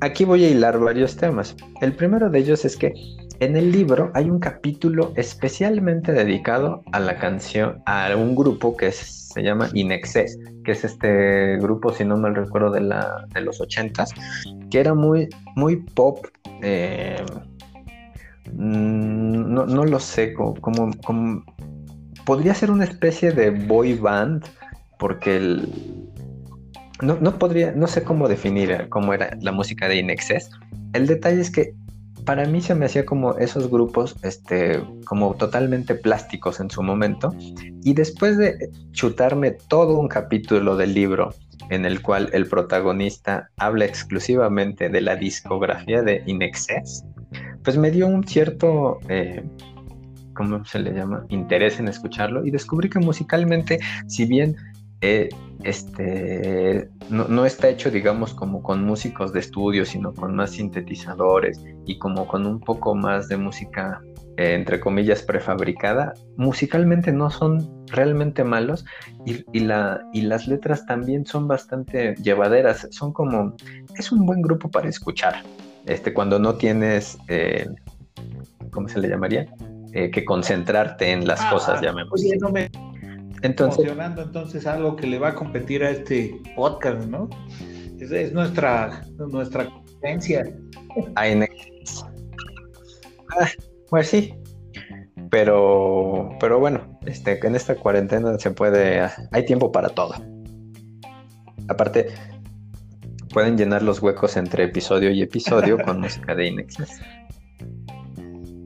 aquí 0.00 0.24
voy 0.24 0.44
a 0.44 0.50
hilar 0.50 0.78
varios 0.78 1.16
temas. 1.16 1.56
El 1.80 1.94
primero 1.94 2.30
de 2.30 2.38
ellos 2.38 2.64
es 2.64 2.76
que 2.76 2.92
en 3.40 3.56
el 3.56 3.72
libro 3.72 4.10
hay 4.14 4.30
un 4.30 4.38
capítulo 4.38 5.12
especialmente 5.16 6.12
dedicado 6.12 6.82
a 6.92 7.00
la 7.00 7.18
canción, 7.18 7.82
a 7.86 8.14
un 8.16 8.34
grupo 8.36 8.76
que 8.76 8.88
se 9.34 9.42
llama 9.42 9.68
Inexcess, 9.74 10.38
que 10.64 10.72
es 10.72 10.84
este 10.84 11.58
grupo, 11.58 11.92
si 11.92 12.04
no 12.04 12.16
me 12.16 12.30
recuerdo, 12.30 12.70
de, 12.70 12.80
la, 12.80 13.26
de 13.34 13.40
los 13.40 13.60
ochentas, 13.60 14.12
que 14.70 14.78
era 14.78 14.94
muy, 14.94 15.28
muy 15.56 15.76
pop. 15.76 16.24
Eh, 16.62 17.20
mm, 18.52 19.52
no, 19.52 19.66
lo 19.66 19.98
sé, 19.98 20.32
como, 20.32 20.90
podría 22.24 22.54
ser 22.54 22.70
una 22.70 22.84
especie 22.84 23.32
de 23.32 23.50
boy 23.50 23.94
band, 23.94 24.44
porque 25.00 25.36
el, 25.36 25.68
no, 27.02 27.18
no, 27.20 27.36
podría, 27.36 27.72
no 27.72 27.88
sé 27.88 28.04
cómo 28.04 28.28
definir 28.28 28.86
cómo 28.88 29.14
era 29.14 29.36
la 29.40 29.50
música 29.50 29.88
de 29.88 29.96
Inexcess. 29.96 30.48
El 30.92 31.08
detalle 31.08 31.40
es 31.40 31.50
que 31.50 31.74
para 32.24 32.46
mí 32.46 32.60
se 32.60 32.74
me 32.74 32.86
hacía 32.86 33.04
como 33.04 33.36
esos 33.36 33.70
grupos, 33.70 34.16
este, 34.22 34.82
como 35.04 35.34
totalmente 35.34 35.94
plásticos 35.94 36.60
en 36.60 36.70
su 36.70 36.82
momento. 36.82 37.34
Y 37.82 37.94
después 37.94 38.38
de 38.38 38.70
chutarme 38.92 39.52
todo 39.52 39.98
un 39.98 40.08
capítulo 40.08 40.76
del 40.76 40.94
libro 40.94 41.34
en 41.70 41.84
el 41.84 42.02
cual 42.02 42.30
el 42.32 42.46
protagonista 42.46 43.50
habla 43.56 43.84
exclusivamente 43.84 44.88
de 44.88 45.00
la 45.00 45.16
discografía 45.16 46.02
de 46.02 46.22
Inexcess, 46.26 47.04
pues 47.62 47.76
me 47.76 47.90
dio 47.90 48.06
un 48.06 48.26
cierto, 48.26 48.98
eh, 49.08 49.42
¿cómo 50.34 50.64
se 50.64 50.78
le 50.78 50.92
llama? 50.92 51.24
Interés 51.28 51.78
en 51.78 51.88
escucharlo 51.88 52.44
y 52.46 52.50
descubrí 52.50 52.90
que 52.90 52.98
musicalmente, 52.98 53.80
si 54.06 54.26
bien 54.26 54.56
eh, 55.06 55.28
este, 55.64 56.88
no, 57.10 57.44
está 57.44 57.68
hecho, 57.68 57.90
digamos, 57.90 58.32
como 58.32 58.62
con 58.62 58.84
músicos 58.84 59.34
de 59.34 59.40
estudio, 59.40 59.84
sino 59.84 60.14
con 60.14 60.34
más 60.34 60.52
sintetizadores 60.52 61.62
y 61.84 61.98
como 61.98 62.26
con 62.26 62.46
un 62.46 62.58
poco 62.58 62.94
más 62.94 63.28
de 63.28 63.36
música, 63.36 64.00
eh, 64.38 64.54
entre 64.54 64.80
comillas, 64.80 65.22
prefabricada. 65.22 66.14
Musicalmente 66.38 67.12
no 67.12 67.28
son 67.30 67.84
realmente 67.88 68.44
malos 68.44 68.86
y, 69.26 69.60
la, 69.60 70.00
y 70.14 70.22
las 70.22 70.48
letras 70.48 70.86
también 70.86 71.26
son 71.26 71.48
bastante 71.48 72.14
llevaderas. 72.16 72.88
Son 72.90 73.12
como, 73.12 73.54
es 73.98 74.10
un 74.10 74.24
buen 74.24 74.40
grupo 74.40 74.70
para 74.70 74.88
escuchar. 74.88 75.42
Este, 75.84 76.14
cuando 76.14 76.38
no 76.38 76.54
tienes, 76.54 77.18
eh, 77.28 77.68
¿cómo 78.70 78.88
se 78.88 79.00
le 79.00 79.08
llamaría? 79.10 79.48
Eh, 79.92 80.10
que 80.10 80.24
concentrarte 80.24 81.12
en 81.12 81.26
las 81.26 81.44
cosas, 81.44 81.78
ah, 81.78 81.82
llamemos. 81.82 82.20
Entonces, 83.44 83.76
funcionando 83.76 84.22
entonces 84.22 84.66
algo 84.66 84.96
que 84.96 85.06
le 85.06 85.18
va 85.18 85.28
a 85.28 85.34
competir 85.34 85.84
a 85.84 85.90
este 85.90 86.40
podcast, 86.56 87.06
¿no? 87.06 87.28
Es, 88.00 88.10
es 88.10 88.32
nuestra, 88.32 89.02
nuestra 89.18 89.66
competencia. 89.66 90.44
Ah, 93.36 93.46
pues 93.90 94.08
sí. 94.08 94.34
Pero, 95.30 96.30
pero 96.40 96.58
bueno, 96.58 96.98
este, 97.04 97.38
en 97.46 97.54
esta 97.54 97.74
cuarentena 97.74 98.38
se 98.38 98.50
puede, 98.50 99.02
hay 99.30 99.44
tiempo 99.44 99.70
para 99.70 99.90
todo. 99.90 100.14
Aparte, 101.68 102.14
pueden 103.34 103.58
llenar 103.58 103.82
los 103.82 104.00
huecos 104.00 104.38
entre 104.38 104.64
episodio 104.64 105.10
y 105.10 105.20
episodio 105.20 105.76
con 105.84 106.00
música 106.00 106.34
de 106.34 106.46
Inexes. 106.46 106.98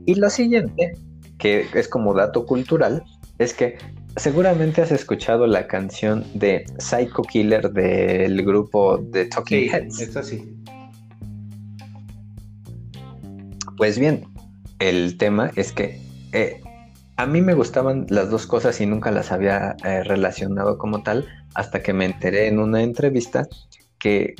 Y 0.05 0.15
lo 0.15 0.29
siguiente, 0.29 0.93
que 1.37 1.67
es 1.73 1.89
como 1.89 2.13
dato 2.13 2.45
cultural, 2.45 3.03
es 3.39 3.53
que 3.53 3.77
seguramente 4.15 4.81
has 4.81 4.91
escuchado 4.91 5.47
la 5.47 5.67
canción 5.67 6.25
de 6.33 6.65
Psycho 6.77 7.21
Killer 7.23 7.71
del 7.71 8.43
grupo 8.43 8.99
The 9.11 9.25
Talking 9.25 9.69
Heads. 9.69 10.15
Así. 10.15 10.55
Pues 13.77 13.97
bien, 13.97 14.25
el 14.79 15.17
tema 15.17 15.51
es 15.55 15.71
que 15.71 16.01
eh, 16.33 16.61
a 17.17 17.25
mí 17.25 17.41
me 17.41 17.53
gustaban 17.53 18.05
las 18.09 18.29
dos 18.29 18.45
cosas 18.45 18.79
y 18.81 18.85
nunca 18.85 19.11
las 19.11 19.31
había 19.31 19.75
eh, 19.83 20.03
relacionado 20.03 20.77
como 20.77 21.03
tal 21.03 21.27
hasta 21.53 21.81
que 21.81 21.93
me 21.93 22.05
enteré 22.05 22.47
en 22.47 22.59
una 22.59 22.81
entrevista 22.81 23.47
que 23.99 24.35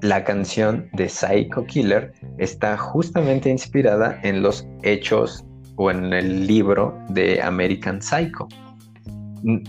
la 0.00 0.24
canción 0.24 0.88
de 0.92 1.08
Psycho 1.08 1.64
Killer 1.66 2.12
está 2.38 2.76
justamente 2.76 3.50
inspirada 3.50 4.18
en 4.22 4.42
los 4.42 4.66
hechos 4.82 5.44
o 5.76 5.90
en 5.90 6.12
el 6.12 6.46
libro 6.46 6.96
de 7.08 7.42
American 7.42 8.00
Psycho. 8.00 8.48
Mm, 9.42 9.62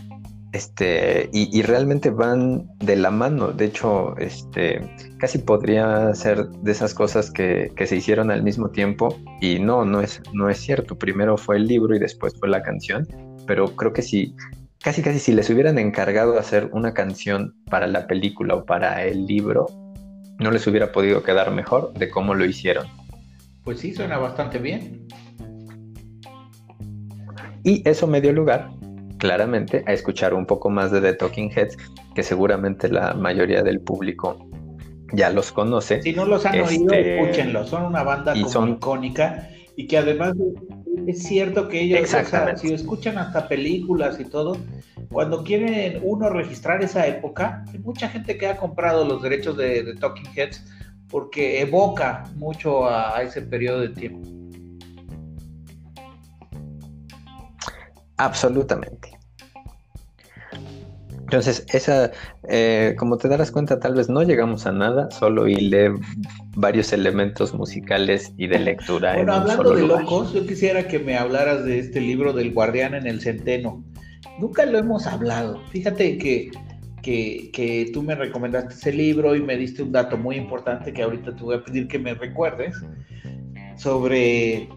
este, 0.52 1.30
y, 1.32 1.62
realmente 1.62 2.10
van 2.10 2.68
de 2.80 2.96
la 2.96 3.12
mano. 3.12 3.52
De 3.52 3.66
hecho, 3.66 4.18
este, 4.18 4.82
casi 5.20 5.38
podría 5.38 6.14
ser 6.16 6.48
de 6.50 6.72
esas 6.72 6.96
cosas 6.96 7.30
que, 7.30 7.72
se 7.86 7.96
hicieron 7.96 8.32
al 8.32 8.42
mismo 8.42 8.70
tiempo. 8.70 9.16
Y 9.42 9.60
no, 9.60 9.86
no 9.86 10.02
es, 10.02 10.22
no 10.34 10.50
es 10.50 10.58
cierto. 10.58 10.98
Primero 10.98 11.38
fue 11.38 11.58
el 11.58 11.68
libro 11.68 11.96
y 11.96 12.00
después 12.00 12.34
fue 12.40 12.50
la 12.50 12.64
canción. 12.64 13.08
Pero 13.46 13.76
creo 13.76 13.94
que 13.94 14.02
si, 14.02 14.36
casi 14.82 15.04
casi 15.04 15.20
si 15.20 15.34
les 15.34 15.50
hubieran 15.52 15.78
encargado 15.78 16.40
hacer 16.40 16.70
una 16.74 16.94
canción 16.94 17.54
para 17.70 17.86
la 17.86 18.08
película 18.08 18.56
o 18.56 18.66
para 18.66 19.04
el 19.04 19.28
libro, 19.28 19.68
no 20.40 20.50
les 20.52 20.66
hubiera 20.66 20.92
podido 20.92 21.22
quedar 21.22 21.52
mejor 21.52 21.94
de 21.94 22.10
cómo 22.10 22.34
lo 22.34 22.46
hicieron. 22.46 22.88
Pues 23.64 23.82
sí, 23.82 23.94
suena 23.94 24.18
bastante 24.18 24.58
bien. 24.58 25.06
Y 27.64 27.88
eso 27.88 28.08
me 28.08 28.22
dio 28.22 28.32
lugar, 28.32 28.72
claramente, 29.20 29.84
a 29.86 29.94
escuchar 29.94 30.34
un 30.34 30.48
poco 30.48 30.72
más 30.72 30.92
de 30.92 31.02
The 31.02 31.14
Talking 31.14 31.52
Heads, 31.56 31.78
que 32.16 32.24
seguramente 32.24 32.90
la 32.90 33.14
mayoría 33.14 33.62
del 33.62 33.80
público 33.80 34.50
ya 35.14 35.30
los 35.30 35.52
conoce. 35.52 36.02
Si 36.02 36.14
no 36.14 36.26
los 36.26 36.46
han 36.46 36.60
oído, 36.62 36.94
este, 36.94 37.20
escúchenlos. 37.20 37.70
Son 37.70 37.84
una 37.86 38.04
banda 38.04 38.36
icónica 38.36 39.50
y 39.76 39.88
que 39.88 39.98
además 39.98 40.34
es 41.08 41.24
cierto 41.24 41.68
que 41.70 41.82
ellos, 41.82 42.10
si 42.58 42.74
escuchan 42.74 43.18
hasta 43.18 43.48
películas 43.48 44.20
y 44.20 44.26
todo, 44.26 44.58
cuando 45.12 45.44
quieren 45.44 46.00
uno 46.04 46.30
registrar 46.30 46.84
esa 46.84 47.08
época, 47.08 47.64
hay 47.72 47.80
mucha 47.80 48.10
gente 48.10 48.38
que 48.38 48.48
ha 48.48 48.58
comprado 48.58 49.06
los 49.06 49.22
derechos 49.22 49.58
de, 49.58 49.96
Talking 50.00 50.28
Heads 50.36 50.66
porque 51.10 51.62
evoca 51.62 52.26
mucho 52.36 52.88
a, 52.88 53.24
ese 53.24 53.42
periodo 53.42 53.82
de 53.82 53.90
tiempo. 53.90 54.30
Absolutamente. 58.18 59.09
Entonces, 61.30 61.64
esa, 61.72 62.10
eh, 62.48 62.96
como 62.98 63.20
te 63.20 63.28
darás 63.28 63.52
cuenta, 63.52 63.80
tal 63.80 63.94
vez 63.94 64.10
no 64.10 64.24
llegamos 64.24 64.66
a 64.66 64.72
nada, 64.72 65.12
solo 65.12 65.48
hilé 65.48 65.92
varios 66.56 66.92
elementos 66.92 67.54
musicales 67.54 68.34
y 68.38 68.48
de 68.48 68.58
lectura. 68.58 69.14
Bueno, 69.14 69.34
hablando 69.34 69.76
de 69.76 69.86
locos, 69.86 70.34
yo 70.34 70.44
quisiera 70.48 70.88
que 70.88 70.98
me 70.98 71.16
hablaras 71.16 71.64
de 71.66 71.78
este 71.78 72.02
libro 72.02 72.34
del 72.34 72.52
guardián 72.52 72.96
en 72.96 73.06
el 73.06 73.22
centeno. 73.22 73.84
Nunca 74.40 74.66
lo 74.66 74.80
hemos 74.80 75.06
hablado. 75.06 75.62
Fíjate 75.70 76.18
que, 76.18 76.50
que, 77.04 77.92
tú 77.94 78.02
me 78.02 78.16
recomendaste 78.16 78.74
ese 78.74 78.92
libro 78.92 79.36
y 79.36 79.44
me 79.44 79.56
diste 79.56 79.84
un 79.84 79.92
dato 79.92 80.18
muy 80.18 80.36
importante 80.36 80.92
que 80.92 81.04
ahorita 81.04 81.36
te 81.36 81.44
voy 81.44 81.58
a 81.58 81.64
pedir 81.64 81.88
que 81.88 82.00
me 82.00 82.16
recuerdes 82.16 82.76
sobre, 83.78 84.68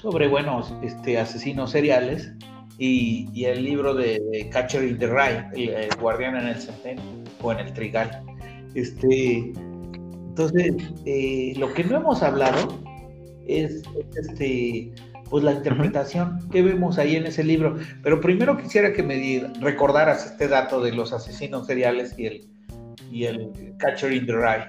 sobre 0.00 0.28
bueno, 0.28 0.62
este, 0.84 1.18
asesinos 1.18 1.72
seriales 1.72 2.30
y, 2.78 3.44
el 3.44 3.64
libro 3.64 3.94
de, 3.94 4.48
Catcher 4.50 4.84
in 4.84 4.98
the 4.98 5.06
Rye, 5.06 5.46
el, 5.54 5.88
guardián 6.00 6.36
en 6.36 6.48
el 6.48 6.56
centeno 6.56 7.02
o 7.42 7.52
en 7.52 7.60
el 7.60 7.72
trigal. 7.72 8.22
Este, 8.74 9.52
entonces, 10.28 10.74
eh, 11.04 11.54
lo 11.56 11.72
que 11.72 11.84
no 11.84 11.96
hemos 11.96 12.22
hablado 12.22 12.80
es, 13.46 13.82
es 14.16 14.28
este 14.28 14.92
pues 15.30 15.42
la 15.42 15.52
interpretación 15.52 16.48
que 16.50 16.62
vemos 16.62 16.98
ahí 16.98 17.16
en 17.16 17.26
ese 17.26 17.42
libro. 17.42 17.76
Pero 18.02 18.20
primero 18.20 18.56
quisiera 18.56 18.92
que 18.92 19.02
me 19.02 19.50
recordaras 19.60 20.26
este 20.26 20.48
dato 20.48 20.80
de 20.80 20.92
los 20.92 21.12
asesinos 21.12 21.66
seriales 21.66 22.14
y 22.18 22.26
el, 22.26 22.46
y 23.10 23.24
el 23.24 23.50
Catcher 23.78 24.12
in 24.12 24.26
the 24.26 24.32
Rye. 24.32 24.66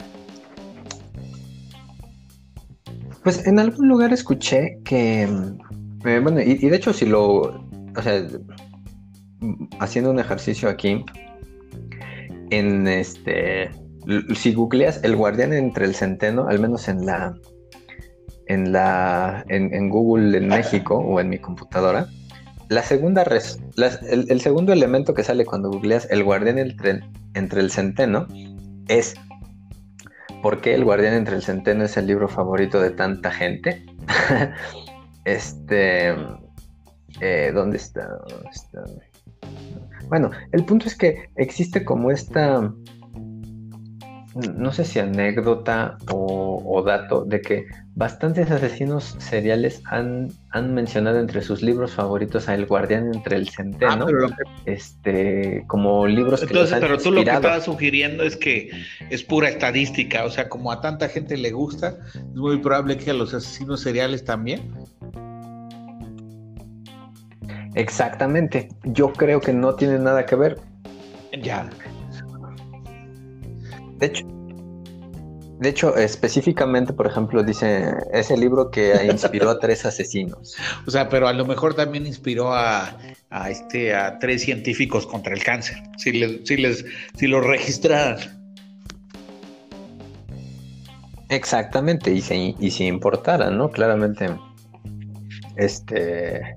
Pues 3.24 3.46
en 3.46 3.60
algún 3.60 3.88
lugar 3.88 4.14
escuché 4.14 4.80
que, 4.84 5.24
eh, 5.24 6.20
bueno, 6.20 6.40
y, 6.42 6.56
de 6.56 6.76
hecho 6.76 6.94
si 6.94 7.06
lo, 7.06 7.68
o 7.96 8.02
sea, 8.02 8.26
haciendo 9.80 10.12
un 10.12 10.20
ejercicio 10.20 10.70
aquí, 10.70 11.04
en 12.52 12.88
este, 12.88 13.72
si 14.36 14.54
googleas 14.54 15.04
el 15.04 15.16
guardián 15.16 15.54
entre 15.54 15.86
el 15.86 15.96
centeno, 15.96 16.48
al 16.48 16.60
menos 16.60 16.88
en 16.88 17.06
la, 17.06 17.34
en, 18.48 18.72
la, 18.72 19.44
en, 19.50 19.90
Google 19.90 20.38
en 20.38 20.48
México 20.48 20.98
o 20.98 21.20
en 21.20 21.30
mi 21.30 21.40
computadora, 21.40 22.08
la 22.70 22.82
segunda 22.82 23.24
res, 23.24 23.60
el, 24.10 24.42
segundo 24.42 24.74
elemento 24.74 25.14
que 25.14 25.24
sale 25.24 25.46
cuando 25.46 25.70
googleas 25.70 26.08
el 26.10 26.24
guardián 26.24 26.58
entre, 26.58 27.02
entre 27.34 27.62
el 27.62 27.70
centeno 27.70 28.28
es 28.88 29.16
¿por 30.42 30.62
qué 30.62 30.74
el 30.76 30.84
guardián 30.84 31.14
entre 31.14 31.36
el 31.36 31.44
centeno 31.44 31.84
es 31.84 31.98
el 31.98 32.08
libro 32.08 32.28
favorito 32.28 32.80
de 32.80 32.92
tanta 32.92 33.32
gente? 33.32 33.86
este, 35.26 36.14
eh, 37.22 37.52
¿dónde 37.54 37.78
está? 37.78 38.20
Bueno, 40.08 40.32
el 40.52 40.66
punto 40.66 40.88
es 40.88 40.96
que 40.96 41.30
existe 41.36 41.84
como 41.84 42.12
esta 42.12 42.72
no 44.58 44.72
sé 44.74 44.84
si 44.84 45.00
anécdota 45.00 45.98
o, 46.12 46.84
dato 46.86 47.24
de 47.24 47.40
que 47.40 47.66
bastantes 47.96 48.52
asesinos 48.52 49.16
seriales 49.18 49.82
han, 49.86 50.30
han, 50.52 50.74
mencionado 50.74 51.20
entre 51.20 51.42
sus 51.42 51.62
libros 51.62 51.94
favoritos 51.94 52.50
a 52.50 52.56
El 52.56 52.66
Guardián 52.66 53.14
entre 53.14 53.38
el 53.38 53.48
Centeno, 53.48 54.06
ah, 54.08 54.36
este, 54.66 55.64
como 55.68 56.06
libros 56.06 56.42
que 56.42 56.48
Entonces, 56.48 56.78
pero 56.82 56.98
tú 56.98 57.12
lo 57.12 57.24
que 57.24 57.30
estabas 57.32 57.64
sugiriendo 57.64 58.24
es 58.24 58.36
que 58.36 58.72
es 59.10 59.24
pura 59.24 59.48
estadística, 59.48 60.26
o 60.26 60.30
sea, 60.30 60.50
como 60.50 60.72
a 60.72 60.82
tanta 60.82 61.08
gente 61.08 61.38
le 61.38 61.52
gusta, 61.52 61.96
es 62.14 62.36
muy 62.36 62.58
probable 62.58 62.98
que 62.98 63.12
a 63.12 63.14
los 63.14 63.34
asesinos 63.34 63.80
seriales 63.80 64.26
también. 64.26 64.62
Exactamente, 67.76 68.70
yo 68.84 69.12
creo 69.12 69.42
que 69.42 69.54
no 69.54 69.76
tiene 69.76 70.00
nada 70.00 70.26
que 70.26 70.36
ver. 70.36 70.60
Ya. 71.42 71.70
De 74.00 74.06
hecho, 74.08 74.26
De 75.60 75.70
hecho, 75.70 75.96
específicamente, 75.96 76.92
por 76.92 77.08
ejemplo, 77.08 77.42
dice 77.42 77.94
ese 78.12 78.36
libro 78.38 78.72
que 78.72 79.06
inspiró 79.12 79.50
a 79.50 79.60
tres 79.60 79.86
asesinos. 79.86 80.56
O 80.86 80.92
sea, 80.92 81.08
pero 81.10 81.28
a 81.28 81.34
lo 81.34 81.46
mejor 81.46 81.74
también 81.74 82.06
inspiró 82.06 82.54
a, 82.54 82.98
este, 83.50 83.96
a 83.96 84.20
tres 84.20 84.44
científicos 84.44 85.06
contra 85.08 85.34
el 85.34 85.44
cáncer, 85.44 85.78
si, 85.98 86.12
les, 86.12 86.48
si, 86.48 86.58
les, 86.58 86.86
si 87.18 87.28
lo 87.28 87.42
registraran. 87.42 88.18
Exactamente, 91.30 92.12
y 92.12 92.22
si, 92.22 92.56
y 92.60 92.72
si 92.72 92.86
importaran, 92.86 93.58
¿no? 93.58 93.70
Claramente, 93.70 94.30
este, 95.56 96.56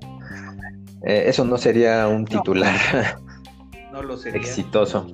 eh, 1.05 1.23
eso 1.27 1.45
no 1.45 1.57
sería 1.57 2.07
un 2.07 2.25
titular 2.25 2.75
no, 3.91 4.03
lo 4.03 4.17
sería. 4.17 4.39
exitoso. 4.39 5.07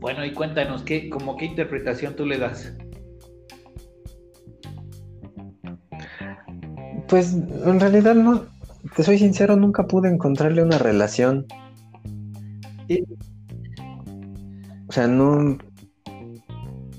Bueno, 0.00 0.24
y 0.24 0.32
cuéntanos, 0.32 0.82
¿qué, 0.82 1.10
como 1.10 1.36
qué 1.36 1.46
interpretación 1.46 2.14
tú 2.14 2.24
le 2.24 2.38
das? 2.38 2.72
Pues 7.08 7.32
en 7.32 7.80
realidad 7.80 8.14
no, 8.14 8.44
te 8.94 9.02
soy 9.02 9.18
sincero, 9.18 9.56
nunca 9.56 9.86
pude 9.86 10.08
encontrarle 10.08 10.62
una 10.62 10.78
relación. 10.78 11.46
O 14.88 14.92
sea, 14.92 15.06
no. 15.06 15.58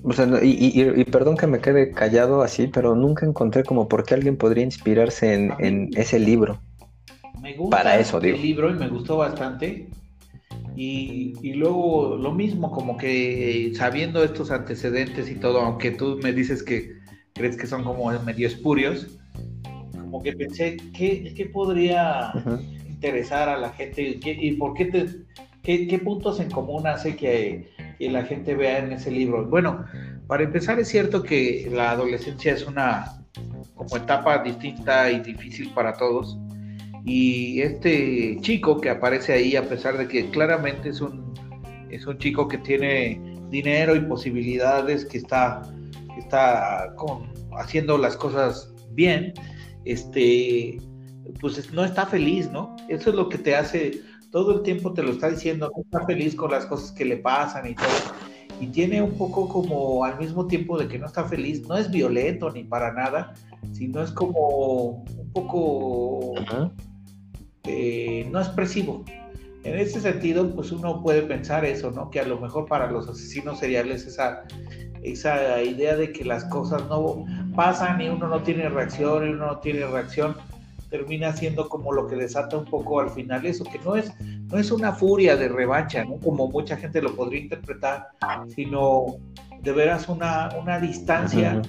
O 0.04 0.14
sea, 0.14 0.28
y, 0.42 1.04
perdón 1.06 1.36
que 1.36 1.48
me 1.48 1.60
quede 1.60 1.92
callado 1.92 2.42
así, 2.42 2.68
pero 2.68 2.96
nunca 2.96 3.26
encontré 3.26 3.64
como 3.64 3.88
por 3.88 4.04
qué 4.04 4.14
alguien 4.14 4.38
podría 4.38 4.64
inspirarse 4.64 5.34
en, 5.34 5.90
ese 5.96 6.20
libro. 6.20 6.60
Me 7.42 7.54
gusta 7.54 7.78
Para 7.78 8.00
eso, 8.00 8.20
digo. 8.20 8.36
el 8.36 8.42
libro 8.42 8.70
y 8.70 8.74
me 8.74 8.88
gustó 8.88 9.18
bastante. 9.18 9.88
Y, 10.76 11.54
luego 11.56 12.16
lo 12.16 12.32
mismo, 12.32 12.72
como 12.72 12.98
que 12.98 13.74
sabiendo 13.76 14.24
estos 14.24 14.50
antecedentes 14.50 15.30
y 15.30 15.36
todo, 15.36 15.60
aunque 15.60 15.92
tú 15.92 16.20
me 16.24 16.32
dices 16.32 16.64
que 16.64 16.94
crees 17.34 17.58
que 17.58 17.68
son 17.68 17.84
como 17.84 18.10
medio 18.22 18.48
espurios, 18.48 19.20
como 20.00 20.24
que 20.24 20.32
pensé, 20.32 20.78
¿qué, 20.94 21.34
qué 21.36 21.46
podría 21.48 22.32
interesar 22.88 23.50
a 23.50 23.58
la 23.58 23.72
gente? 23.72 24.20
¿Y 24.24 24.54
por 24.54 24.74
qué, 24.74 24.86
te, 24.86 25.08
qué, 25.64 26.00
puntos 26.00 26.40
en 26.40 26.50
común 26.50 26.88
hace 26.88 27.16
que, 27.18 27.70
que, 27.98 28.10
la 28.10 28.24
gente 28.24 28.56
vea 28.56 28.80
en 28.80 28.94
ese 28.94 29.12
libro? 29.12 29.46
Bueno, 29.48 29.86
para 30.28 30.44
empezar 30.44 30.80
es 30.80 30.88
cierto 30.88 31.24
que 31.24 31.70
la 31.74 31.92
adolescencia 31.92 32.54
es 32.54 32.66
una 32.66 33.22
como 33.76 33.98
etapa 33.98 34.42
distinta 34.44 35.12
y 35.12 35.20
difícil 35.20 35.72
para 35.74 35.94
todos 35.94 36.38
y 37.10 37.62
este 37.62 38.38
chico 38.42 38.80
que 38.80 38.92
aparece 38.92 39.34
ahí, 39.34 39.56
a 39.56 39.68
pesar 39.68 39.98
de 39.98 40.08
que 40.08 40.30
claramente 40.30 40.90
es 40.90 41.02
un, 41.02 41.34
es 41.90 42.06
un 42.06 42.20
chico 42.20 42.48
que 42.48 42.60
tiene 42.60 43.20
dinero 43.50 43.96
y 43.96 44.02
posibilidades, 44.02 45.06
que 45.06 45.18
está, 45.18 45.64
está 46.20 46.94
haciendo 47.58 47.98
las 47.98 48.16
cosas 48.16 48.72
bien, 48.92 49.34
este, 49.86 50.78
pues 51.42 51.74
no 51.74 51.84
está 51.84 52.06
feliz, 52.06 52.48
¿no? 52.52 52.76
Eso 52.90 53.10
es 53.10 53.16
lo 53.16 53.28
que 53.28 53.40
te 53.40 53.56
hace, 53.56 54.02
todo 54.32 54.58
el 54.58 54.62
tiempo 54.62 54.94
te 54.94 55.02
lo 55.02 55.10
está 55.10 55.32
diciendo, 55.32 55.72
no 55.76 55.82
está 55.82 56.06
feliz 56.06 56.36
con 56.36 56.52
las 56.52 56.68
cosas 56.68 56.92
que 56.92 57.06
le 57.06 57.18
pasan 57.18 57.72
y 57.72 57.74
todo. 57.74 57.88
Y 58.62 58.68
tiene 58.68 59.02
un 59.02 59.14
poco 59.14 59.50
como 59.50 60.04
al 60.06 60.20
mismo 60.20 60.46
tiempo 60.46 60.78
de 60.78 60.88
que 60.88 61.00
no 61.00 61.08
está 61.08 61.24
feliz, 61.24 61.68
no 61.68 61.76
es 61.76 61.90
violento 61.90 62.52
ni 62.52 62.66
para 62.66 62.94
nada, 62.94 63.34
sino 63.72 64.04
es 64.04 64.12
como 64.12 65.06
un 65.18 65.32
poco 65.34 66.36
eh, 67.70 68.28
no 68.32 68.40
expresivo. 68.40 69.04
En 69.64 69.78
ese 69.78 70.00
sentido, 70.00 70.56
pues 70.56 70.72
uno 70.72 71.04
puede 71.04 71.22
pensar 71.22 71.66
eso, 71.66 71.92
¿no? 71.92 72.10
Que 72.10 72.20
a 72.20 72.26
lo 72.26 72.40
mejor 72.40 72.66
para 72.66 72.90
los 72.90 73.08
asesinos 73.08 73.60
seriales 73.60 74.06
esa, 74.08 74.44
esa 75.04 75.62
idea 75.62 75.96
de 75.96 76.12
que 76.12 76.24
las 76.24 76.46
cosas 76.46 76.88
no 76.88 77.26
pasan 77.56 78.02
y 78.02 78.10
uno 78.10 78.28
no 78.28 78.42
tiene 78.42 78.70
reacción 78.70 79.28
y 79.28 79.30
uno 79.32 79.48
no 79.48 79.60
tiene 79.60 79.86
reacción, 79.86 80.36
termina 80.90 81.34
siendo 81.34 81.70
como 81.70 81.92
lo 81.92 82.08
que 82.08 82.16
desata 82.16 82.58
un 82.58 82.66
poco 82.66 83.02
al 83.02 83.10
final 83.10 83.46
eso, 83.46 83.64
que 83.66 83.80
no 83.80 83.96
es, 83.96 84.12
no 84.20 84.58
es 84.58 84.72
una 84.72 84.94
furia 84.94 85.36
de 85.36 85.50
revancha, 85.50 86.04
¿no? 86.06 86.18
Como 86.18 86.48
mucha 86.48 86.78
gente 86.78 87.02
lo 87.02 87.16
podría 87.16 87.42
interpretar, 87.42 88.08
sino 88.48 89.18
de 89.62 89.72
veras 89.74 90.10
una, 90.10 90.50
una 90.60 90.80
distancia 90.80 91.62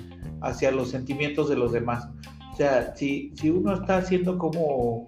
hacia 0.43 0.71
los 0.71 0.91
sentimientos 0.91 1.49
de 1.49 1.57
los 1.57 1.73
demás. 1.73 2.09
O 2.53 2.57
sea, 2.57 2.95
si, 2.97 3.33
si 3.35 3.51
uno 3.51 3.75
está 3.75 3.99
haciendo 3.99 4.39
como 4.39 5.07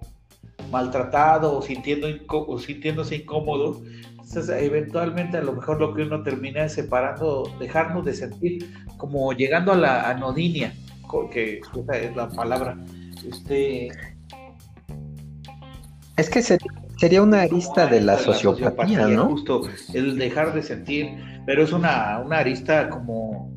maltratado 0.73 1.55
o, 1.55 1.61
sintiendo 1.61 2.07
o 2.27 2.59
sintiéndose 2.59 3.17
incómodo, 3.17 3.81
entonces 4.09 4.49
eventualmente 4.49 5.37
a 5.37 5.41
lo 5.41 5.53
mejor 5.53 5.79
lo 5.79 5.93
que 5.93 6.01
uno 6.01 6.23
termina 6.23 6.65
es 6.65 6.73
separando, 6.73 7.49
dejarnos 7.59 8.03
de 8.03 8.13
sentir, 8.13 8.73
como 8.97 9.31
llegando 9.31 9.71
a 9.71 9.77
la 9.77 10.09
anodinia, 10.09 10.73
que 11.31 11.59
esa 11.59 11.97
es 11.97 12.15
la 12.15 12.27
palabra. 12.29 12.75
Este... 13.29 13.89
Es 16.17 16.29
que 16.29 16.41
sería 16.41 17.21
una 17.21 17.41
arista 17.41 17.85
de 17.85 18.01
la, 18.01 18.17
sociopatía, 18.17 19.07
¿no? 19.07 19.27
Justo 19.27 19.61
el 19.93 20.17
dejar 20.17 20.53
de 20.53 20.63
sentir, 20.63 21.15
pero 21.45 21.63
es 21.63 21.71
una, 21.71 22.19
una 22.25 22.39
arista 22.39 22.89
como 22.89 23.51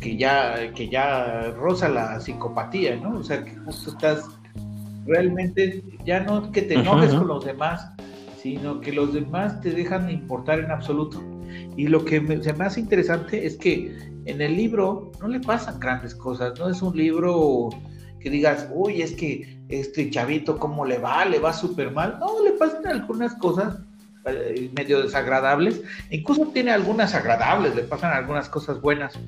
que 0.00 0.16
ya, 0.16 0.72
que 0.74 0.88
ya 0.88 1.50
roza 1.56 1.88
la 1.88 2.20
psicopatía, 2.20 2.96
¿no? 2.96 3.18
O 3.18 3.22
sea, 3.24 3.44
que 3.44 3.56
justo 3.56 3.90
estás 3.90 4.24
realmente 5.10 5.82
ya 6.06 6.20
no 6.20 6.52
que 6.52 6.62
te 6.62 6.74
enojes 6.74 7.12
con 7.12 7.28
los 7.28 7.44
demás, 7.44 7.90
sino 8.40 8.80
que 8.80 8.92
los 8.92 9.12
demás 9.12 9.60
te 9.60 9.72
dejan 9.72 10.06
de 10.06 10.12
importar 10.14 10.60
en 10.60 10.70
absoluto. 10.70 11.22
Y 11.76 11.88
lo 11.88 12.04
que 12.04 12.20
me, 12.20 12.42
se 12.42 12.52
me 12.52 12.64
hace 12.64 12.80
interesante 12.80 13.44
es 13.44 13.56
que 13.56 13.94
en 14.24 14.40
el 14.40 14.56
libro 14.56 15.10
no 15.20 15.28
le 15.28 15.40
pasan 15.40 15.80
grandes 15.80 16.14
cosas, 16.14 16.58
no 16.58 16.68
es 16.68 16.80
un 16.80 16.96
libro 16.96 17.70
que 18.20 18.30
digas, 18.30 18.68
uy, 18.72 19.02
es 19.02 19.12
que 19.12 19.58
este 19.68 20.10
chavito, 20.10 20.58
¿cómo 20.58 20.84
le 20.84 20.98
va? 20.98 21.24
Le 21.24 21.38
va 21.38 21.52
súper 21.52 21.90
mal. 21.90 22.18
No, 22.20 22.44
le 22.44 22.52
pasan 22.52 22.86
algunas 22.86 23.34
cosas 23.34 23.78
eh, 24.26 24.70
medio 24.76 25.02
desagradables, 25.02 25.80
incluso 26.10 26.46
tiene 26.48 26.70
algunas 26.72 27.14
agradables, 27.14 27.74
le 27.74 27.84
pasan 27.84 28.12
algunas 28.12 28.50
cosas 28.50 28.78
buenas, 28.80 29.18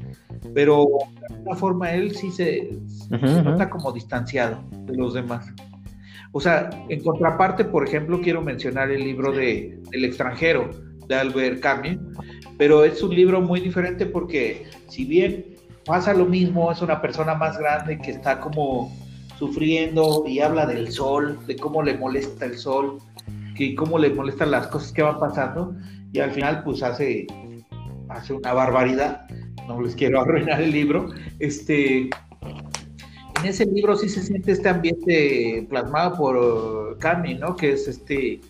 pero 0.55 0.87
de 1.19 1.35
alguna 1.35 1.57
forma 1.57 1.93
él 1.93 2.15
sí 2.15 2.31
se, 2.31 2.79
nota 3.11 3.71
como 3.71 3.91
distanciado 3.93 4.63
de 4.71 4.95
los 4.95 5.15
demás. 5.15 5.47
O 6.33 6.41
sea, 6.41 6.71
en 6.89 7.03
contraparte, 7.03 7.65
por 7.65 7.87
ejemplo, 7.87 8.21
quiero 8.21 8.41
mencionar 8.41 8.91
el 8.91 9.05
libro 9.05 9.33
de 9.33 9.79
El 9.93 10.05
extranjero 10.05 10.71
de 11.07 11.15
Albert 11.15 11.61
Camus, 11.61 11.99
pero 12.57 12.85
es 12.85 13.03
un 13.03 13.15
libro 13.15 13.41
muy 13.41 13.61
diferente 13.61 14.07
porque 14.07 14.67
si 14.89 15.05
bien 15.05 15.45
pasa 15.85 16.15
lo 16.15 16.27
mismo, 16.27 16.73
es 16.73 16.81
una 16.81 17.01
persona 17.03 17.35
más 17.35 17.59
grande 17.59 17.99
que 17.99 18.13
está 18.13 18.41
como 18.41 18.97
sufriendo 19.39 20.25
y 20.27 20.41
habla 20.41 20.67
del 20.67 20.91
sol, 20.91 21.39
de 21.47 21.57
cómo 21.57 21.83
le 21.83 21.99
molesta 21.99 22.47
el 22.47 22.57
sol, 22.57 22.99
que 23.57 23.75
cómo 23.75 23.99
le 23.99 24.11
molestan 24.11 24.51
las 24.51 24.69
cosas 24.69 24.93
que 24.93 25.03
van 25.03 25.19
pasando 25.19 25.75
y 26.13 26.21
al 26.21 26.31
final 26.31 26.63
pues 26.63 26.83
hace, 26.83 27.27
hace 28.09 28.33
una 28.33 28.53
barbaridad, 28.53 29.27
no 29.67 29.81
les 29.83 29.95
quiero 29.97 30.21
arruinar 30.23 30.63
el 30.63 30.71
libro, 30.71 31.09
este, 31.41 32.09
en 33.43 33.49
ese 33.49 33.67
libro 33.67 33.97
sí 33.97 34.09
se 34.09 34.23
siente 34.23 34.53
este 34.53 34.69
ambiente 34.69 35.67
plasmado 35.69 36.17
por 36.17 36.99
Cami, 36.99 37.35
¿no? 37.35 37.57
Que 37.57 37.73
es 37.73 37.89
este 37.89 38.41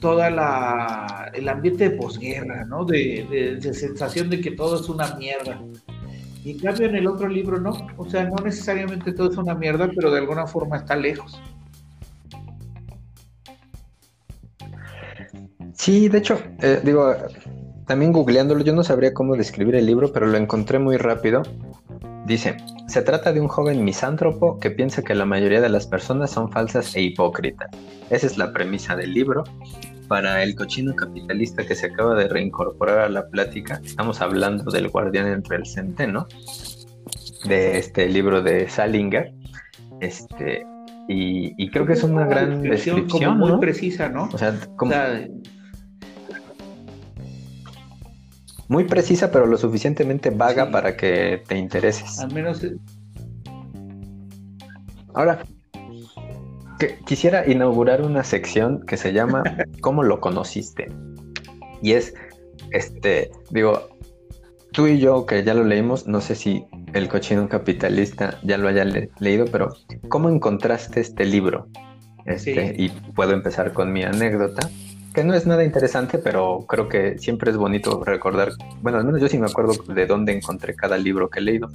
toda 0.00 0.30
la 0.30 1.30
el 1.34 1.48
ambiente 1.48 1.90
de 1.90 1.96
posguerra, 1.96 2.64
¿no? 2.64 2.84
De, 2.84 3.58
de, 3.60 3.74
sensación 3.74 4.30
de 4.30 4.40
que 4.40 4.52
todo 4.52 4.80
es 4.80 4.88
una 4.88 5.14
mierda. 5.14 5.62
Y 6.44 6.52
en 6.52 6.58
cambio 6.58 6.88
en 6.88 6.96
el 6.96 7.06
otro 7.06 7.28
libro 7.28 7.60
no, 7.60 7.86
o 7.96 8.08
sea, 8.08 8.24
no 8.24 8.36
necesariamente 8.42 9.12
todo 9.12 9.30
es 9.30 9.36
una 9.36 9.54
mierda, 9.54 9.88
pero 9.94 10.10
de 10.10 10.18
alguna 10.18 10.46
forma 10.46 10.78
está 10.78 10.96
lejos. 10.96 11.40
Sí, 15.74 16.08
de 16.08 16.18
hecho, 16.18 16.42
eh, 16.60 16.80
digo, 16.82 17.14
también 17.90 18.12
googleándolo, 18.12 18.62
yo 18.62 18.72
no 18.72 18.84
sabría 18.84 19.12
cómo 19.12 19.34
describir 19.34 19.74
el 19.74 19.84
libro, 19.84 20.12
pero 20.12 20.28
lo 20.28 20.38
encontré 20.38 20.78
muy 20.78 20.96
rápido. 20.96 21.42
Dice, 22.24 22.56
se 22.86 23.02
trata 23.02 23.32
de 23.32 23.40
un 23.40 23.48
joven 23.48 23.84
misántropo 23.84 24.60
que 24.60 24.70
piensa 24.70 25.02
que 25.02 25.12
la 25.16 25.24
mayoría 25.24 25.60
de 25.60 25.70
las 25.70 25.88
personas 25.88 26.30
son 26.30 26.52
falsas 26.52 26.94
e 26.94 27.02
hipócritas. 27.02 27.68
Esa 28.08 28.28
es 28.28 28.38
la 28.38 28.52
premisa 28.52 28.94
del 28.94 29.12
libro. 29.12 29.42
Para 30.06 30.44
el 30.44 30.54
cochino 30.54 30.94
capitalista 30.94 31.66
que 31.66 31.74
se 31.74 31.86
acaba 31.86 32.14
de 32.14 32.28
reincorporar 32.28 33.00
a 33.00 33.08
la 33.08 33.26
plática, 33.26 33.80
estamos 33.84 34.20
hablando 34.20 34.70
del 34.70 34.86
guardián 34.86 35.26
entre 35.26 35.56
el 35.56 35.66
centeno, 35.66 36.28
de 37.48 37.76
este 37.76 38.08
libro 38.08 38.40
de 38.40 38.68
Salinger. 38.68 39.32
Este, 40.00 40.64
y, 41.08 41.68
creo 41.70 41.86
que 41.86 41.94
es 41.94 42.04
una 42.04 42.24
gran 42.24 42.62
descripción, 42.62 43.36
muy 43.36 43.58
precisa, 43.58 44.08
¿no? 44.08 44.28
O 44.32 44.38
sea, 44.38 44.54
como, 44.76 44.92
muy 48.70 48.84
precisa, 48.84 49.32
pero 49.32 49.46
lo 49.46 49.58
suficientemente 49.58 50.30
vaga 50.30 50.70
para 50.70 50.96
que 50.96 51.42
te 51.46 51.58
intereses. 51.58 52.20
Al 52.20 52.32
menos. 52.32 52.62
Eh, 52.62 52.76
Ahora, 55.12 55.42
quisiera 57.04 57.50
inaugurar 57.50 58.00
una 58.00 58.22
sección 58.22 58.86
que 58.86 58.96
se 58.96 59.12
llama 59.12 59.42
¿Cómo 59.80 60.04
lo 60.04 60.20
conociste? 60.20 60.86
Y 61.82 61.94
es, 61.94 62.14
este, 62.70 63.32
digo, 63.50 63.88
tú 64.70 64.86
y 64.86 65.00
yo, 65.00 65.26
que 65.26 65.42
ya 65.42 65.54
lo 65.54 65.64
leímos, 65.64 66.06
no 66.06 66.20
sé 66.20 66.36
si 66.36 66.64
el 66.92 67.08
cochino 67.08 67.48
capitalista 67.48 68.38
ya 68.44 68.56
lo 68.56 68.68
haya 68.68 68.84
leído, 69.18 69.46
pero 69.46 69.74
¿cómo 70.08 70.28
encontraste 70.28 71.00
este 71.00 71.24
libro? 71.24 71.66
Este, 72.24 72.76
Y 72.78 72.90
puedo 73.16 73.32
empezar 73.32 73.72
con 73.72 73.92
mi 73.92 74.04
anécdota, 74.04 74.70
que 75.14 75.24
no 75.24 75.34
es 75.34 75.46
nada 75.46 75.64
interesante, 75.64 76.18
pero 76.18 76.64
creo 76.68 76.88
que 76.88 77.18
siempre 77.18 77.50
es 77.50 77.56
bonito 77.56 78.02
recordar, 78.04 78.50
bueno, 78.82 78.98
al 78.98 79.04
menos 79.04 79.20
yo 79.20 79.28
sí 79.28 79.38
me 79.38 79.46
acuerdo 79.46 79.72
de 79.92 80.06
dónde 80.06 80.32
encontré 80.32 80.74
cada 80.74 80.96
libro 80.96 81.28
que 81.28 81.40
he 81.40 81.42
leído. 81.42 81.68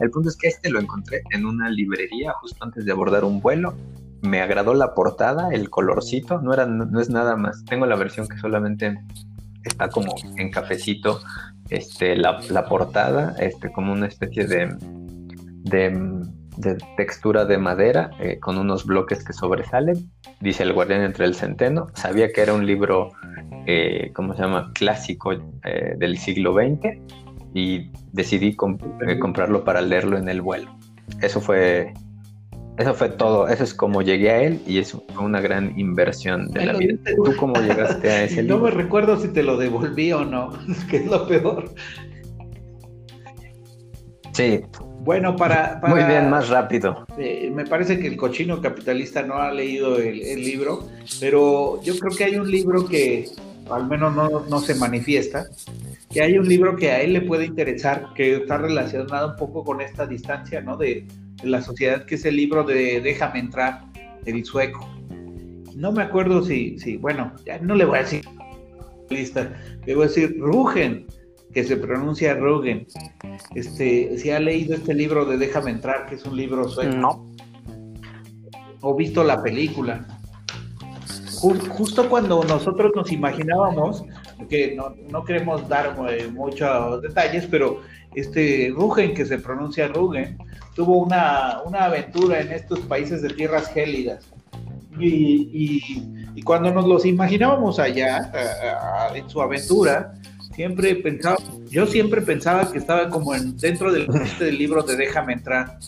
El 0.00 0.10
punto 0.10 0.28
es 0.28 0.36
que 0.36 0.48
este 0.48 0.70
lo 0.70 0.80
encontré 0.80 1.22
en 1.30 1.46
una 1.46 1.70
librería 1.70 2.32
justo 2.40 2.64
antes 2.64 2.84
de 2.84 2.92
abordar 2.92 3.24
un 3.24 3.40
vuelo. 3.40 3.74
Me 4.22 4.40
agradó 4.40 4.74
la 4.74 4.94
portada, 4.94 5.50
el 5.52 5.70
colorcito, 5.70 6.40
no, 6.40 6.52
era, 6.52 6.66
no 6.66 7.00
es 7.00 7.10
nada 7.10 7.36
más. 7.36 7.64
Tengo 7.64 7.86
la 7.86 7.94
versión 7.94 8.26
que 8.26 8.38
solamente 8.38 8.98
está 9.64 9.88
como 9.88 10.14
en 10.36 10.50
cafecito, 10.50 11.20
este, 11.70 12.16
la, 12.16 12.66
portada, 12.68 13.34
este, 13.38 13.72
como 13.72 13.92
una 13.92 14.06
especie 14.06 14.46
de, 14.46 14.76
textura 16.96 17.44
de 17.44 17.58
madera 17.58 18.10
eh, 18.20 18.38
con 18.38 18.58
unos 18.58 18.86
bloques 18.86 19.24
que 19.24 19.32
sobresalen. 19.32 20.10
Dice 20.40 20.62
el 20.62 20.72
guardián 20.72 21.02
entre 21.02 21.24
el 21.24 21.34
centeno. 21.34 21.88
Sabía 21.94 22.32
que 22.32 22.40
era 22.40 22.54
un 22.54 22.66
libro, 22.66 23.12
eh, 23.66 24.10
¿cómo 24.14 24.34
se 24.34 24.42
llama? 24.42 24.72
Clásico 24.74 25.32
eh, 25.32 25.94
del 25.96 26.18
siglo 26.18 26.54
XX 26.54 26.98
y 27.54 27.90
decidí 28.12 28.54
comprarlo 28.54 29.64
para 29.64 29.80
leerlo 29.80 30.18
en 30.18 30.28
el 30.28 30.42
vuelo. 30.42 30.76
Eso 31.20 31.40
fue 31.40 31.92
eso 32.76 32.92
fue 32.92 33.08
todo, 33.08 33.46
eso 33.46 33.62
es 33.62 33.72
como 33.72 34.02
llegué 34.02 34.30
a 34.30 34.42
él 34.42 34.60
y 34.66 34.78
es 34.78 34.96
una 35.20 35.40
gran 35.40 35.78
inversión 35.78 36.48
de 36.48 36.66
la 36.66 36.72
vida. 36.72 36.96
¿Tú 37.14 37.32
cómo 37.38 37.54
llegaste 37.60 38.10
a 38.10 38.24
ese 38.24 38.42
libro? 38.42 38.56
No 38.58 38.64
me 38.64 38.70
recuerdo 38.72 39.16
si 39.16 39.28
te 39.28 39.44
lo 39.44 39.56
devolví 39.56 40.12
o 40.12 40.24
no, 40.24 40.50
que 40.90 40.96
es 40.96 41.06
lo 41.06 41.26
peor. 41.28 41.72
Sí. 44.32 44.62
Bueno, 45.04 45.36
para, 45.36 45.80
Muy 45.86 46.02
bien, 46.04 46.30
más 46.30 46.48
rápido. 46.48 47.06
Eh, 47.18 47.50
me 47.54 47.66
parece 47.66 47.98
que 47.98 48.06
el 48.06 48.16
cochino 48.16 48.62
capitalista 48.62 49.22
no 49.22 49.34
ha 49.34 49.52
leído 49.52 49.98
el, 49.98 50.42
libro, 50.42 50.88
pero 51.20 51.78
yo 51.82 51.98
creo 51.98 52.16
que 52.16 52.24
hay 52.24 52.36
un 52.36 52.50
libro 52.50 52.86
que 52.86 53.28
al 53.70 53.86
menos 53.86 54.14
no, 54.14 54.46
no 54.48 54.60
se 54.60 54.74
manifiesta, 54.76 55.46
que 56.10 56.22
hay 56.22 56.38
un 56.38 56.48
libro 56.48 56.74
que 56.76 56.90
a 56.90 57.02
él 57.02 57.12
le 57.12 57.20
puede 57.20 57.44
interesar, 57.44 58.08
que 58.14 58.36
está 58.36 58.56
relacionado 58.56 59.32
un 59.32 59.36
poco 59.36 59.62
con 59.62 59.82
esta 59.82 60.06
distancia, 60.06 60.62
¿no? 60.62 60.76
De, 60.76 61.06
la 61.42 61.60
sociedad, 61.60 62.06
que 62.06 62.14
es 62.14 62.24
el 62.24 62.36
libro 62.36 62.64
de 62.64 63.02
Déjame 63.02 63.40
entrar, 63.40 63.82
el 64.24 64.44
sueco. 64.46 64.88
No 65.76 65.92
me 65.92 66.02
acuerdo 66.02 66.42
si, 66.42 66.78
si 66.78 66.96
bueno, 66.96 67.32
ya 67.44 67.58
no 67.58 67.74
le 67.74 67.84
voy 67.84 67.98
a 67.98 68.02
decir 68.02 68.24
lista, 69.10 69.52
le 69.84 69.94
voy 69.94 70.04
a 70.04 70.08
decir 70.08 70.36
Rugen, 70.38 71.06
que 71.54 71.64
se 71.64 71.76
pronuncia 71.76 72.34
Rugen. 72.34 72.86
Este, 73.54 74.18
si 74.18 74.30
ha 74.30 74.40
leído 74.40 74.74
este 74.74 74.92
libro 74.92 75.24
de 75.24 75.38
Déjame 75.38 75.70
entrar, 75.70 76.06
que 76.06 76.16
es 76.16 76.24
un 76.24 76.36
libro 76.36 76.68
sueco. 76.68 76.96
No. 76.96 77.32
O 78.80 78.94
visto 78.94 79.22
la 79.22 79.42
película. 79.42 80.06
Justo 81.40 82.08
cuando 82.08 82.42
nosotros 82.44 82.92
nos 82.94 83.12
imaginábamos, 83.12 84.04
que 84.48 84.74
no, 84.74 84.94
no 85.10 85.24
queremos 85.24 85.68
dar 85.68 85.96
eh, 86.08 86.28
muchos 86.28 87.02
detalles, 87.02 87.46
pero 87.50 87.80
este 88.14 88.72
Rugen, 88.74 89.14
que 89.14 89.24
se 89.24 89.38
pronuncia 89.38 89.88
Rugen, 89.88 90.38
tuvo 90.74 90.98
una, 90.98 91.60
aventura 91.78 92.40
en 92.40 92.52
estos 92.52 92.80
países 92.80 93.22
de 93.22 93.30
tierras 93.30 93.68
gélidas. 93.68 94.24
Y, 94.98 96.42
cuando 96.44 96.72
nos 96.72 96.86
los 96.86 97.06
imaginábamos 97.06 97.78
allá, 97.78 98.30
en 99.14 99.28
su 99.28 99.40
aventura, 99.40 100.14
siempre 100.54 100.94
pensaba, 100.96 101.36
yo 101.70 101.86
siempre 101.86 102.22
pensaba 102.22 102.70
que 102.70 102.78
estaba 102.78 103.08
como 103.08 103.34
en, 103.34 103.56
dentro 103.56 103.92
del, 103.92 104.06
del 104.38 104.58
libro 104.58 104.82
de 104.82 104.96
Déjame 104.96 105.34
entrar. 105.34 105.78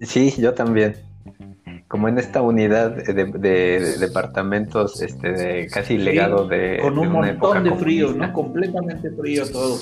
Sí, 0.00 0.32
yo 0.38 0.54
también. 0.54 0.96
Como 1.88 2.06
en 2.06 2.18
esta 2.18 2.42
unidad 2.42 2.90
de, 2.90 3.96
departamentos 3.98 5.00
este, 5.00 5.66
casi 5.68 5.96
legado 5.96 6.46
de. 6.46 6.78
Con 6.82 6.98
un 6.98 7.10
montón 7.10 7.64
de 7.64 7.74
frío, 7.74 8.12
¿no? 8.12 8.32
Completamente 8.32 9.10
frío 9.10 9.50
todo. 9.50 9.78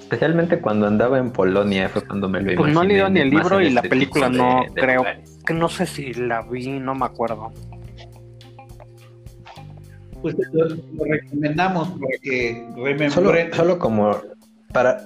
Especialmente 0.00 0.60
cuando 0.60 0.86
andaba 0.86 1.18
en 1.18 1.30
Polonia, 1.30 1.88
fue 1.88 2.02
cuando 2.02 2.28
me 2.28 2.40
lo 2.40 2.52
imaginé. 2.52 2.62
Pues 2.62 2.74
no 2.74 2.82
he 2.82 2.86
leído 2.86 3.08
ni 3.10 3.20
el 3.20 3.30
libro 3.30 3.60
y 3.60 3.70
la 3.70 3.82
película 3.82 4.28
no 4.28 4.64
creo. 4.74 5.04
Que 5.46 5.54
no 5.54 5.68
sé 5.68 5.86
si 5.86 6.14
la 6.14 6.42
vi, 6.42 6.68
no 6.78 6.94
me 6.94 7.06
acuerdo. 7.06 7.52
Pues 10.20 10.36
lo, 10.52 11.04
recomendamos 11.04 11.88
para 11.88 12.18
que 12.22 13.10
solo, 13.10 13.32
solo 13.52 13.78
como 13.78 14.20
para 14.72 14.98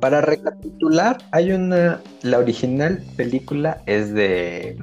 para 0.00 0.20
recapitular, 0.20 1.18
hay 1.30 1.52
una 1.52 2.00
la 2.22 2.38
original 2.38 3.02
película 3.16 3.80
es 3.86 4.12
de 4.12 4.76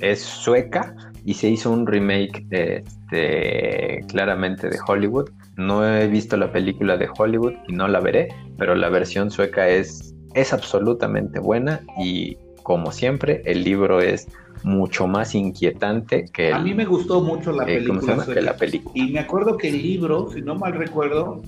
es 0.00 0.20
sueca 0.20 0.94
y 1.24 1.34
se 1.34 1.48
hizo 1.48 1.72
un 1.72 1.86
remake 1.86 2.46
este, 2.50 4.04
claramente 4.06 4.70
de 4.70 4.78
Hollywood 4.86 5.28
no 5.58 5.84
he 5.84 6.06
visto 6.06 6.36
la 6.36 6.52
película 6.52 6.96
de 6.96 7.08
Hollywood 7.18 7.54
y 7.66 7.72
no 7.72 7.88
la 7.88 7.98
veré, 8.00 8.28
pero 8.56 8.76
la 8.76 8.88
versión 8.88 9.30
sueca 9.30 9.68
es, 9.68 10.14
es 10.34 10.52
absolutamente 10.52 11.40
buena 11.40 11.80
y 11.98 12.38
como 12.68 12.92
siempre 12.92 13.40
el 13.46 13.64
libro 13.64 14.02
es 14.02 14.28
mucho 14.62 15.06
más 15.06 15.34
inquietante 15.34 16.26
que 16.30 16.52
A 16.52 16.58
mí 16.58 16.74
me 16.74 16.84
gustó 16.84 17.22
mucho 17.22 17.50
la 17.50 17.62
eh, 17.62 17.78
película, 17.78 18.26
que 18.26 18.42
la 18.42 18.56
película. 18.56 18.92
Y 18.94 19.10
me 19.10 19.20
acuerdo 19.20 19.56
que 19.56 19.70
el 19.70 19.80
libro, 19.80 20.30
si 20.30 20.42
no 20.42 20.54
mal 20.54 20.74
recuerdo, 20.74 21.40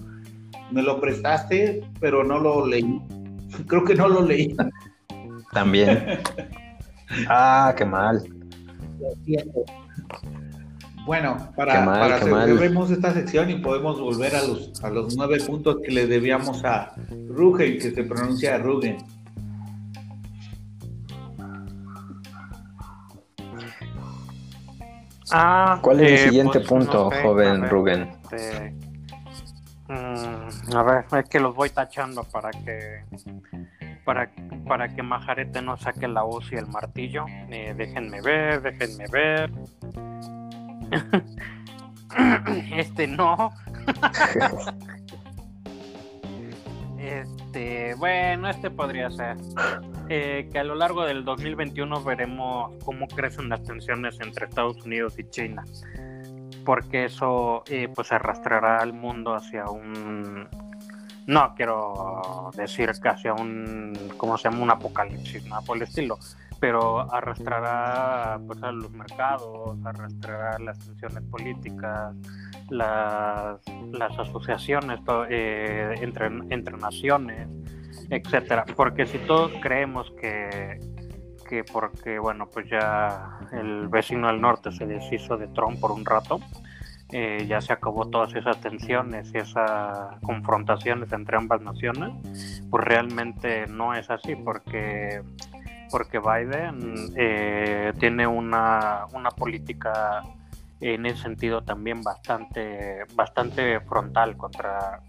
me 0.70 0.80
lo 0.80 0.98
prestaste, 0.98 1.84
pero 2.00 2.24
no 2.24 2.38
lo 2.38 2.66
leí. 2.66 3.02
Creo 3.66 3.84
que 3.84 3.94
no 3.94 4.08
lo 4.08 4.22
leí. 4.22 4.56
También. 5.52 6.20
ah, 7.28 7.74
qué 7.76 7.84
mal. 7.84 8.24
Bueno, 11.04 11.36
para, 11.54 11.84
para 11.84 12.18
cerremos 12.18 12.90
esta 12.90 13.12
sección 13.12 13.50
y 13.50 13.56
podemos 13.56 14.00
volver 14.00 14.34
a 14.36 14.42
los, 14.42 14.82
a 14.82 14.88
los 14.88 15.14
nueve 15.18 15.38
puntos 15.46 15.80
que 15.84 15.92
le 15.92 16.06
debíamos 16.06 16.64
a 16.64 16.94
Rugen, 17.28 17.74
que 17.74 17.90
se 17.90 18.04
pronuncia 18.04 18.56
Rugen. 18.56 18.96
Ah, 25.32 25.78
¿Cuál 25.80 26.00
es 26.00 26.06
el 26.06 26.14
eh, 26.14 26.18
siguiente 26.18 26.60
pues, 26.60 26.68
punto, 26.68 27.10
joven 27.22 27.68
Rugen? 27.68 28.10
Este, 28.30 28.74
mm, 29.88 30.76
a 30.76 30.82
ver, 30.82 31.04
es 31.18 31.28
que 31.28 31.40
los 31.40 31.54
voy 31.54 31.70
tachando 31.70 32.24
para 32.24 32.50
que 32.50 33.04
para, 34.04 34.30
para 34.66 34.88
que 34.88 35.02
Majarete 35.02 35.62
no 35.62 35.76
saque 35.76 36.08
la 36.08 36.24
hoz 36.24 36.50
y 36.52 36.56
el 36.56 36.66
martillo. 36.66 37.26
Eh, 37.28 37.74
déjenme 37.76 38.20
ver, 38.22 38.62
déjenme 38.62 39.04
ver. 39.12 39.52
este 42.76 43.06
no. 43.06 43.52
este, 46.98 47.39
bueno, 47.98 48.48
este 48.48 48.70
podría 48.70 49.10
ser. 49.10 49.36
Eh, 50.08 50.48
que 50.50 50.58
a 50.58 50.64
lo 50.64 50.74
largo 50.74 51.04
del 51.04 51.24
2021 51.24 52.02
veremos 52.02 52.72
cómo 52.84 53.06
crecen 53.06 53.48
las 53.48 53.62
tensiones 53.62 54.18
entre 54.20 54.46
Estados 54.46 54.84
Unidos 54.84 55.18
y 55.18 55.24
China. 55.30 55.64
Porque 56.64 57.04
eso 57.06 57.62
eh, 57.66 57.88
pues 57.94 58.12
arrastrará 58.12 58.78
al 58.78 58.92
mundo 58.92 59.34
hacia 59.34 59.64
un 59.66 60.48
no 61.26 61.54
quiero 61.54 62.50
decir 62.56 62.90
que 63.00 63.08
hacia 63.08 63.34
un, 63.34 63.96
¿cómo 64.16 64.36
se 64.36 64.50
llama? 64.50 64.64
Un 64.64 64.70
apocalipsis, 64.70 65.44
nada 65.46 65.62
por 65.62 65.76
el 65.76 65.84
estilo, 65.84 66.18
pero 66.58 67.12
arrastrará 67.12 68.40
pues, 68.44 68.60
a 68.64 68.72
los 68.72 68.90
mercados, 68.90 69.78
arrastrará 69.84 70.58
las 70.58 70.78
tensiones 70.80 71.22
políticas, 71.30 72.16
las, 72.70 73.60
las 73.92 74.18
asociaciones 74.18 75.00
eh, 75.28 75.94
entre, 76.00 76.26
entre 76.26 76.76
naciones, 76.76 77.48
etcétera. 78.08 78.64
Porque 78.76 79.06
si 79.06 79.18
todos 79.18 79.52
creemos 79.60 80.10
que, 80.20 80.78
que 81.48 81.64
porque 81.64 82.18
bueno 82.18 82.48
pues 82.48 82.68
ya 82.70 83.40
el 83.52 83.88
vecino 83.88 84.28
del 84.28 84.40
norte 84.40 84.72
se 84.72 84.86
deshizo 84.86 85.36
de 85.36 85.48
Trump 85.48 85.80
por 85.80 85.90
un 85.92 86.04
rato, 86.04 86.40
eh, 87.12 87.44
ya 87.48 87.60
se 87.60 87.72
acabó 87.72 88.08
todas 88.08 88.34
esas 88.34 88.60
tensiones 88.60 89.32
y 89.34 89.38
esas 89.38 90.20
confrontaciones 90.22 91.12
entre 91.12 91.36
ambas 91.36 91.60
naciones, 91.60 92.62
pues 92.70 92.84
realmente 92.84 93.66
no 93.66 93.94
es 93.94 94.08
así 94.10 94.36
porque 94.36 95.22
porque 95.90 96.20
Biden 96.20 96.94
eh, 97.16 97.92
tiene 97.98 98.24
una, 98.26 99.06
una 99.12 99.30
política 99.30 100.22
en 100.80 101.06
ese 101.06 101.22
sentido 101.22 101.62
también 101.62 102.02
bastante 102.02 103.04
bastante 103.14 103.80
frontal 103.80 104.36
contra 104.36 105.00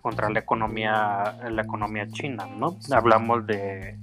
contra 0.00 0.28
la 0.30 0.40
economía 0.40 1.36
la 1.50 1.62
economía 1.62 2.06
china 2.08 2.46
no 2.46 2.76
hablamos 2.92 3.46
de, 3.46 3.98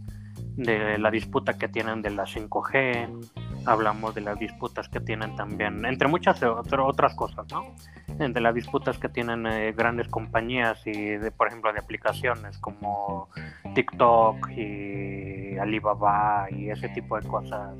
de 0.55 0.97
la 0.97 1.11
disputa 1.11 1.53
que 1.57 1.67
tienen 1.67 2.01
de 2.01 2.09
la 2.11 2.23
5G 2.23 3.29
hablamos 3.65 4.15
de 4.15 4.21
las 4.21 4.39
disputas 4.39 4.89
que 4.89 4.99
tienen 4.99 5.35
también, 5.35 5.85
entre 5.85 6.07
muchas 6.07 6.41
otras 6.43 7.15
cosas, 7.15 7.45
¿no? 7.51 7.75
Entre 8.19 8.41
las 8.41 8.53
disputas 8.53 8.97
que 8.97 9.09
tienen 9.09 9.45
eh, 9.45 9.71
grandes 9.73 10.07
compañías 10.07 10.85
y, 10.85 10.91
de, 10.91 11.31
por 11.31 11.47
ejemplo, 11.47 11.71
de 11.71 11.79
aplicaciones 11.79 12.57
como 12.57 13.29
TikTok 13.73 14.49
y 14.51 15.57
Alibaba 15.57 16.47
y 16.51 16.69
ese 16.69 16.89
tipo 16.89 17.19
de 17.19 17.27
cosas. 17.27 17.75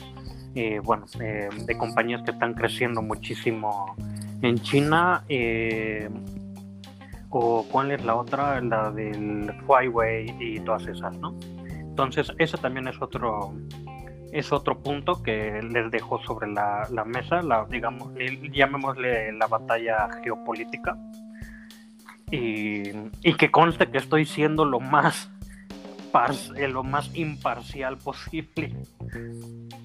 Y, 0.54 0.80
bueno, 0.80 1.06
eh, 1.20 1.50
de 1.66 1.78
compañías 1.78 2.22
que 2.24 2.32
están 2.32 2.54
creciendo 2.54 3.02
muchísimo 3.02 3.96
en 4.42 4.58
China. 4.60 5.24
Eh, 5.30 6.10
o 7.32 7.66
cuál 7.72 7.92
es 7.92 8.04
la 8.04 8.16
otra, 8.16 8.60
la 8.62 8.92
del 8.92 9.52
Huawei 9.66 10.36
y 10.40 10.60
todas 10.60 10.86
esas, 10.88 11.18
¿no? 11.18 11.34
Entonces, 11.80 12.32
ese 12.38 12.58
también 12.58 12.88
es 12.88 13.02
otro, 13.02 13.54
es 14.32 14.52
otro 14.52 14.80
punto 14.80 15.24
que 15.24 15.62
les 15.62 15.90
dejo 15.92 16.22
sobre 16.24 16.52
la, 16.52 16.88
mesa, 17.06 17.42
la, 17.42 17.66
digamos, 17.70 18.12
llamémosle 18.54 19.32
la 19.34 19.48
batalla 19.48 20.10
geopolítica. 20.24 20.98
Y, 22.30 22.92
que 23.38 23.52
conste 23.52 23.90
que 23.90 23.98
estoy 23.98 24.26
siendo 24.26 24.64
lo 24.64 24.80
más, 24.80 25.31
lo 26.68 26.84
más 26.84 27.16
imparcial 27.16 27.98
posible. 27.98 28.76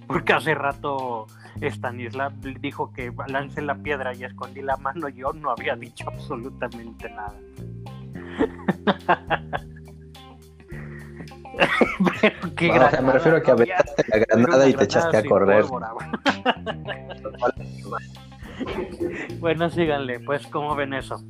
Porque 0.06 0.32
hace 0.32 0.54
rato 0.54 1.26
Stanislav 1.60 2.32
dijo 2.60 2.92
que 2.92 3.12
lance 3.28 3.62
la 3.62 3.74
piedra 3.74 4.14
y 4.14 4.24
escondí 4.24 4.62
la 4.62 4.76
mano. 4.76 5.08
Yo 5.08 5.32
no 5.32 5.50
había 5.50 5.76
dicho 5.76 6.08
absolutamente 6.08 7.10
nada. 7.10 7.34
me 13.02 13.12
refiero 13.12 13.38
a 13.38 13.42
que 13.42 13.50
aventaste 13.50 14.04
la 14.08 14.18
granada 14.18 14.68
y 14.68 14.74
te 14.74 14.84
echaste 14.84 15.16
a 15.16 15.24
correr. 15.24 15.64
bueno, 19.38 19.70
síganle, 19.70 20.20
pues, 20.20 20.46
¿cómo 20.46 20.74
ven 20.74 20.92
eso? 20.94 21.22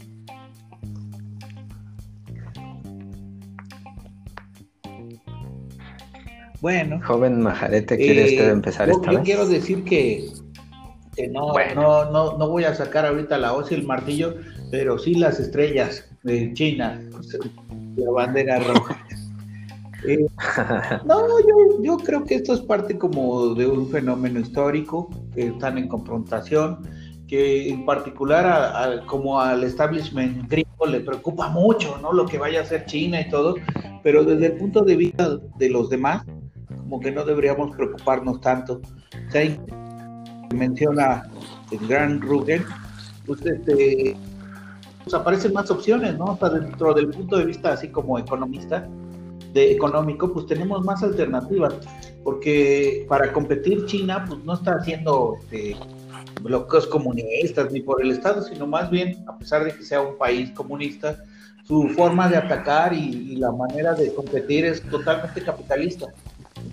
Bueno. 6.60 7.00
Joven 7.04 7.42
Majarete, 7.42 7.96
¿quiere 7.96 8.22
eh, 8.22 8.30
usted 8.30 8.50
empezar 8.50 8.88
esta 8.90 9.12
yo 9.12 9.22
quiero 9.22 9.46
decir 9.46 9.84
que, 9.84 10.28
no, 11.30 11.52
no, 11.74 12.10
no, 12.10 12.38
no 12.38 12.48
voy 12.48 12.64
a 12.64 12.74
sacar 12.74 13.06
ahorita 13.06 13.38
la 13.38 13.52
hoz 13.52 13.72
y 13.72 13.74
el 13.74 13.84
martillo, 13.84 14.34
pero 14.70 14.98
sí 14.98 15.14
las 15.14 15.40
estrellas 15.40 16.08
de 16.22 16.52
China, 16.54 17.00
la 17.96 18.10
bandera 18.10 18.58
roja. 18.60 19.02
Eh, 20.06 20.24
no, 21.04 21.40
yo, 21.40 21.82
yo 21.82 21.96
creo 21.96 22.22
que 22.22 22.36
esto 22.36 22.52
es 22.52 22.60
parte 22.60 22.96
como 22.96 23.54
de 23.54 23.66
un 23.66 23.88
fenómeno 23.88 24.38
histórico, 24.38 25.10
que 25.34 25.48
están 25.48 25.78
en 25.78 25.88
confrontación, 25.88 26.86
que 27.26 27.68
en 27.68 27.84
particular 27.84 29.04
como 29.06 29.40
al 29.40 29.64
establishment 29.64 30.48
gringo 30.48 30.86
le 30.86 31.00
preocupa 31.00 31.48
mucho, 31.48 31.98
¿no? 32.00 32.12
Lo 32.12 32.26
que 32.26 32.38
vaya 32.38 32.60
a 32.60 32.62
hacer 32.62 32.84
China 32.86 33.20
y 33.20 33.28
todo, 33.28 33.56
pero 34.02 34.22
desde 34.22 34.46
el 34.46 34.52
punto 34.52 34.82
de 34.82 34.96
vista 34.96 35.38
de 35.56 35.70
los 35.70 35.90
demás, 35.90 36.24
como 36.88 37.00
que 37.00 37.10
no 37.10 37.24
deberíamos 37.24 37.74
preocuparnos 37.74 38.40
tanto. 38.40 38.80
Sea, 39.30 39.56
menciona 40.54 41.24
el 41.72 41.86
gran 41.88 42.20
Rugen, 42.20 42.64
pues, 43.26 43.44
este, 43.44 44.16
pues 45.02 45.14
aparecen 45.14 45.52
más 45.52 45.68
opciones, 45.70 46.16
¿no? 46.16 46.30
Hasta 46.30 46.50
dentro 46.50 46.94
del 46.94 47.08
punto 47.08 47.36
de 47.38 47.46
vista 47.46 47.72
así 47.72 47.88
como 47.88 48.18
economista, 48.18 48.88
de 49.52 49.72
económico, 49.72 50.32
pues 50.32 50.46
tenemos 50.46 50.84
más 50.84 51.02
alternativas, 51.02 51.74
porque 52.22 53.04
para 53.08 53.32
competir 53.32 53.86
China, 53.86 54.24
pues 54.28 54.44
no 54.44 54.54
está 54.54 54.74
haciendo 54.74 55.38
este, 55.40 55.76
bloqueos 56.42 56.86
comunistas 56.86 57.72
ni 57.72 57.80
por 57.80 58.00
el 58.00 58.12
Estado, 58.12 58.42
sino 58.42 58.66
más 58.66 58.90
bien, 58.90 59.24
a 59.26 59.36
pesar 59.36 59.64
de 59.64 59.74
que 59.74 59.82
sea 59.82 60.02
un 60.02 60.16
país 60.18 60.50
comunista, 60.52 61.16
su 61.66 61.88
forma 61.88 62.28
de 62.28 62.36
atacar 62.36 62.92
y, 62.92 63.36
la 63.36 63.50
manera 63.50 63.94
de 63.94 64.14
competir 64.14 64.64
es 64.64 64.82
totalmente 64.82 65.42
capitalista. 65.42 66.06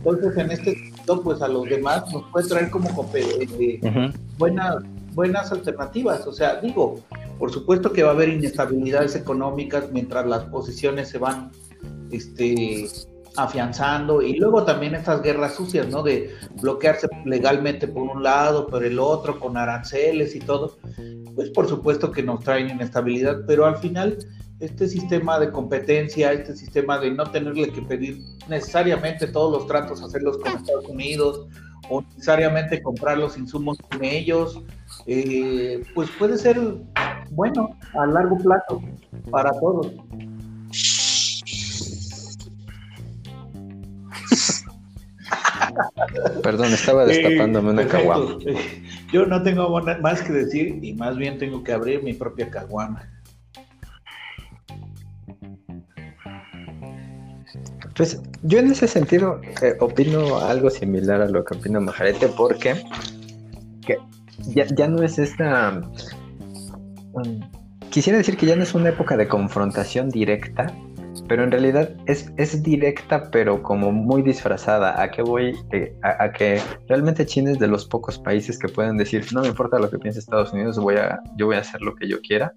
Entonces, 0.06 0.38
en 0.38 0.52
este 0.52 0.76
sentido, 0.76 1.22
pues 1.22 1.42
a 1.42 1.48
los 1.48 1.64
demás 1.64 2.12
nos 2.12 2.24
puede 2.32 2.48
traer 2.48 2.70
como 2.70 3.10
eh, 3.14 4.12
buenas, 4.38 4.84
buenas 5.14 5.52
alternativas. 5.52 6.28
O 6.28 6.34
sea, 6.34 6.60
digo, 6.60 7.00
por 7.40 7.52
supuesto 7.52 7.94
que 7.94 8.04
va 8.04 8.10
a 8.10 8.14
haber 8.14 8.30
inestabilidades 8.30 9.16
económicas 9.16 9.92
mientras 9.92 10.26
las 10.26 10.44
posiciones 10.46 11.08
se 11.08 11.20
van 11.20 11.52
este, 12.12 12.90
afianzando 13.36 14.22
y 14.22 14.36
luego 14.36 14.64
también 14.64 14.96
estas 14.96 15.22
guerras 15.22 15.56
sucias, 15.56 15.88
¿no? 15.88 16.04
De 16.04 16.36
bloquearse 16.62 17.08
legalmente 17.26 17.88
por 17.88 18.04
un 18.04 18.24
lado, 18.24 18.68
por 18.68 18.84
el 18.84 19.00
otro, 19.00 19.40
con 19.40 19.58
aranceles 19.58 20.36
y 20.36 20.40
todo, 20.40 20.78
pues 21.36 21.50
por 21.50 21.68
supuesto 21.68 22.12
que 22.12 22.24
nos 22.24 22.44
traen 22.44 22.70
inestabilidad, 22.70 23.42
pero 23.48 23.66
al 23.66 23.78
final 23.78 24.18
este 24.64 24.88
sistema 24.88 25.40
de 25.40 25.52
competencia, 25.52 26.32
este 26.32 26.56
sistema 26.56 26.98
de 26.98 27.12
no 27.12 27.30
tenerle 27.30 27.70
que 27.70 27.82
pedir 27.82 28.22
necesariamente 28.48 29.28
todos 29.28 29.60
los 29.60 29.68
tratos, 29.68 30.02
hacerlos 30.02 30.38
con 30.38 30.54
Estados 30.54 30.88
Unidos 30.88 31.48
o 31.90 32.02
necesariamente 32.02 32.82
comprar 32.82 33.18
los 33.18 33.38
insumos 33.38 33.78
con 33.78 34.04
ellos, 34.04 34.62
eh, 35.06 35.84
pues 35.94 36.10
puede 36.18 36.38
ser 36.38 36.58
bueno 37.32 37.78
a 37.94 38.06
largo 38.06 38.38
plazo 38.38 38.82
para 39.30 39.52
todos. 39.60 39.92
Perdón, 46.42 46.74
estaba 46.74 47.06
destapándome 47.06 47.72
una 47.72 47.88
caguama. 47.88 48.38
Yo 49.12 49.26
no 49.26 49.44
tengo 49.44 49.82
más 50.02 50.22
que 50.22 50.32
decir 50.32 50.80
y 50.82 50.94
más 50.94 51.18
bien 51.18 51.38
tengo 51.38 51.64
que 51.64 51.74
abrir 51.74 52.02
mi 52.02 52.14
propia 52.14 52.50
caguama. 52.50 53.13
Pues 57.96 58.20
yo 58.42 58.60
en 58.60 58.72
ese 58.72 58.88
sentido 58.88 59.40
eh, 59.62 59.76
opino 59.80 60.40
algo 60.40 60.70
similar 60.70 61.22
a 61.22 61.28
lo 61.28 61.46
que 61.46 61.56
opina 61.56 61.80
Majarete 61.80 62.28
porque 62.30 62.76
ya, 64.48 64.88
no 64.88 65.04
es 65.04 65.20
esta... 65.20 65.82
Um, 67.14 67.40
quisiera 67.90 68.18
decir 68.18 68.38
que 68.38 68.46
ya 68.46 68.56
no 68.56 68.64
es 68.64 68.74
una 68.74 68.90
época 68.90 69.16
de 69.16 69.28
confrontación 69.28 70.10
directa, 70.10 70.74
pero 71.28 71.44
en 71.44 71.52
realidad 71.52 71.92
es, 72.08 72.32
es 72.38 72.64
directa, 72.64 73.30
pero 73.32 73.62
como 73.62 73.92
muy 73.92 74.22
disfrazada. 74.24 75.02
¿A 75.02 75.12
qué 75.12 75.22
voy? 75.22 75.56
Eh, 75.72 75.96
a, 76.02 76.32
que 76.32 76.60
realmente 76.88 77.26
China 77.26 77.52
es 77.52 77.60
de 77.60 77.68
los 77.68 77.86
pocos 77.86 78.18
países 78.18 78.58
que 78.58 78.68
pueden 78.68 78.98
decir, 78.98 79.26
no 79.34 79.42
me 79.42 79.48
importa 79.48 79.80
lo 79.80 79.90
que 79.90 80.00
piense 80.00 80.20
Estados 80.20 80.52
Unidos, 80.54 80.80
voy 80.80 80.96
a, 80.96 81.22
yo 81.38 81.46
voy 81.46 81.56
a 81.56 81.60
hacer 81.60 81.82
lo 81.82 81.96
que 81.96 82.08
yo 82.08 82.20
quiera. 82.22 82.54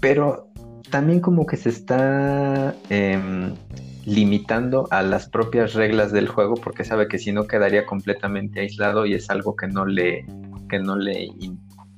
Pero 0.00 0.48
también 0.90 1.20
como 1.20 1.44
que 1.44 1.56
se 1.56 1.70
está 1.70 2.74
em, 2.88 3.54
limitando 4.04 4.88
a 4.90 5.02
las 5.02 5.28
propias 5.28 5.74
reglas 5.74 6.12
del 6.12 6.28
juego 6.28 6.54
porque 6.54 6.84
sabe 6.84 7.08
que 7.08 7.18
si 7.18 7.32
no 7.32 7.46
quedaría 7.46 7.86
completamente 7.86 8.60
aislado 8.60 9.06
y 9.06 9.14
es 9.14 9.30
algo 9.30 9.56
que 9.56 9.68
no 9.68 9.84
le, 9.84 10.24
que 10.68 10.78
no 10.78 10.96
le, 10.96 11.28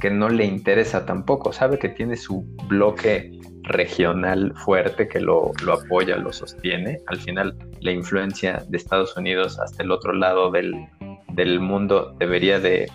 que 0.00 0.10
no 0.10 0.28
le 0.28 0.44
interesa 0.44 1.06
tampoco. 1.06 1.52
Sabe 1.52 1.78
que 1.78 1.88
tiene 1.88 2.16
su 2.16 2.44
bloque 2.66 3.38
regional 3.62 4.52
fuerte 4.56 5.06
que 5.06 5.20
lo, 5.20 5.52
apoya, 5.72 6.16
lo 6.16 6.32
sostiene. 6.32 7.00
Al 7.06 7.18
final, 7.18 7.56
la 7.80 7.92
influencia 7.92 8.64
de 8.68 8.76
Estados 8.76 9.16
Unidos 9.16 9.60
hasta 9.60 9.82
el 9.82 9.92
otro 9.92 10.12
lado 10.12 10.50
del, 10.50 11.60
mundo 11.60 12.14
debería 12.18 12.58
de, 12.58 12.90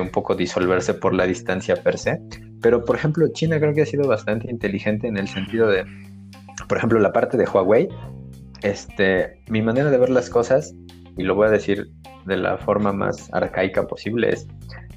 un 0.00 0.10
poco 0.10 0.34
disolverse 0.34 0.94
por 0.94 1.14
la 1.14 1.26
distancia 1.26 1.82
per 1.82 1.98
se. 1.98 2.20
Pero, 2.62 2.84
por 2.84 2.96
ejemplo, 2.96 3.26
China 3.32 3.58
creo 3.58 3.74
que 3.74 3.82
ha 3.82 3.86
sido 3.86 4.06
bastante 4.06 4.50
inteligente 4.50 5.08
en 5.08 5.16
el 5.16 5.28
sentido 5.28 5.66
de, 5.68 5.84
por 6.68 6.78
ejemplo, 6.78 7.00
la 7.00 7.12
parte 7.12 7.36
de 7.36 7.44
Huawei. 7.44 7.88
Este, 8.62 9.42
mi 9.48 9.62
manera 9.62 9.90
de 9.90 9.98
ver 9.98 10.10
las 10.10 10.30
cosas, 10.30 10.74
y 11.16 11.22
lo 11.22 11.34
voy 11.34 11.48
a 11.48 11.50
decir 11.50 11.90
de 12.26 12.36
la 12.36 12.58
forma 12.58 12.92
más 12.92 13.32
arcaica 13.32 13.86
posible, 13.86 14.30
es 14.30 14.46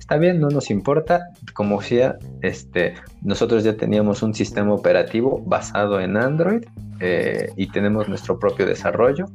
Está 0.03 0.17
bien, 0.17 0.41
no 0.41 0.49
nos 0.49 0.69
importa, 0.69 1.29
como 1.53 1.81
sea, 1.81 2.17
este, 2.41 2.93
nosotros 3.21 3.63
ya 3.63 3.77
teníamos 3.77 4.21
un 4.21 4.33
sistema 4.33 4.73
operativo 4.73 5.41
basado 5.45 6.01
en 6.01 6.17
Android 6.17 6.65
eh, 6.99 7.49
y 7.55 7.67
tenemos 7.67 8.09
nuestro 8.09 8.37
propio 8.37 8.65
desarrollo. 8.65 9.27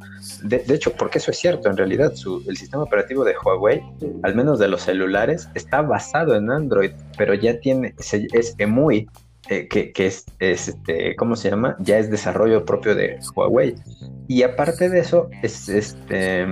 De, 0.43 0.63
hecho, 0.69 0.93
porque 0.93 1.19
eso 1.19 1.31
es 1.31 1.39
cierto, 1.39 1.71
en 1.71 1.79
realidad 1.79 2.13
el 2.47 2.57
sistema 2.59 2.83
operativo 2.83 3.25
de 3.25 3.35
Huawei, 3.43 3.83
al 4.23 4.35
menos 4.35 4.59
de 4.59 4.69
los 4.69 4.83
celulares, 4.83 5.49
está 5.55 5.81
basado 5.81 6.37
en 6.37 6.51
Android, 6.51 6.91
pero 7.17 7.33
ya 7.33 7.59
tiene, 7.61 7.95
es 7.99 8.55
EMUI, 8.59 9.09
eh, 9.51 9.67
que, 9.69 9.93
es, 10.07 10.27
este, 10.41 11.17
¿cómo 11.17 11.37
se 11.37 11.51
llama? 11.51 11.77
Ya 11.81 11.99
es 11.99 12.11
desarrollo 12.11 12.65
propio 12.65 12.95
de 12.95 13.19
Huawei. 13.35 13.75
Y 14.27 14.43
aparte 14.43 14.89
de 14.89 15.01
eso, 15.01 15.31
es 15.43 15.69
este, 15.69 16.43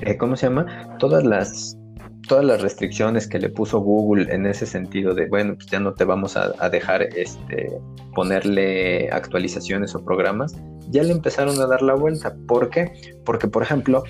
eh, 0.00 0.16
¿cómo 0.18 0.36
se 0.36 0.46
llama? 0.46 0.96
Todas 0.98 1.24
las 1.24 1.76
todas 2.28 2.44
las 2.44 2.62
restricciones 2.62 3.26
que 3.26 3.38
le 3.38 3.50
puso 3.50 3.80
Google 3.80 4.32
en 4.32 4.46
ese 4.46 4.64
sentido 4.64 5.12
de, 5.12 5.26
bueno, 5.26 5.54
pues 5.54 5.66
ya 5.66 5.80
no 5.80 5.92
te 5.92 6.04
vamos 6.04 6.36
a, 6.36 6.68
dejar 6.70 7.02
este, 7.02 7.70
ponerle 8.14 9.10
actualizaciones 9.10 9.94
o 9.94 10.04
programas, 10.04 10.54
ya 10.90 11.02
le 11.02 11.12
empezaron 11.12 11.60
a 11.60 11.66
dar 11.66 11.82
la 11.82 11.94
vuelta. 11.94 12.34
¿Por 12.46 12.70
qué? 12.70 12.92
Porque, 13.24 13.48
por 13.48 13.62
ejemplo, 13.62 14.04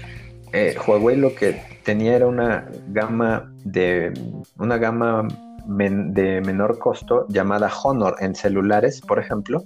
eh, 0.52 0.76
Huawei 0.86 1.16
lo 1.16 1.34
que 1.34 1.60
tenía 1.84 2.14
era 2.14 2.26
una 2.26 2.68
gama 2.88 3.50
de 3.64 4.12
una 4.58 4.76
gama 4.76 5.26
de 5.66 6.40
menor 6.40 6.78
costo 6.78 7.26
llamada 7.28 7.70
Honor 7.84 8.16
en 8.20 8.34
celulares, 8.34 9.00
por 9.00 9.18
ejemplo. 9.18 9.64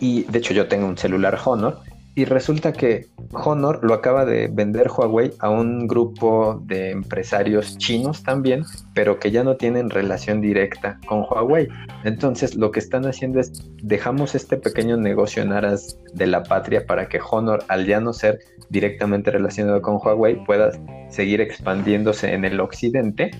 Y 0.00 0.24
de 0.24 0.38
hecho 0.38 0.52
yo 0.52 0.68
tengo 0.68 0.86
un 0.86 0.98
celular 0.98 1.38
Honor 1.44 1.80
y 2.16 2.24
resulta 2.24 2.72
que 2.72 3.08
Honor 3.32 3.80
lo 3.82 3.92
acaba 3.92 4.24
de 4.24 4.48
vender 4.48 4.88
Huawei 4.88 5.32
a 5.38 5.50
un 5.50 5.86
grupo 5.86 6.62
de 6.64 6.90
empresarios 6.90 7.76
chinos 7.76 8.22
también, 8.22 8.64
pero 8.94 9.20
que 9.20 9.30
ya 9.30 9.44
no 9.44 9.56
tienen 9.56 9.90
relación 9.90 10.40
directa 10.40 10.98
con 11.06 11.20
Huawei. 11.20 11.68
Entonces 12.04 12.56
lo 12.56 12.70
que 12.70 12.80
están 12.80 13.04
haciendo 13.04 13.38
es 13.38 13.52
dejamos 13.82 14.34
este 14.34 14.56
pequeño 14.56 14.96
negocio 14.96 15.42
en 15.42 15.52
aras 15.52 15.98
de 16.14 16.26
la 16.26 16.42
patria 16.42 16.86
para 16.86 17.06
que 17.06 17.20
Honor, 17.30 17.62
al 17.68 17.84
ya 17.84 18.00
no 18.00 18.14
ser 18.14 18.38
directamente 18.70 19.30
relacionado 19.30 19.82
con 19.82 19.98
Huawei, 20.02 20.42
pueda 20.42 20.70
seguir 21.10 21.42
expandiéndose 21.42 22.32
en 22.32 22.46
el 22.46 22.58
occidente 22.60 23.30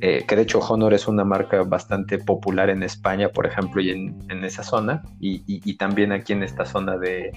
eh, 0.00 0.24
que 0.26 0.36
de 0.36 0.42
hecho 0.42 0.58
Honor 0.60 0.94
es 0.94 1.06
una 1.06 1.24
marca 1.24 1.62
bastante 1.62 2.18
popular 2.18 2.70
en 2.70 2.82
España, 2.82 3.28
por 3.28 3.46
ejemplo, 3.46 3.82
y 3.82 3.90
en, 3.90 4.44
esa 4.44 4.62
zona, 4.62 5.02
y, 5.20 5.74
también 5.74 6.12
aquí 6.12 6.32
en 6.32 6.42
esta 6.42 6.64
zona 6.64 6.96
de, 6.96 7.30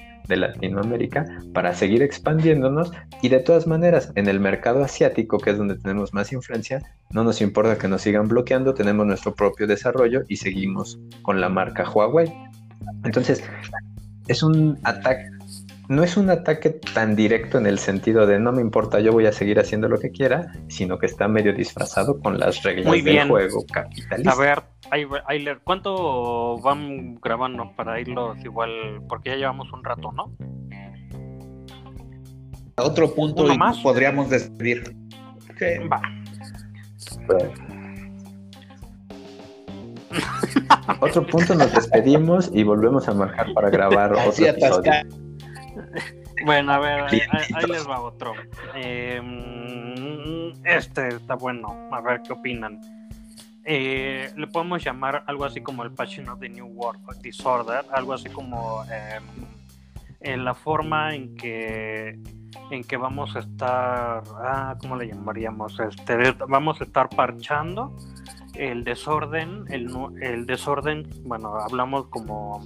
Latinoamérica, 0.47 1.25
para 1.53 1.73
seguir 1.73 2.01
expandiéndonos. 2.01 2.91
Y 3.21 3.29
de 3.29 3.39
todas 3.39 3.67
maneras, 3.67 4.11
en 4.15 4.27
el 4.27 4.39
mercado 4.39 4.83
asiático, 4.83 5.37
que 5.37 5.51
es 5.51 5.57
donde 5.57 5.75
tenemos 5.75 6.13
más 6.13 6.31
influencia, 6.31 6.81
no 7.11 7.23
nos 7.23 7.41
importa 7.41 7.77
que 7.77 7.87
nos 7.87 8.01
sigan 8.01 8.27
bloqueando, 8.27 8.73
tenemos 8.73 9.05
nuestro 9.05 9.33
propio 9.35 9.67
desarrollo 9.67 10.23
y 10.27 10.37
seguimos 10.37 10.99
con 11.21 11.41
la 11.41 11.49
marca 11.49 11.89
Huawei. 11.89 12.31
Entonces, 13.03 13.43
es 14.27 14.43
un 14.43 14.79
ataque 14.83 15.33
no 15.89 16.03
es 16.03 16.17
un 16.17 16.29
ataque 16.29 16.69
tan 16.69 17.15
directo 17.15 17.57
en 17.57 17.67
el 17.67 17.77
sentido 17.77 18.25
de 18.25 18.39
no 18.39 18.51
me 18.51 18.61
importa, 18.61 18.99
yo 18.99 19.11
voy 19.11 19.25
a 19.25 19.31
seguir 19.31 19.59
haciendo 19.59 19.89
lo 19.89 19.99
que 19.99 20.11
quiera, 20.11 20.53
sino 20.67 20.97
que 20.97 21.05
está 21.05 21.27
medio 21.27 21.53
disfrazado 21.53 22.19
con 22.19 22.39
las 22.39 22.63
reglas 22.63 23.03
del 23.03 23.27
juego 23.27 23.65
capitalista. 23.71 24.31
A 24.31 24.35
ver, 24.35 24.63
Ayler, 24.93 25.59
¿cuánto 25.63 26.59
van 26.59 27.15
grabando 27.15 27.71
para 27.75 27.99
irlos 27.99 28.37
igual? 28.45 29.01
Porque 29.09 29.31
ya 29.31 29.37
llevamos 29.37 29.73
un 29.73 29.83
rato, 29.83 30.11
¿no? 30.11 30.31
otro 32.75 33.13
punto 33.13 33.51
y 33.51 33.57
más? 33.57 33.79
podríamos 33.79 34.29
despedir. 34.29 34.95
Va. 35.91 36.01
otro 40.99 41.25
punto 41.25 41.55
nos 41.55 41.71
despedimos 41.71 42.51
y 42.53 42.63
volvemos 42.63 43.07
a 43.07 43.13
marcar 43.13 43.53
para 43.53 43.69
grabar 43.69 44.13
otro 44.13 44.45
episodio. 44.45 44.91
Bueno, 46.45 46.73
a 46.73 46.79
ver, 46.79 47.01
ahí, 47.01 47.21
les 47.67 47.87
va 47.87 48.01
otro. 48.01 48.33
Em, 48.75 50.51
este 50.65 51.07
está 51.07 51.35
bueno, 51.35 51.87
a 51.91 52.01
ver 52.01 52.21
qué 52.21 52.33
opinan. 52.33 52.81
Eh, 53.65 54.31
le 54.35 54.47
podemos 54.47 54.83
llamar 54.83 55.23
algo 55.27 55.45
así 55.45 55.61
como 55.61 55.83
el 55.83 55.91
Passion 55.91 56.27
of 56.29 56.39
the 56.39 56.49
New 56.49 56.67
World 56.67 57.21
Disorder, 57.21 57.85
algo 57.91 58.13
así 58.13 58.29
como 58.29 58.83
em, 58.85 59.23
en 60.19 60.43
la 60.43 60.53
forma 60.53 61.15
en 61.15 61.35
que 61.35 62.19
en 62.69 62.83
que 62.83 62.97
vamos 62.97 63.35
a 63.35 63.39
estar, 63.39 64.23
ah, 64.37 64.75
¿cómo 64.79 64.95
le 64.95 65.07
llamaríamos? 65.07 65.79
Este, 65.79 66.31
vamos 66.47 66.79
a 66.81 66.83
estar 66.83 67.09
parchando 67.09 67.95
el 68.53 68.83
desorden, 68.83 69.65
el, 69.69 69.89
el 70.21 70.45
desorden, 70.45 71.09
bueno, 71.23 71.55
hablamos 71.55 72.07
como 72.07 72.63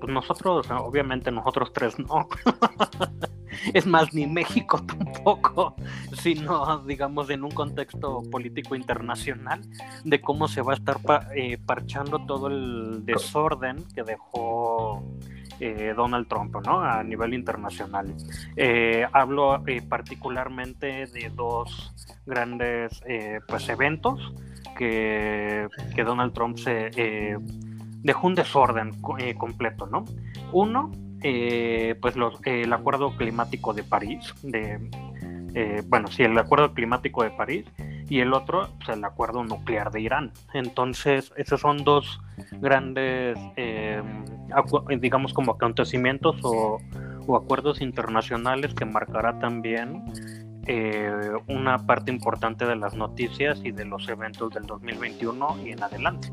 pues 0.00 0.12
nosotros, 0.12 0.70
obviamente 0.70 1.30
nosotros 1.30 1.72
tres 1.72 1.98
no. 1.98 2.28
es 3.74 3.86
más, 3.86 4.12
ni 4.14 4.26
México 4.26 4.82
tampoco, 4.86 5.74
sino, 6.12 6.78
digamos, 6.80 7.30
en 7.30 7.44
un 7.44 7.50
contexto 7.50 8.22
político 8.30 8.74
internacional 8.74 9.60
de 10.04 10.20
cómo 10.20 10.48
se 10.48 10.62
va 10.62 10.72
a 10.72 10.76
estar 10.76 10.98
eh, 11.34 11.58
parchando 11.64 12.24
todo 12.26 12.48
el 12.48 13.04
desorden 13.04 13.84
que 13.94 14.02
dejó 14.02 15.02
eh, 15.58 15.92
Donald 15.94 16.26
Trump, 16.28 16.56
¿no? 16.64 16.80
A 16.80 17.02
nivel 17.02 17.34
internacional. 17.34 18.14
Eh, 18.56 19.06
hablo 19.12 19.62
particularmente 19.88 21.06
de 21.06 21.30
dos 21.34 21.94
grandes, 22.24 23.02
pues, 23.46 23.68
eventos 23.68 24.32
que, 24.76 25.68
que 25.94 26.04
Donald 26.04 26.32
Trump 26.32 26.56
se 26.56 26.90
dejó 28.02 28.26
un 28.26 28.34
desorden 28.34 28.92
eh, 29.18 29.34
completo, 29.34 29.86
¿no? 29.86 30.04
Uno, 30.52 30.90
eh, 31.22 31.94
pues 32.00 32.14
el 32.44 32.72
acuerdo 32.72 33.16
climático 33.16 33.74
de 33.74 33.82
París, 33.82 34.34
de, 34.42 34.78
eh, 35.54 35.82
bueno, 35.86 36.08
sí, 36.08 36.22
el 36.22 36.36
acuerdo 36.38 36.72
climático 36.72 37.22
de 37.22 37.30
París, 37.30 37.64
y 38.08 38.20
el 38.20 38.32
otro, 38.32 38.68
pues 38.78 38.96
el 38.96 39.04
acuerdo 39.04 39.44
nuclear 39.44 39.90
de 39.92 40.00
Irán. 40.00 40.32
Entonces, 40.52 41.32
esos 41.36 41.60
son 41.60 41.84
dos 41.84 42.20
grandes, 42.60 43.38
digamos, 44.98 45.32
como 45.32 45.52
acontecimientos 45.52 46.36
o, 46.42 46.78
o, 47.26 47.36
acuerdos 47.36 47.80
internacionales 47.80 48.74
que 48.74 48.84
marcará 48.84 49.38
también 49.38 50.04
una 51.46 51.78
parte 51.78 52.10
importante 52.10 52.66
de 52.66 52.76
las 52.76 52.94
noticias 52.94 53.60
y 53.64 53.70
de 53.70 53.84
los 53.84 54.08
eventos 54.08 54.52
del 54.52 54.64
2021 54.64 55.58
y 55.64 55.70
en 55.70 55.82
adelante. 55.82 56.32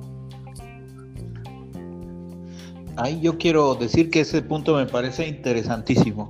Ahí 2.98 3.20
yo 3.22 3.38
quiero 3.38 3.76
decir 3.76 4.10
que 4.10 4.22
ese 4.22 4.42
punto 4.42 4.76
me 4.76 4.88
parece 4.88 5.28
interesantísimo, 5.28 6.30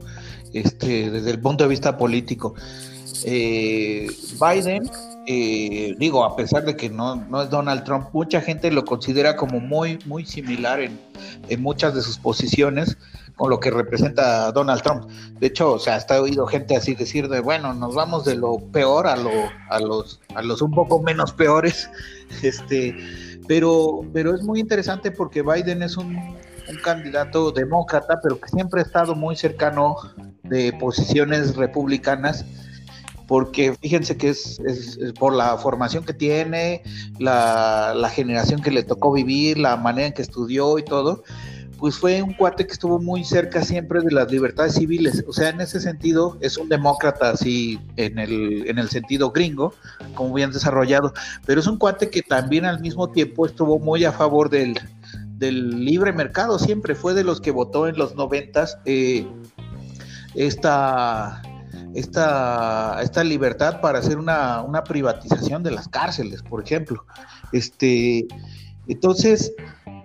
este, 0.53 1.09
desde 1.09 1.32
el 1.32 1.39
punto 1.39 1.63
de 1.63 1.70
vista 1.70 1.97
político. 1.97 2.55
Eh, 3.24 4.07
Biden, 4.39 4.89
eh, 5.26 5.95
digo, 5.97 6.24
a 6.24 6.36
pesar 6.36 6.65
de 6.65 6.76
que 6.76 6.89
no, 6.89 7.15
no, 7.15 7.41
es 7.41 7.49
Donald 7.49 7.84
Trump, 7.84 8.09
mucha 8.13 8.41
gente 8.41 8.70
lo 8.72 8.86
considera 8.86 9.36
como 9.36 9.59
muy, 9.59 9.97
muy 10.05 10.26
similar 10.26 10.82
en, 10.82 10.99
en, 11.49 11.61
muchas 11.61 11.95
de 11.95 12.01
sus 12.01 12.18
posiciones 12.18 12.97
con 13.36 13.49
lo 13.49 13.59
que 13.59 13.72
representa 13.72 14.51
Donald 14.51 14.82
Trump. 14.82 15.09
De 15.39 15.47
hecho, 15.47 15.74
o 15.74 15.80
sea, 15.80 15.95
hasta 15.95 16.18
he 16.18 16.20
oído 16.20 16.45
gente 16.47 16.76
así 16.76 16.95
decir 16.95 17.30
de, 17.30 17.39
bueno, 17.39 17.74
nos 17.74 17.95
vamos 17.95 18.26
de 18.26 18.36
lo 18.36 18.57
peor 18.57 19.07
a, 19.07 19.15
lo, 19.15 19.32
a, 19.70 19.80
los, 19.80 20.20
a 20.36 20.41
los 20.41 20.61
un 20.61 20.72
poco 20.72 21.01
menos 21.01 21.32
peores. 21.32 21.89
Este, 22.43 22.93
pero, 23.47 24.01
pero 24.11 24.36
es 24.36 24.43
muy 24.43 24.59
interesante 24.59 25.11
porque 25.11 25.41
Biden 25.41 25.82
es 25.82 25.95
un 25.95 26.36
un 26.70 26.78
candidato 26.78 27.51
demócrata, 27.51 28.20
pero 28.22 28.39
que 28.39 28.49
siempre 28.49 28.82
ha 28.82 28.84
estado 28.84 29.15
muy 29.15 29.36
cercano 29.36 29.95
de 30.43 30.74
posiciones 30.74 31.55
republicanas, 31.55 32.45
porque 33.28 33.76
fíjense 33.82 34.18
que 34.18 34.30
es, 34.30 34.59
por 35.20 35.34
la 35.34 35.57
formación 35.57 36.03
que 36.05 36.13
tiene, 36.13 36.82
la, 37.20 37.93
la, 37.95 38.09
generación 38.09 38.61
que 38.61 38.72
le 38.72 38.84
tocó 38.84 39.11
vivir, 39.11 39.57
la 39.57 39.76
manera 39.76 40.07
en 40.07 40.13
que 40.13 40.22
estudió 40.22 40.78
y 40.80 40.84
todo, 40.84 41.24
pues 41.78 41.97
fue 41.97 42.22
un 42.22 42.34
cuate 42.34 42.65
que 42.65 42.74
estuvo 42.74 42.99
muy 42.99 43.24
cerca 43.24 43.61
siempre 43.63 44.01
de 44.01 44.11
las 44.11 44.32
libertades 44.32 44.76
civiles. 44.76 45.24
O 45.28 45.34
sea, 45.34 45.49
en 45.49 45.61
ese 45.61 45.80
sentido 45.80 46.38
es 46.41 46.57
un 46.57 46.70
demócrata 46.70 47.30
así 47.30 47.80
en 47.97 48.18
el, 48.18 48.68
en 48.68 48.80
el 48.80 48.89
sentido 48.89 49.32
gringo, 49.32 49.74
como 50.15 50.34
bien 50.34 50.51
desarrollado, 50.51 51.13
pero 51.45 51.59
es 51.59 51.68
un 51.68 51.78
cuate 51.78 52.09
que 52.09 52.22
también 52.22 52.65
al 52.65 52.80
mismo 52.80 53.11
tiempo 53.11 53.45
estuvo 53.45 53.80
muy 53.80 54.05
a 54.05 54.11
favor 54.11 54.49
del, 54.49 54.80
del 55.38 55.85
libre 55.85 56.11
mercado, 56.13 56.57
siempre 56.59 56.95
fue 56.95 57.13
de 57.13 57.23
los 57.23 57.41
que 57.41 57.51
votó 57.51 57.88
en 57.88 57.97
los 57.97 58.15
noventas 58.15 58.79
eh, 58.85 59.27
esta, 60.35 61.41
esta, 61.93 63.01
esta 63.01 63.23
libertad 63.23 63.79
para 63.81 63.99
hacer 63.99 64.17
una, 64.17 64.61
una, 64.61 64.83
privatización 64.83 65.63
de 65.63 65.71
las 65.71 65.88
cárceles, 65.88 66.41
por 66.41 66.63
ejemplo. 66.63 67.05
Este, 67.51 68.27
entonces, 68.88 69.53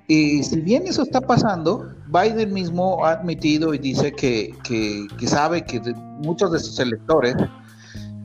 eh, 0.08 0.42
si 0.42 0.60
bien 0.60 0.84
eso 0.86 1.02
está 1.02 1.20
pasando, 1.20 1.94
Biden 2.08 2.52
mismo 2.52 3.04
ha 3.06 3.12
admitido 3.12 3.72
y 3.72 3.78
dice 3.78 4.12
que, 4.12 4.54
que, 4.64 5.06
que 5.18 5.26
sabe 5.26 5.64
que 5.64 5.80
muchos 6.22 6.52
de 6.52 6.58
sus 6.58 6.78
electores 6.78 7.34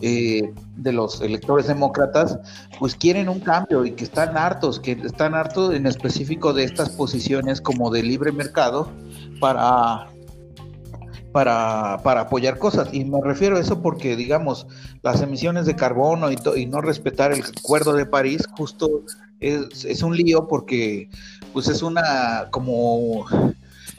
eh, 0.01 0.53
de 0.75 0.91
los 0.91 1.21
electores 1.21 1.67
demócratas, 1.67 2.37
pues 2.79 2.95
quieren 2.95 3.29
un 3.29 3.39
cambio 3.39 3.85
y 3.85 3.91
que 3.91 4.03
están 4.03 4.37
hartos, 4.37 4.79
que 4.79 4.91
están 4.91 5.33
hartos 5.33 5.73
en 5.73 5.87
específico 5.87 6.53
de 6.53 6.63
estas 6.63 6.89
posiciones 6.89 7.61
como 7.61 7.89
de 7.89 8.03
libre 8.03 8.31
mercado 8.31 8.91
para, 9.39 10.07
para, 11.31 11.99
para 12.03 12.21
apoyar 12.21 12.59
cosas. 12.59 12.89
Y 12.91 13.05
me 13.05 13.19
refiero 13.21 13.57
a 13.57 13.59
eso 13.59 13.81
porque, 13.81 14.15
digamos, 14.15 14.67
las 15.01 15.21
emisiones 15.21 15.65
de 15.65 15.75
carbono 15.75 16.31
y, 16.31 16.37
y 16.55 16.65
no 16.67 16.81
respetar 16.81 17.31
el 17.31 17.43
acuerdo 17.43 17.93
de 17.93 18.05
París 18.05 18.45
justo 18.57 19.03
es, 19.39 19.85
es 19.85 20.01
un 20.01 20.15
lío 20.15 20.47
porque 20.47 21.09
pues 21.53 21.67
es 21.67 21.81
una 21.81 22.47
como 22.51 23.25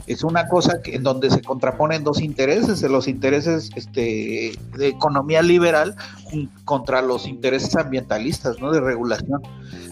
es 0.09 0.25
una 0.25 0.49
cosa 0.49 0.81
que, 0.83 0.97
en 0.97 1.03
donde 1.03 1.31
se 1.31 1.43
contraponen 1.43 2.03
dos 2.03 2.21
intereses, 2.21 2.83
los 2.83 3.09
intereses 3.09 3.71
este, 3.77 4.53
de 4.77 4.89
economía 4.89 5.43
liberal 5.43 5.95
contra 6.65 7.03
los 7.03 7.27
intereses 7.27 7.77
ambientalistas, 7.77 8.59
¿no? 8.61 8.73
De 8.73 8.81
regulación. 8.81 9.43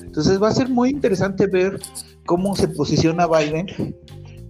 Entonces 0.02 0.42
va 0.42 0.48
a 0.48 0.54
ser 0.54 0.68
muy 0.68 0.90
interesante 0.90 1.46
ver 1.46 1.78
cómo 2.24 2.56
se 2.56 2.68
posiciona 2.68 3.26
Biden 3.26 3.94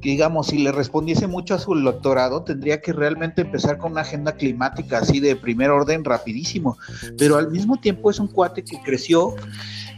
digamos, 0.01 0.49
si 0.49 0.59
le 0.59 0.71
respondiese 0.71 1.27
mucho 1.27 1.55
a 1.55 1.59
su 1.59 1.75
doctorado, 1.75 2.45
tendría 2.45 2.81
que 2.81 2.93
realmente 2.93 3.43
empezar 3.43 3.79
con 3.79 3.93
una 3.93 4.03
agenda 4.03 4.33
climática 4.33 4.99
así 4.99 5.19
de 5.21 5.35
primer 5.35 5.71
orden 5.71 6.05
rapidísimo. 6.05 6.79
Pero 7.19 7.37
al 7.37 7.51
mismo 7.51 7.81
tiempo 7.81 8.11
es 8.11 8.21
un 8.21 8.29
cuate 8.29 8.63
que 8.63 8.81
creció, 8.83 9.35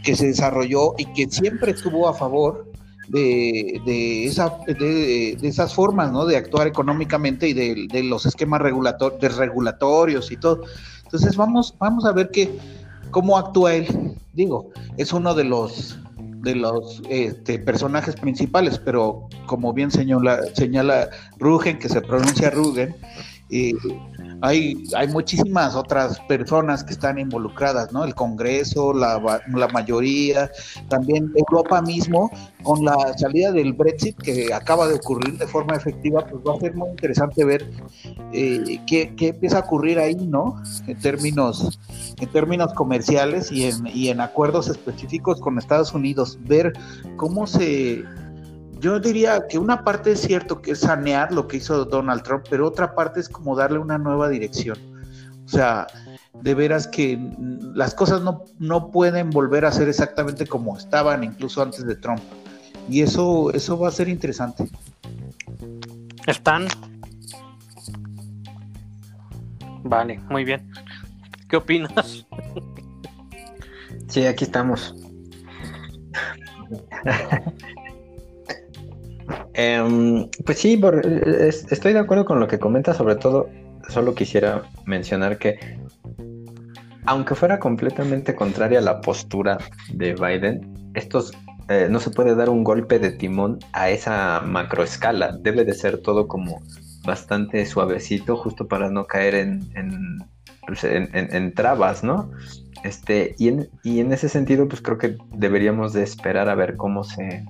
que 0.03 0.17
se 0.17 0.29
desarrolló 0.29 0.95
y 0.97 1.05
que 1.13 1.29
siempre 1.29 1.73
estuvo 1.73 2.09
a 2.09 2.15
favor 2.15 2.68
de, 3.09 3.81
de, 3.85 4.27
esa, 4.27 4.59
de, 4.67 5.39
esas 5.43 5.75
formas 5.75 6.13
¿no? 6.13 6.27
de 6.27 6.37
actuar 6.37 6.67
económicamente 6.67 7.49
y 7.49 7.53
de, 7.53 8.03
los 8.03 8.27
esquemas 8.27 8.61
regulator, 8.61 9.19
regulatorios 9.21 10.31
y 10.31 10.37
todo. 10.37 10.63
Entonces 11.05 11.37
vamos, 11.37 11.75
vamos 11.79 12.05
a 12.05 12.13
ver 12.13 12.31
que, 12.31 12.59
cómo 13.11 13.37
actúa 13.39 13.75
él. 13.75 14.17
Digo, 14.33 14.71
es 14.97 15.13
uno 15.13 15.35
de 15.35 15.45
los 15.45 15.99
de 16.43 16.55
los 16.55 17.03
este, 17.09 17.59
personajes 17.59 18.15
principales, 18.15 18.79
pero 18.79 19.29
como 19.47 19.73
bien 19.73 19.91
señala, 19.91 20.41
señala 20.55 21.09
Rugen, 21.39 21.79
que 21.79 21.89
se 21.89 22.01
pronuncia 22.01 22.51
Rugen, 22.51 22.95
y 23.49 23.75
hay, 24.43 24.85
hay 24.95 25.09
muchísimas 25.09 25.75
otras 25.75 26.21
personas 26.21 26.85
que 26.85 26.93
están 26.93 27.19
involucradas, 27.19 27.93
¿no? 27.93 28.05
El 28.05 28.15
Congreso, 28.15 28.93
la, 28.93 29.41
la, 29.49 29.69
mayoría, 29.69 30.51
también 30.89 31.33
Europa 31.35 31.81
mismo, 31.83 32.31
con 32.63 32.85
la 32.85 33.17
salida 33.17 33.51
del 33.51 33.73
Brexit 33.73 34.17
que 34.17 34.53
acaba 34.53 34.87
de 34.87 34.95
ocurrir 34.95 35.39
de 35.39 35.47
forma 35.47 35.75
efectiva, 35.77 36.27
pues 36.27 36.43
va 36.47 36.55
a 36.57 36.61
ser 36.61 36.75
muy 36.75 36.91
interesante 36.91 37.45
ver 37.45 37.71
eh, 38.33 38.81
qué, 38.87 39.15
qué, 39.17 39.29
empieza 39.29 39.59
a 39.59 39.61
ocurrir 39.61 39.99
ahí, 39.99 40.15
¿no? 40.15 40.63
En 40.87 40.99
términos, 41.01 41.81
en 42.21 42.29
términos 42.31 42.73
comerciales 42.75 43.51
y 43.51 43.65
en, 43.65 43.87
y 43.87 44.09
en 44.09 44.21
acuerdos 44.21 44.69
específicos 44.69 45.41
con 45.41 45.59
Estados 45.59 45.95
Unidos, 45.95 46.39
ver 46.43 46.73
cómo 47.17 47.47
se 47.47 48.05
yo 48.81 49.01
diría 49.01 49.47
que 49.49 49.59
una 49.59 49.85
parte 49.85 50.13
es 50.13 50.21
cierto 50.21 50.63
que 50.63 50.73
es 50.73 50.81
sanear 50.81 51.33
lo 51.33 51.49
que 51.49 51.59
hizo 51.59 51.85
Donald 51.85 52.23
Trump, 52.23 52.45
pero 52.49 52.67
otra 52.67 52.95
parte 52.95 53.21
es 53.21 53.29
como 53.29 53.57
darle 53.57 53.79
una 53.79 53.99
nueva 53.99 54.29
dirección. 54.29 54.79
O 55.45 55.49
sea, 55.49 55.87
de 56.35 56.55
veras 56.55 56.87
que 56.87 57.19
las 57.75 57.95
cosas 57.95 58.23
no, 58.23 58.45
no 58.59 58.91
pueden 58.91 59.31
volver 59.31 59.65
a 59.65 59.73
ser 59.73 59.89
exactamente 59.89 60.47
como 60.47 60.77
estaban 60.77 61.25
incluso 61.25 61.63
antes 61.63 61.87
de 61.87 61.97
Trump. 61.97 62.21
Y 62.89 63.03
eso, 63.03 63.53
eso 63.53 63.79
va 63.79 63.89
a 63.89 63.93
ser 63.93 64.09
interesante. 64.09 64.69
¿Están? 66.27 66.67
Vale, 69.83 70.19
muy 70.29 70.45
bien. 70.45 70.71
¿Qué 71.49 71.57
opinas? 71.57 72.27
Sí, 74.09 74.27
aquí 74.27 74.45
estamos. 74.45 74.95
Em, 79.61 80.31
pues 80.47 80.61
sí, 80.61 80.81
estoy 81.69 81.93
de 81.93 81.99
acuerdo 81.99 82.25
con 82.25 82.39
lo 82.39 82.47
que 82.47 82.61
comenta, 82.61 82.95
sobre 82.95 83.17
todo, 83.17 83.51
solo 83.89 84.15
quisiera 84.15 84.63
mencionar 84.87 85.37
que, 85.37 85.59
aunque 87.07 87.35
fuera 87.35 87.59
completamente 87.59 88.37
contraria 88.37 88.79
a 88.79 88.83
la 88.83 89.01
postura 89.01 89.59
de 89.93 90.15
Biden, 90.15 90.93
estos 90.95 91.33
eh, 91.69 91.89
no 91.91 91.99
se 91.99 92.11
puede 92.11 92.37
dar 92.37 92.51
un 92.51 92.63
golpe 92.63 93.01
de 93.01 93.11
timón 93.11 93.59
a 93.73 93.91
esa 93.91 94.43
macroescala, 94.43 95.37
debe 95.41 95.65
de 95.65 95.75
ser 95.75 96.03
todo 96.03 96.29
como 96.29 96.63
bastante 97.05 97.67
suavecito, 97.67 98.37
justo 98.37 98.69
para 98.69 98.91
no 98.91 99.07
caer 99.09 99.35
en, 99.35 99.69
en, 99.75 100.19
pues, 100.69 100.87
trabas, 101.57 102.05
¿no? 102.05 102.31
Este, 102.85 103.35
y 103.39 103.49
en, 103.49 103.69
y 103.83 103.99
en 103.99 104.13
ese 104.13 104.29
sentido, 104.29 104.69
pues 104.69 104.81
creo 104.83 104.99
que 104.99 105.17
deberíamos 105.33 105.95
de 105.95 106.05
esperar 106.05 106.49
a 106.49 106.55
ver 106.55 106.77
cómo 106.77 107.03
se, 107.03 107.45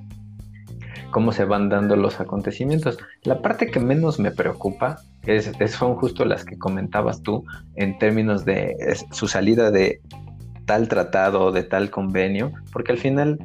cómo 1.10 1.32
se 1.32 1.44
van 1.44 1.68
dando 1.68 1.96
los 1.96 2.20
acontecimientos. 2.20 2.98
La 3.22 3.40
parte 3.40 3.70
que 3.70 3.80
menos 3.80 4.18
me 4.18 4.30
preocupa 4.30 5.00
es, 5.26 5.50
son 5.70 5.94
justo 5.96 6.24
las 6.24 6.44
que 6.44 6.58
comentabas 6.58 7.22
tú 7.22 7.44
en 7.76 7.98
términos 7.98 8.44
de 8.44 8.76
su 9.10 9.28
salida 9.28 9.70
de 9.70 10.00
tal 10.68 10.86
tratado, 10.86 11.50
de 11.50 11.62
tal 11.62 11.90
convenio, 11.90 12.52
porque 12.72 12.92
al 12.92 12.98
final, 12.98 13.38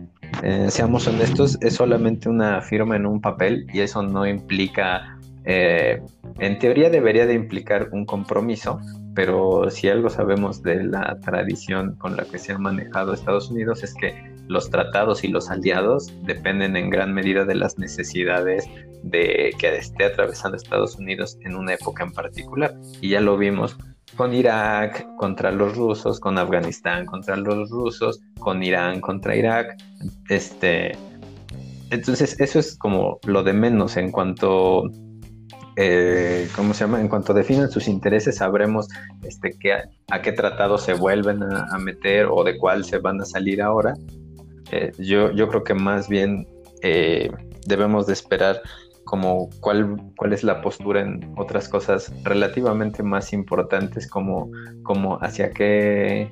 eh, 0.43 0.67
seamos 0.69 1.07
honestos, 1.07 1.57
es 1.61 1.75
solamente 1.75 2.27
una 2.27 2.61
firma 2.61 2.97
en 2.97 3.05
un 3.05 3.21
papel 3.21 3.65
y 3.73 3.79
eso 3.79 4.03
no 4.03 4.27
implica, 4.27 5.17
eh, 5.45 6.01
en 6.39 6.59
teoría 6.59 6.89
debería 6.89 7.25
de 7.25 7.33
implicar 7.33 7.89
un 7.93 8.05
compromiso, 8.05 8.81
pero 9.15 9.69
si 9.69 9.87
algo 9.87 10.09
sabemos 10.09 10.63
de 10.63 10.83
la 10.83 11.17
tradición 11.21 11.95
con 11.95 12.17
la 12.17 12.25
que 12.25 12.39
se 12.39 12.51
ha 12.51 12.57
manejado 12.57 13.13
Estados 13.13 13.49
Unidos 13.49 13.83
es 13.83 13.93
que 13.93 14.32
los 14.47 14.69
tratados 14.69 15.23
y 15.23 15.27
los 15.27 15.49
aliados 15.49 16.11
dependen 16.23 16.75
en 16.75 16.89
gran 16.89 17.13
medida 17.13 17.45
de 17.45 17.55
las 17.55 17.77
necesidades 17.77 18.65
de 19.03 19.53
que 19.57 19.75
esté 19.77 20.05
atravesando 20.05 20.57
Estados 20.57 20.95
Unidos 20.95 21.37
en 21.41 21.55
una 21.55 21.73
época 21.73 22.03
en 22.03 22.13
particular. 22.13 22.75
Y 23.01 23.09
ya 23.09 23.21
lo 23.21 23.37
vimos 23.37 23.77
con 24.15 24.33
Irak 24.33 25.07
contra 25.17 25.51
los 25.51 25.75
rusos, 25.75 26.19
con 26.19 26.37
Afganistán 26.37 27.05
contra 27.05 27.35
los 27.35 27.69
rusos, 27.69 28.21
con 28.39 28.63
Irán 28.63 29.01
contra 29.01 29.35
Irak. 29.35 29.77
Este, 30.29 30.91
entonces 31.89 32.39
eso 32.39 32.59
es 32.59 32.77
como 32.77 33.19
lo 33.25 33.43
de 33.43 33.53
menos 33.53 33.97
en 33.97 34.11
cuanto 34.11 34.89
eh, 35.75 36.47
¿cómo 36.55 36.73
se 36.73 36.81
llama? 36.81 37.01
En 37.01 37.07
cuanto 37.07 37.33
definan 37.33 37.71
sus 37.71 37.87
intereses, 37.87 38.37
sabremos 38.37 38.87
este, 39.23 39.57
a, 40.11 40.21
qué 40.21 40.31
tratado 40.31 40.77
se 40.77 40.93
vuelven 40.93 41.41
a, 41.41 41.77
meter 41.79 42.27
o 42.29 42.43
de 42.43 42.57
cuál 42.57 42.85
se 42.85 42.99
van 42.99 43.21
a 43.21 43.25
salir 43.25 43.61
ahora. 43.61 43.95
Eh, 44.73 44.91
yo, 44.97 45.31
yo 45.31 45.47
creo 45.49 45.63
que 45.63 45.75
más 45.75 46.09
bien 46.09 46.47
eh, 46.81 47.29
debemos 47.67 48.07
de 48.07 48.13
esperar 48.13 48.59
como 49.03 49.51
cuál, 49.59 49.97
cuál 50.17 50.33
es 50.33 50.43
la 50.43 50.61
postura 50.61 51.01
en 51.01 51.31
otras 51.37 51.69
cosas 51.69 52.11
relativamente 52.23 53.03
más 53.03 53.33
importantes 53.33 54.09
como, 54.09 54.49
como 54.81 55.19
hacia 55.21 55.51
qué, 55.51 56.31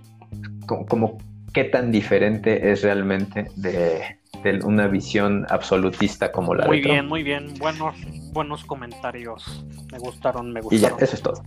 como, 0.65 1.19
qué 1.53 1.65
tan 1.65 1.91
diferente 1.91 2.71
es 2.71 2.81
realmente 2.81 3.47
de, 3.57 4.17
una 4.63 4.87
visión 4.87 5.45
absolutista 5.49 6.31
como 6.31 6.55
la 6.55 6.65
muy 6.65 6.81
de 6.81 6.87
Muy 6.87 6.93
bien, 6.93 7.07
muy 7.07 7.23
bien, 7.23 7.53
buenos, 7.59 7.95
buenos 8.33 8.65
comentarios, 8.65 9.63
me 9.91 9.99
gustaron, 9.99 10.51
me 10.51 10.61
gustaron. 10.61 10.95
Y 10.95 10.99
ya, 10.99 11.05
eso 11.05 11.15
es 11.15 11.21
todo. 11.21 11.43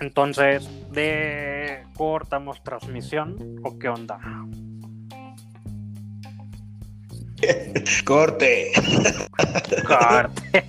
Entonces, 0.00 0.68
¿de 0.90 1.84
cortamos 1.96 2.64
transmisión 2.64 3.60
o 3.62 3.78
qué 3.78 3.88
onda? 3.88 4.18
Corte. 8.04 8.72
Corte. 9.86 10.66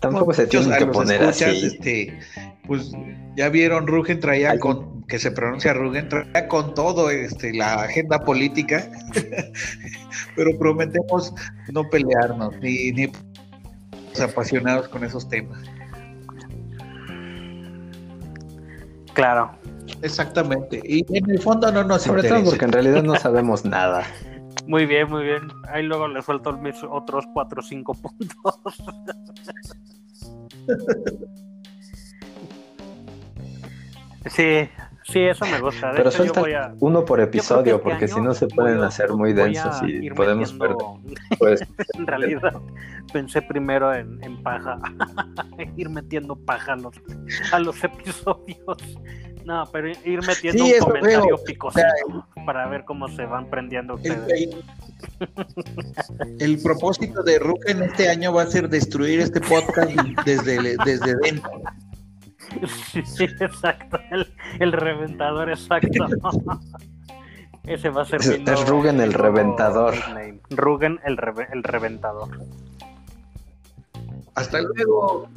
Tampoco 0.00 0.34
se 0.34 0.46
tiene 0.46 0.76
que 0.76 0.86
poner 0.86 1.22
así. 1.22 1.44
Este, 1.44 2.18
pues 2.66 2.92
ya 3.36 3.48
vieron 3.48 3.86
Rugen 3.86 4.20
traía 4.20 4.58
con 4.58 5.02
que 5.06 5.18
se 5.18 5.30
pronuncia 5.30 5.72
Rugen 5.74 6.08
traía 6.08 6.48
con 6.48 6.74
todo 6.74 7.10
este 7.10 7.52
la 7.52 7.82
agenda 7.82 8.24
política, 8.24 8.90
pero 10.36 10.56
prometemos 10.58 11.34
no 11.72 11.88
pelearnos 11.88 12.58
ni 12.60 12.92
ni 12.92 13.10
apasionados 14.20 14.88
con 14.88 15.04
esos 15.04 15.28
temas. 15.28 15.58
Claro. 19.14 19.50
Exactamente. 20.02 20.80
Y 20.84 21.04
en 21.16 21.30
el 21.30 21.40
fondo 21.40 21.70
no 21.72 21.84
nos 21.84 22.02
Sobre 22.02 22.28
todo 22.28 22.44
porque 22.44 22.64
en 22.64 22.72
realidad 22.72 23.02
no 23.02 23.16
sabemos 23.16 23.64
nada. 23.64 24.04
Muy 24.66 24.86
bien, 24.86 25.10
muy 25.10 25.24
bien. 25.24 25.48
Ahí 25.68 25.82
luego 25.82 26.08
le 26.08 26.22
suelto 26.22 26.52
mis 26.52 26.82
otros 26.84 27.26
cuatro 27.34 27.60
o 27.60 27.62
cinco 27.62 27.92
puntos. 27.92 28.78
sí, 34.26 34.66
sí, 35.04 35.20
eso 35.20 35.44
me 35.46 35.60
gusta. 35.60 35.92
Pero 35.94 36.10
suelta 36.10 36.74
uno 36.80 37.04
por 37.04 37.20
episodio, 37.20 37.76
este 37.76 37.84
porque 37.84 38.08
si 38.08 38.20
no 38.20 38.34
se 38.34 38.48
pueden 38.48 38.82
hacer 38.82 39.12
muy 39.12 39.32
densos 39.32 39.80
y 39.86 40.10
podemos 40.10 40.52
perder. 40.52 40.76
Pues, 41.38 41.60
en 41.98 42.06
realidad, 42.06 42.54
pensé 43.12 43.42
primero 43.42 43.94
en, 43.94 44.22
en 44.22 44.42
paja, 44.42 44.78
ir 45.76 45.88
metiendo 45.88 46.36
paja 46.36 46.72
a 46.72 46.76
los, 46.76 46.94
a 47.52 47.58
los 47.58 47.82
episodios. 47.82 48.78
No, 49.44 49.68
pero 49.70 49.90
ir 49.90 50.20
metiendo 50.26 50.64
un 50.64 50.78
comentario 50.80 51.36
picosito 51.44 51.86
para 52.46 52.66
ver 52.66 52.84
cómo 52.84 53.08
se 53.08 53.26
van 53.26 53.48
prendiendo 53.50 53.94
ustedes. 53.94 54.56
El, 56.38 56.58
propósito 56.62 57.22
de 57.22 57.38
Ruka 57.38 57.72
en 57.72 57.82
este 57.82 58.08
año 58.08 58.32
va 58.32 58.42
a 58.42 58.46
ser 58.46 58.68
destruir 58.70 59.20
este 59.20 59.40
podcast 59.40 59.90
desde, 60.24 60.76
desde 60.84 61.16
dentro. 61.16 61.50
Sí, 63.04 63.24
exacto. 63.24 63.98
El, 64.58 64.72
reventador, 64.72 65.50
exacto. 65.50 66.06
Ese 67.64 67.88
va 67.88 68.02
a 68.02 68.04
ser. 68.04 68.20
Es, 68.20 68.68
Rugen 68.68 69.00
el 69.00 69.12
reventador. 69.12 69.94
Rugen 70.50 71.00
el, 71.04 71.18
el 71.52 71.62
reventador. 71.62 72.28
Hasta 74.34 74.60
luego. 74.60 75.28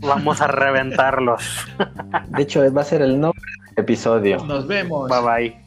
Vamos 0.00 0.40
a 0.40 0.46
reventarlos. 0.46 1.66
De 2.28 2.42
hecho, 2.42 2.72
va 2.72 2.80
a 2.80 2.84
ser 2.84 3.02
el 3.02 3.20
nombre 3.20 3.42
episodio. 3.76 4.38
Nos 4.44 4.66
vemos. 4.66 5.10
Bye 5.10 5.20
bye. 5.20 5.59